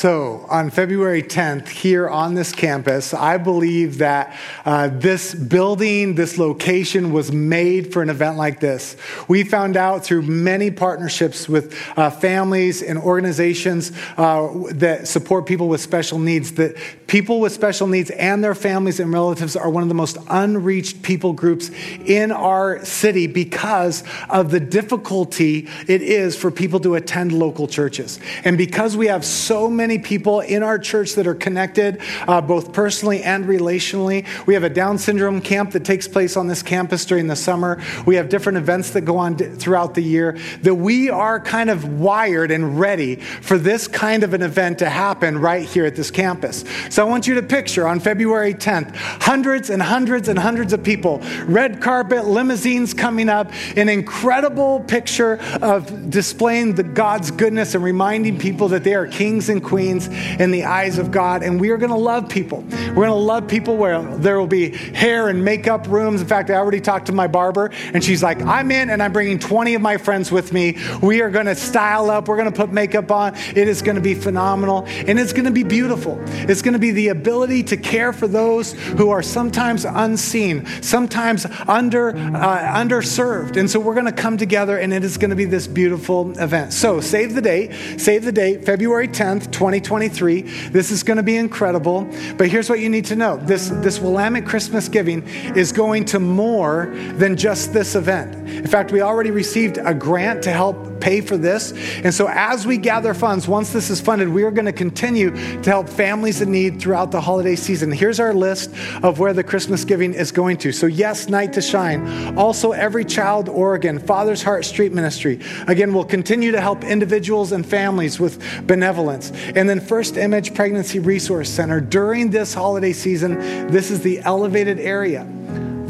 So, 0.00 0.39
on 0.50 0.68
February 0.68 1.22
10th 1.22 1.68
here 1.68 2.08
on 2.08 2.34
this 2.34 2.52
campus, 2.52 3.14
I 3.14 3.38
believe 3.38 3.98
that 3.98 4.36
uh, 4.64 4.88
this 4.88 5.32
building, 5.32 6.16
this 6.16 6.38
location 6.38 7.12
was 7.12 7.30
made 7.30 7.92
for 7.92 8.02
an 8.02 8.10
event 8.10 8.36
like 8.36 8.58
this. 8.58 8.96
We 9.28 9.44
found 9.44 9.76
out 9.76 10.04
through 10.04 10.22
many 10.22 10.72
partnerships 10.72 11.48
with 11.48 11.74
uh, 11.96 12.10
families 12.10 12.82
and 12.82 12.98
organizations 12.98 13.92
uh, 14.16 14.48
that 14.72 15.06
support 15.06 15.46
people 15.46 15.68
with 15.68 15.80
special 15.80 16.18
needs 16.18 16.52
that 16.52 16.76
people 17.06 17.40
with 17.40 17.52
special 17.52 17.86
needs 17.86 18.10
and 18.10 18.42
their 18.42 18.54
families 18.54 19.00
and 19.00 19.12
relatives 19.12 19.56
are 19.56 19.70
one 19.70 19.82
of 19.82 19.88
the 19.88 19.94
most 19.94 20.16
unreached 20.28 21.02
people 21.02 21.32
groups 21.32 21.70
in 22.04 22.32
our 22.32 22.84
city 22.84 23.26
because 23.26 24.02
of 24.28 24.50
the 24.50 24.60
difficulty 24.60 25.68
it 25.86 26.02
is 26.02 26.36
for 26.36 26.50
people 26.50 26.80
to 26.80 26.96
attend 26.96 27.32
local 27.32 27.68
churches. 27.68 28.18
And 28.44 28.58
because 28.58 28.96
we 28.96 29.06
have 29.06 29.24
so 29.24 29.68
many 29.68 29.98
people 29.98 30.39
in 30.40 30.62
our 30.62 30.78
church 30.78 31.14
that 31.14 31.26
are 31.26 31.34
connected, 31.34 32.00
uh, 32.26 32.40
both 32.40 32.72
personally 32.72 33.22
and 33.22 33.44
relationally. 33.44 34.26
We 34.46 34.54
have 34.54 34.64
a 34.64 34.70
Down 34.70 34.98
syndrome 34.98 35.40
camp 35.40 35.72
that 35.72 35.84
takes 35.84 36.08
place 36.08 36.36
on 36.36 36.46
this 36.46 36.62
campus 36.62 37.04
during 37.04 37.26
the 37.26 37.36
summer. 37.36 37.82
We 38.06 38.16
have 38.16 38.28
different 38.28 38.58
events 38.58 38.90
that 38.90 39.02
go 39.02 39.16
on 39.16 39.34
d- 39.34 39.46
throughout 39.46 39.94
the 39.94 40.02
year. 40.02 40.38
That 40.62 40.74
we 40.74 41.10
are 41.10 41.40
kind 41.40 41.70
of 41.70 42.00
wired 42.00 42.50
and 42.50 42.78
ready 42.78 43.16
for 43.16 43.58
this 43.58 43.88
kind 43.88 44.22
of 44.22 44.34
an 44.34 44.42
event 44.42 44.78
to 44.78 44.88
happen 44.88 45.38
right 45.38 45.66
here 45.66 45.84
at 45.84 45.96
this 45.96 46.10
campus. 46.10 46.64
So 46.88 47.06
I 47.06 47.08
want 47.08 47.26
you 47.26 47.34
to 47.34 47.42
picture 47.42 47.86
on 47.86 48.00
February 48.00 48.54
10th, 48.54 48.94
hundreds 48.96 49.70
and 49.70 49.82
hundreds 49.82 50.28
and 50.28 50.38
hundreds 50.38 50.72
of 50.72 50.82
people, 50.82 51.20
red 51.44 51.80
carpet, 51.80 52.26
limousines 52.26 52.94
coming 52.94 53.28
up, 53.28 53.52
an 53.76 53.88
incredible 53.88 54.80
picture 54.80 55.40
of 55.62 56.10
displaying 56.10 56.74
the 56.74 56.82
God's 56.82 57.30
goodness 57.30 57.74
and 57.74 57.84
reminding 57.84 58.38
people 58.38 58.68
that 58.68 58.84
they 58.84 58.94
are 58.94 59.06
kings 59.06 59.48
and 59.48 59.62
queens 59.62 60.08
in 60.38 60.50
the 60.50 60.64
eyes 60.64 60.98
of 60.98 61.10
God. 61.10 61.42
And 61.42 61.60
we 61.60 61.70
are 61.70 61.76
going 61.76 61.90
to 61.90 61.96
love 61.96 62.28
people. 62.28 62.64
We're 62.70 63.06
going 63.06 63.08
to 63.08 63.14
love 63.14 63.48
people 63.48 63.76
where 63.76 64.02
there 64.16 64.38
will 64.38 64.46
be 64.46 64.70
hair 64.70 65.28
and 65.28 65.44
makeup 65.44 65.86
rooms. 65.88 66.20
In 66.20 66.28
fact, 66.28 66.50
I 66.50 66.54
already 66.54 66.80
talked 66.80 67.06
to 67.06 67.12
my 67.12 67.26
barber, 67.26 67.70
and 67.94 68.02
she's 68.02 68.22
like, 68.22 68.40
I'm 68.42 68.70
in, 68.70 68.90
and 68.90 69.02
I'm 69.02 69.12
bringing 69.12 69.38
20 69.38 69.74
of 69.74 69.82
my 69.82 69.96
friends 69.96 70.30
with 70.30 70.52
me. 70.52 70.76
We 71.02 71.22
are 71.22 71.30
going 71.30 71.46
to 71.46 71.54
style 71.54 72.10
up. 72.10 72.28
We're 72.28 72.36
going 72.36 72.50
to 72.50 72.56
put 72.56 72.70
makeup 72.70 73.10
on. 73.10 73.34
It 73.34 73.68
is 73.68 73.82
going 73.82 73.96
to 73.96 74.02
be 74.02 74.14
phenomenal, 74.14 74.84
and 74.86 75.18
it's 75.18 75.32
going 75.32 75.46
to 75.46 75.50
be 75.50 75.64
beautiful. 75.64 76.18
It's 76.28 76.62
going 76.62 76.74
to 76.74 76.78
be 76.78 76.90
the 76.90 77.08
ability 77.08 77.64
to 77.64 77.76
care 77.76 78.12
for 78.12 78.28
those 78.28 78.72
who 78.72 79.10
are 79.10 79.22
sometimes 79.22 79.84
unseen, 79.84 80.66
sometimes 80.82 81.46
under 81.66 82.10
uh, 82.10 82.74
underserved. 82.74 83.56
And 83.56 83.70
so 83.70 83.80
we're 83.80 83.94
going 83.94 84.06
to 84.06 84.12
come 84.12 84.36
together, 84.36 84.78
and 84.78 84.92
it 84.92 85.04
is 85.04 85.16
going 85.16 85.30
to 85.30 85.36
be 85.36 85.44
this 85.44 85.66
beautiful 85.66 86.38
event. 86.38 86.72
So 86.72 87.00
save 87.00 87.34
the 87.34 87.42
date. 87.42 87.72
Save 87.98 88.24
the 88.24 88.32
date, 88.32 88.64
February 88.64 89.08
10th, 89.08 89.50
2023. 89.50 90.19
This 90.20 90.90
is 90.90 91.02
going 91.02 91.16
to 91.16 91.22
be 91.22 91.36
incredible. 91.36 92.08
But 92.36 92.48
here's 92.48 92.68
what 92.68 92.80
you 92.80 92.88
need 92.88 93.06
to 93.06 93.16
know: 93.16 93.36
this 93.36 93.68
this 93.68 93.98
Willamette 93.98 94.46
Christmas 94.46 94.88
giving 94.88 95.26
is 95.56 95.72
going 95.72 96.04
to 96.06 96.20
more 96.20 96.92
than 97.14 97.36
just 97.36 97.72
this 97.72 97.94
event. 97.94 98.34
In 98.48 98.66
fact, 98.66 98.92
we 98.92 99.00
already 99.00 99.30
received 99.30 99.78
a 99.78 99.94
grant 99.94 100.42
to 100.44 100.50
help 100.50 100.89
pay 101.00 101.20
for 101.20 101.36
this. 101.36 101.72
And 102.04 102.12
so, 102.12 102.28
as 102.28 102.66
we 102.66 102.76
gather 102.76 103.14
funds, 103.14 103.48
once 103.48 103.72
this 103.72 103.90
is 103.90 104.00
funded, 104.00 104.28
we 104.28 104.44
are 104.44 104.50
going 104.50 104.66
to 104.66 104.72
continue 104.72 105.30
to 105.30 105.70
help 105.70 105.88
families 105.88 106.40
in 106.40 106.52
need 106.52 106.80
throughout 106.80 107.10
the 107.10 107.20
holiday 107.20 107.56
season. 107.56 107.90
Here's 107.92 108.20
our 108.20 108.34
list 108.34 108.70
of 109.02 109.18
where 109.18 109.32
the 109.32 109.44
Christmas 109.44 109.84
giving 109.84 110.14
is 110.14 110.32
going 110.32 110.58
to. 110.58 110.72
So, 110.72 110.86
yes, 110.86 111.28
Night 111.28 111.52
to 111.54 111.62
Shine. 111.62 112.36
Also, 112.38 112.72
Every 112.72 113.04
Child 113.04 113.48
Oregon, 113.48 113.98
Father's 113.98 114.42
Heart 114.42 114.64
Street 114.64 114.92
Ministry. 114.92 115.40
Again, 115.66 115.92
we'll 115.92 116.04
continue 116.04 116.52
to 116.52 116.60
help 116.60 116.84
individuals 116.84 117.52
and 117.52 117.64
families 117.64 118.20
with 118.20 118.66
benevolence. 118.66 119.30
And 119.54 119.68
then, 119.68 119.80
First 119.80 120.16
Image 120.16 120.54
Pregnancy 120.54 120.98
Resource 120.98 121.50
Center. 121.50 121.80
During 121.80 122.30
this 122.30 122.54
holiday 122.54 122.92
season, 122.92 123.38
this 123.68 123.90
is 123.90 124.02
the 124.02 124.20
elevated 124.20 124.78
area. 124.78 125.26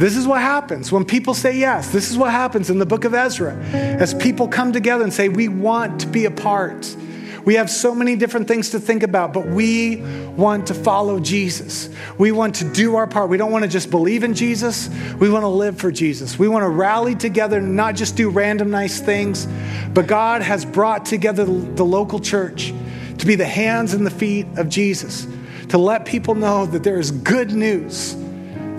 This 0.01 0.17
is 0.17 0.27
what 0.27 0.41
happens 0.41 0.91
when 0.91 1.05
people 1.05 1.35
say 1.35 1.59
yes. 1.59 1.93
This 1.93 2.11
is 2.11 2.17
what 2.17 2.31
happens 2.31 2.71
in 2.71 2.79
the 2.79 2.87
book 2.87 3.05
of 3.05 3.13
Ezra 3.13 3.55
as 3.55 4.15
people 4.15 4.49
come 4.49 4.73
together 4.73 5.05
and 5.05 5.13
say, 5.13 5.29
We 5.29 5.49
want 5.49 6.01
to 6.01 6.07
be 6.07 6.25
a 6.25 6.31
part. 6.31 6.97
We 7.45 7.57
have 7.57 7.69
so 7.69 7.95
many 7.95 8.17
different 8.17 8.49
things 8.49 8.71
to 8.71 8.81
think 8.81 9.03
about, 9.03 9.35
but 9.35 9.49
we 9.49 9.97
want 10.37 10.69
to 10.69 10.75
follow 10.75 11.21
Jesus. 11.21 11.91
We 12.17 12.33
want 12.33 12.55
to 12.57 12.65
do 12.65 12.97
our 12.97 13.07
part. 13.07 13.29
We 13.29 13.37
don't 13.37 13.53
want 13.53 13.65
to 13.65 13.69
just 13.69 13.91
believe 13.91 14.25
in 14.25 14.33
Jesus, 14.33 14.89
we 15.19 15.29
want 15.29 15.43
to 15.43 15.49
live 15.49 15.79
for 15.79 15.93
Jesus. 15.93 16.39
We 16.39 16.49
want 16.49 16.63
to 16.63 16.71
rally 16.71 17.15
together, 17.15 17.61
not 17.61 17.95
just 17.95 18.17
do 18.17 18.31
random 18.31 18.71
nice 18.71 19.01
things, 19.01 19.47
but 19.93 20.07
God 20.07 20.41
has 20.41 20.65
brought 20.65 21.05
together 21.05 21.45
the 21.45 21.85
local 21.85 22.21
church 22.21 22.73
to 23.19 23.27
be 23.27 23.35
the 23.35 23.45
hands 23.45 23.93
and 23.93 24.07
the 24.07 24.11
feet 24.11 24.47
of 24.57 24.71
Jesus, 24.71 25.27
to 25.69 25.77
let 25.77 26.07
people 26.07 26.35
know 26.35 26.65
that 26.65 26.85
there 26.85 26.99
is 26.99 27.11
good 27.11 27.53
news 27.53 28.17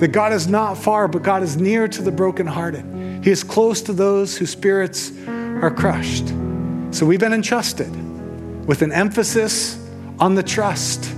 that 0.01 0.11
God 0.11 0.33
is 0.33 0.47
not 0.47 0.79
far, 0.79 1.07
but 1.07 1.21
God 1.21 1.43
is 1.43 1.57
near 1.57 1.87
to 1.87 2.01
the 2.01 2.11
brokenhearted. 2.11 3.23
He 3.23 3.29
is 3.29 3.43
close 3.43 3.83
to 3.83 3.93
those 3.93 4.35
whose 4.35 4.49
spirits 4.49 5.11
are 5.27 5.69
crushed. 5.69 6.27
So 6.89 7.05
we've 7.05 7.19
been 7.19 7.33
entrusted 7.33 7.91
with 8.65 8.81
an 8.81 8.91
emphasis 8.91 9.79
on 10.19 10.33
the 10.33 10.41
trust. 10.41 11.13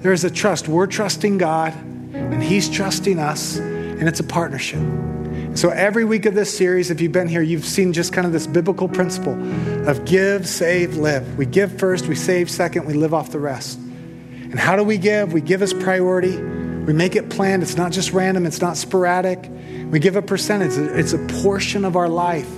There 0.00 0.14
is 0.14 0.24
a 0.24 0.30
trust. 0.30 0.66
We're 0.66 0.86
trusting 0.86 1.36
God, 1.36 1.74
and 2.14 2.42
He's 2.42 2.70
trusting 2.70 3.18
us, 3.18 3.58
and 3.58 4.08
it's 4.08 4.20
a 4.20 4.24
partnership. 4.24 4.80
So 5.54 5.68
every 5.68 6.06
week 6.06 6.24
of 6.24 6.34
this 6.34 6.56
series, 6.56 6.90
if 6.90 7.02
you've 7.02 7.12
been 7.12 7.28
here, 7.28 7.42
you've 7.42 7.66
seen 7.66 7.92
just 7.92 8.14
kind 8.14 8.26
of 8.26 8.32
this 8.32 8.46
biblical 8.46 8.88
principle 8.88 9.34
of 9.86 10.06
give, 10.06 10.48
save, 10.48 10.96
live. 10.96 11.36
We 11.36 11.44
give 11.44 11.78
first, 11.78 12.06
we 12.06 12.14
save 12.14 12.50
second, 12.50 12.86
we 12.86 12.94
live 12.94 13.12
off 13.12 13.30
the 13.30 13.40
rest. 13.40 13.78
And 13.78 14.58
how 14.58 14.74
do 14.74 14.84
we 14.84 14.96
give? 14.96 15.34
We 15.34 15.42
give 15.42 15.60
as 15.60 15.74
priority. 15.74 16.65
We 16.86 16.92
make 16.92 17.16
it 17.16 17.28
planned. 17.28 17.64
It's 17.64 17.76
not 17.76 17.90
just 17.90 18.12
random, 18.12 18.46
it's 18.46 18.60
not 18.60 18.76
sporadic. 18.76 19.50
We 19.90 19.98
give 19.98 20.16
a 20.16 20.22
percentage, 20.22 20.78
it's 20.78 21.12
a 21.12 21.18
portion 21.42 21.84
of 21.84 21.96
our 21.96 22.08
life. 22.08 22.48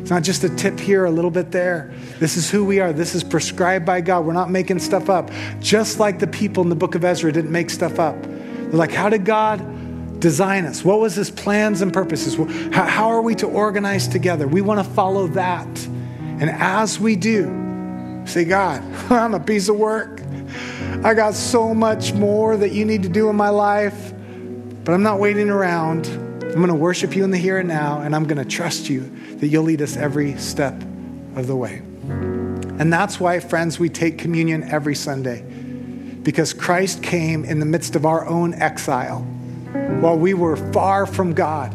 It's 0.00 0.10
not 0.10 0.22
just 0.22 0.44
a 0.44 0.48
tip 0.48 0.78
here, 0.78 1.04
a 1.04 1.10
little 1.10 1.32
bit 1.32 1.50
there. 1.50 1.92
This 2.20 2.36
is 2.36 2.48
who 2.48 2.64
we 2.64 2.78
are. 2.78 2.92
This 2.92 3.16
is 3.16 3.24
prescribed 3.24 3.84
by 3.84 4.00
God. 4.00 4.24
We're 4.24 4.34
not 4.34 4.50
making 4.50 4.78
stuff 4.78 5.10
up. 5.10 5.30
Just 5.58 5.98
like 5.98 6.20
the 6.20 6.28
people 6.28 6.62
in 6.62 6.68
the 6.68 6.76
book 6.76 6.94
of 6.94 7.04
Ezra 7.04 7.32
didn't 7.32 7.50
make 7.50 7.70
stuff 7.70 7.98
up. 7.98 8.20
They're 8.22 8.70
like, 8.70 8.92
how 8.92 9.08
did 9.08 9.24
God 9.24 10.20
design 10.20 10.64
us? 10.64 10.84
What 10.84 11.00
was 11.00 11.16
his 11.16 11.30
plans 11.30 11.82
and 11.82 11.92
purposes? 11.92 12.36
How, 12.72 13.10
are 13.10 13.22
we 13.22 13.34
to 13.36 13.46
organize 13.46 14.06
together? 14.06 14.46
We 14.46 14.60
want 14.60 14.78
to 14.78 14.92
follow 14.92 15.26
that. 15.28 15.66
And 16.38 16.50
as 16.50 17.00
we 17.00 17.16
do, 17.16 18.22
say, 18.26 18.44
God, 18.44 18.82
I'm 19.10 19.34
a 19.34 19.40
piece 19.40 19.68
of 19.68 19.76
work. 19.76 20.15
I 21.04 21.14
got 21.14 21.34
so 21.34 21.72
much 21.74 22.12
more 22.12 22.56
that 22.56 22.72
you 22.72 22.84
need 22.84 23.02
to 23.04 23.08
do 23.08 23.28
in 23.28 23.36
my 23.36 23.50
life, 23.50 24.12
but 24.84 24.92
I'm 24.92 25.02
not 25.02 25.20
waiting 25.20 25.50
around. 25.50 26.06
I'm 26.06 26.54
going 26.54 26.68
to 26.68 26.74
worship 26.74 27.14
you 27.14 27.22
in 27.22 27.30
the 27.30 27.38
here 27.38 27.58
and 27.58 27.68
now, 27.68 28.00
and 28.00 28.16
I'm 28.16 28.24
going 28.24 28.42
to 28.42 28.44
trust 28.44 28.88
you 28.88 29.00
that 29.36 29.48
you'll 29.48 29.64
lead 29.64 29.82
us 29.82 29.96
every 29.96 30.36
step 30.38 30.74
of 31.36 31.46
the 31.46 31.54
way. 31.54 31.82
And 32.78 32.92
that's 32.92 33.20
why, 33.20 33.40
friends, 33.40 33.78
we 33.78 33.88
take 33.88 34.18
communion 34.18 34.64
every 34.64 34.94
Sunday, 34.94 35.42
because 35.42 36.52
Christ 36.52 37.02
came 37.02 37.44
in 37.44 37.60
the 37.60 37.66
midst 37.66 37.94
of 37.94 38.04
our 38.04 38.26
own 38.26 38.54
exile 38.54 39.20
while 40.00 40.18
we 40.18 40.34
were 40.34 40.56
far 40.72 41.06
from 41.06 41.34
God. 41.34 41.74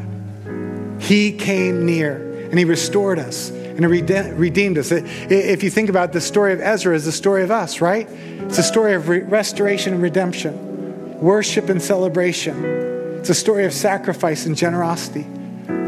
He 1.00 1.32
came 1.32 1.86
near 1.86 2.48
and 2.50 2.60
He 2.60 2.66
restored 2.66 3.18
us 3.18 3.52
and 3.84 4.40
redeemed 4.40 4.78
us. 4.78 4.92
If 4.92 5.64
you 5.64 5.70
think 5.70 5.90
about 5.90 6.14
the 6.14 6.22
story 6.22 6.54
of 6.54 6.62
Ezra, 6.62 6.96
is 6.96 7.06
the 7.06 7.12
story 7.12 7.44
of 7.44 7.52
us, 7.52 7.82
right? 7.82 8.08
It's 8.10 8.58
a 8.58 8.64
story 8.64 8.94
of 8.94 9.08
re- 9.10 9.22
restoration 9.22 9.94
and 9.94 10.02
redemption, 10.02 11.20
worship 11.20 11.70
and 11.70 11.82
celebration. 11.82 12.66
It's 13.20 13.30
a 13.30 13.36
story 13.36 13.66
of 13.66 13.74
sacrifice 13.74 14.46
and 14.46 14.58
generosity. 14.58 15.26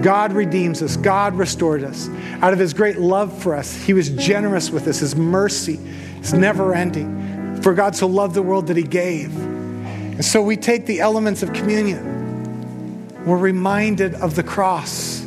God 0.01 0.33
redeems 0.33 0.81
us. 0.81 0.97
God 0.97 1.35
restored 1.35 1.83
us. 1.83 2.09
Out 2.41 2.53
of 2.53 2.59
his 2.59 2.73
great 2.73 2.97
love 2.97 3.41
for 3.41 3.55
us, 3.55 3.73
he 3.73 3.93
was 3.93 4.09
generous 4.09 4.69
with 4.69 4.87
us. 4.87 4.99
His 4.99 5.15
mercy 5.15 5.79
is 6.21 6.33
never 6.33 6.73
ending. 6.73 7.61
For 7.61 7.73
God 7.73 7.95
so 7.95 8.07
loved 8.07 8.35
the 8.35 8.41
world 8.41 8.67
that 8.67 8.77
he 8.77 8.83
gave. 8.83 9.35
And 9.35 10.23
so 10.23 10.41
we 10.41 10.57
take 10.57 10.85
the 10.85 10.99
elements 10.99 11.41
of 11.41 11.53
communion. 11.53 13.25
We're 13.25 13.37
reminded 13.37 14.15
of 14.15 14.35
the 14.35 14.43
cross. 14.43 15.22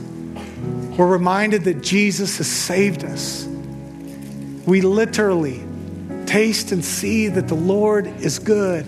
We're 0.97 1.07
reminded 1.07 1.65
that 1.65 1.83
Jesus 1.83 2.39
has 2.39 2.47
saved 2.47 3.05
us. 3.05 3.45
We 4.65 4.81
literally 4.81 5.63
taste 6.25 6.73
and 6.73 6.83
see 6.83 7.29
that 7.29 7.49
the 7.49 7.55
Lord 7.55 8.07
is 8.21 8.39
good. 8.39 8.87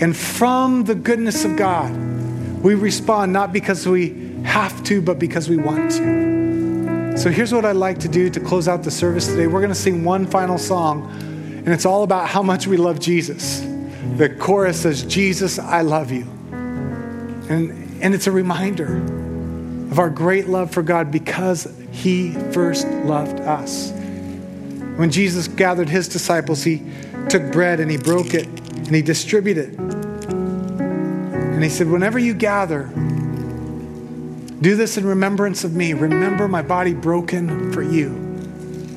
And 0.00 0.16
from 0.16 0.84
the 0.84 0.96
goodness 0.96 1.44
of 1.44 1.56
God, 1.56 1.92
we 2.62 2.74
respond 2.74 3.32
not 3.32 3.52
because 3.52 3.86
we 3.86 4.34
have 4.42 4.82
to, 4.84 5.00
but 5.00 5.18
because 5.18 5.48
we 5.48 5.56
want 5.56 5.92
to. 5.92 7.16
So 7.16 7.30
here's 7.30 7.52
what 7.52 7.64
I'd 7.64 7.76
like 7.76 7.98
to 8.00 8.08
do 8.08 8.28
to 8.30 8.40
close 8.40 8.66
out 8.66 8.82
the 8.82 8.90
service 8.90 9.26
today. 9.26 9.46
We're 9.46 9.60
going 9.60 9.68
to 9.68 9.74
sing 9.74 10.02
one 10.02 10.26
final 10.26 10.58
song, 10.58 11.08
and 11.12 11.68
it's 11.68 11.86
all 11.86 12.02
about 12.02 12.28
how 12.28 12.42
much 12.42 12.66
we 12.66 12.76
love 12.76 12.98
Jesus. 12.98 13.60
The 14.16 14.34
chorus 14.38 14.80
says, 14.80 15.04
Jesus, 15.04 15.58
I 15.58 15.82
love 15.82 16.10
you. 16.10 16.22
And, 16.52 18.02
and 18.02 18.14
it's 18.14 18.26
a 18.26 18.32
reminder 18.32 19.00
of 19.90 19.98
our 19.98 20.10
great 20.10 20.46
love 20.46 20.70
for 20.70 20.82
God 20.82 21.10
because 21.10 21.66
he 21.90 22.32
first 22.52 22.86
loved 22.88 23.40
us. 23.40 23.90
When 24.96 25.10
Jesus 25.10 25.48
gathered 25.48 25.88
his 25.88 26.08
disciples, 26.08 26.62
he 26.62 26.82
took 27.28 27.50
bread 27.52 27.80
and 27.80 27.90
he 27.90 27.96
broke 27.96 28.34
it 28.34 28.46
and 28.46 28.94
he 28.94 29.02
distributed 29.02 29.74
it. 29.74 29.78
And 29.80 31.62
he 31.62 31.70
said, 31.70 31.88
Whenever 31.88 32.18
you 32.18 32.34
gather, 32.34 32.84
do 34.60 34.76
this 34.76 34.96
in 34.96 35.06
remembrance 35.06 35.64
of 35.64 35.74
me. 35.74 35.92
Remember 35.92 36.46
my 36.46 36.62
body 36.62 36.94
broken 36.94 37.72
for 37.72 37.82
you. 37.82 38.28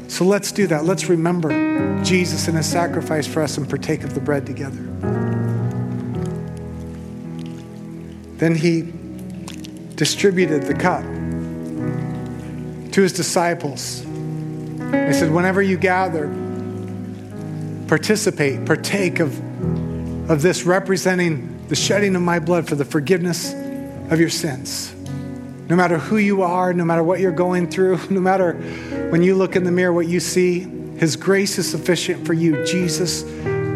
So 0.09 0.25
let's 0.25 0.51
do 0.51 0.67
that. 0.67 0.85
Let's 0.85 1.09
remember 1.09 2.03
Jesus 2.03 2.47
and 2.47 2.57
his 2.57 2.67
sacrifice 2.67 3.25
for 3.25 3.41
us 3.41 3.57
and 3.57 3.67
partake 3.67 4.03
of 4.03 4.13
the 4.13 4.19
bread 4.19 4.45
together. 4.45 4.77
Then 8.37 8.55
he 8.55 8.93
distributed 9.95 10.63
the 10.63 10.73
cup 10.73 11.03
to 12.93 13.01
his 13.01 13.13
disciples. 13.13 14.01
He 14.01 15.13
said, 15.13 15.31
Whenever 15.31 15.61
you 15.61 15.77
gather, 15.77 16.27
participate, 17.87 18.65
partake 18.65 19.19
of, 19.19 19.33
of 20.29 20.41
this 20.41 20.63
representing 20.63 21.67
the 21.67 21.75
shedding 21.75 22.15
of 22.15 22.21
my 22.21 22.39
blood 22.39 22.67
for 22.67 22.75
the 22.75 22.85
forgiveness 22.85 23.53
of 24.11 24.19
your 24.19 24.29
sins. 24.29 24.93
No 25.69 25.75
matter 25.75 25.97
who 25.97 26.17
you 26.17 26.43
are, 26.43 26.73
no 26.73 26.85
matter 26.85 27.03
what 27.03 27.19
you're 27.19 27.31
going 27.31 27.69
through, 27.69 27.99
no 28.09 28.19
matter 28.19 28.53
when 29.09 29.23
you 29.23 29.35
look 29.35 29.55
in 29.55 29.63
the 29.63 29.71
mirror 29.71 29.93
what 29.93 30.07
you 30.07 30.19
see, 30.19 30.61
His 30.97 31.15
grace 31.15 31.57
is 31.57 31.69
sufficient 31.69 32.25
for 32.25 32.33
you. 32.33 32.63
Jesus 32.65 33.23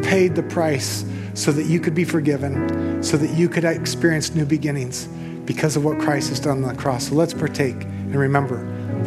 paid 0.06 0.36
the 0.36 0.44
price 0.44 1.06
so 1.34 1.52
that 1.52 1.66
you 1.66 1.80
could 1.80 1.96
be 1.96 2.04
forgiven, 2.04 3.04
so 3.04 3.18
that 3.18 3.32
you 3.38 3.50
could 3.50 3.64
experience 3.64 4.34
new 4.34 4.46
beginnings 4.46 5.08
because 5.48 5.76
of 5.76 5.84
what 5.84 5.98
Christ 5.98 6.30
has 6.30 6.40
done 6.40 6.64
on 6.64 6.76
the 6.76 6.80
cross. 6.80 7.08
So 7.08 7.16
let's 7.16 7.34
partake 7.34 7.82
and 7.82 8.16
remember 8.16 8.58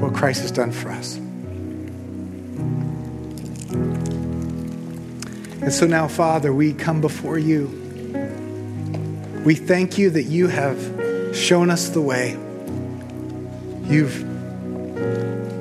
what 0.00 0.14
Christ 0.14 0.40
has 0.40 0.50
done 0.50 0.72
for 0.72 0.90
us. 0.90 1.16
And 5.62 5.72
so 5.72 5.86
now, 5.86 6.08
Father, 6.08 6.52
we 6.52 6.72
come 6.72 7.02
before 7.02 7.38
you. 7.38 7.66
We 9.44 9.54
thank 9.54 9.98
you 9.98 10.10
that 10.10 10.24
you 10.24 10.48
have 10.48 11.36
shown 11.36 11.70
us 11.70 11.90
the 11.90 12.00
way. 12.00 12.30
You've 13.84 14.24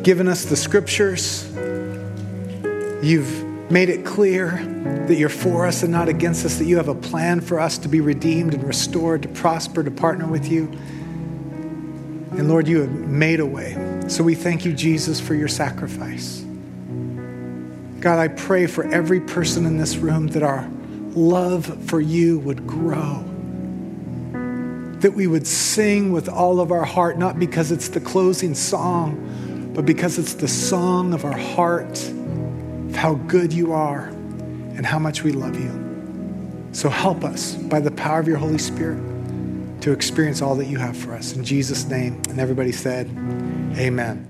given 0.02 0.30
us 0.30 0.46
the 0.46 0.56
scriptures. 0.56 1.46
You've 3.04 3.49
made 3.70 3.90
it 3.90 4.04
clear 4.04 4.52
that 5.08 5.16
you're 5.16 5.30
for 5.30 5.66
us 5.66 5.84
and 5.84 5.92
not 5.92 6.10
against 6.10 6.46
us, 6.46 6.58
that 6.58 6.66
you 6.66 6.78
have 6.78 6.88
a 6.88 6.96
plan 6.96 7.40
for 7.40 7.60
us 7.60 7.78
to 7.80 7.88
be 7.88 8.02
redeemed 8.02 8.54
and 8.54 8.64
restored, 8.64 9.22
to 9.24 9.30
prosper, 9.30 9.84
to 9.84 9.92
partner 9.92 10.26
with 10.26 10.52
you. 10.52 10.64
And 12.32 12.48
Lord, 12.48 12.68
you 12.68 12.82
have 12.82 12.92
made 12.92 13.40
a 13.40 13.46
way. 13.46 14.04
So 14.08 14.24
we 14.24 14.34
thank 14.34 14.66
you, 14.66 14.74
Jesus, 14.74 15.20
for 15.20 15.36
your 15.36 15.48
sacrifice. 15.48 16.44
God, 18.00 18.18
I 18.18 18.30
pray 18.30 18.66
for 18.66 18.86
every 18.86 19.20
person 19.20 19.66
in 19.66 19.78
this 19.78 19.98
room 19.98 20.28
that 20.28 20.42
our 20.42 20.68
love 21.14 21.84
for 21.86 22.00
you 22.00 22.40
would 22.40 22.66
grow. 22.66 23.24
That 25.02 25.14
we 25.14 25.28
would 25.28 25.46
sing 25.46 26.12
with 26.12 26.28
all 26.28 26.60
of 26.60 26.72
our 26.72 26.86
heart, 26.86 27.18
not 27.18 27.38
because 27.38 27.72
it's 27.72 27.90
the 27.90 28.00
closing 28.00 28.56
song, 28.56 29.72
but 29.76 29.86
because 29.86 30.18
it's 30.18 30.34
the 30.34 30.48
song 30.48 31.14
of 31.14 31.24
our 31.24 31.38
heart 31.38 32.00
how 33.00 33.14
good 33.14 33.54
you 33.54 33.72
are 33.72 34.10
and 34.76 34.86
how 34.86 35.00
much 35.00 35.24
we 35.24 35.32
love 35.32 35.58
you. 35.58 36.70
So 36.74 36.89
help 36.89 37.24
us 37.24 37.56
by 37.56 37.80
the 37.80 37.91
power 37.91 38.20
of 38.20 38.28
your 38.28 38.36
Holy 38.36 38.58
Spirit 38.58 39.02
to 39.82 39.93
experience 39.93 40.41
all 40.41 40.54
that 40.56 40.66
you 40.66 40.78
have 40.80 40.97
for 40.97 41.14
us. 41.14 41.34
In 41.34 41.45
Jesus' 41.45 41.86
name. 41.86 42.22
And 42.30 42.41
everybody 42.41 42.74
said, 42.74 43.08
Amen. 43.78 44.30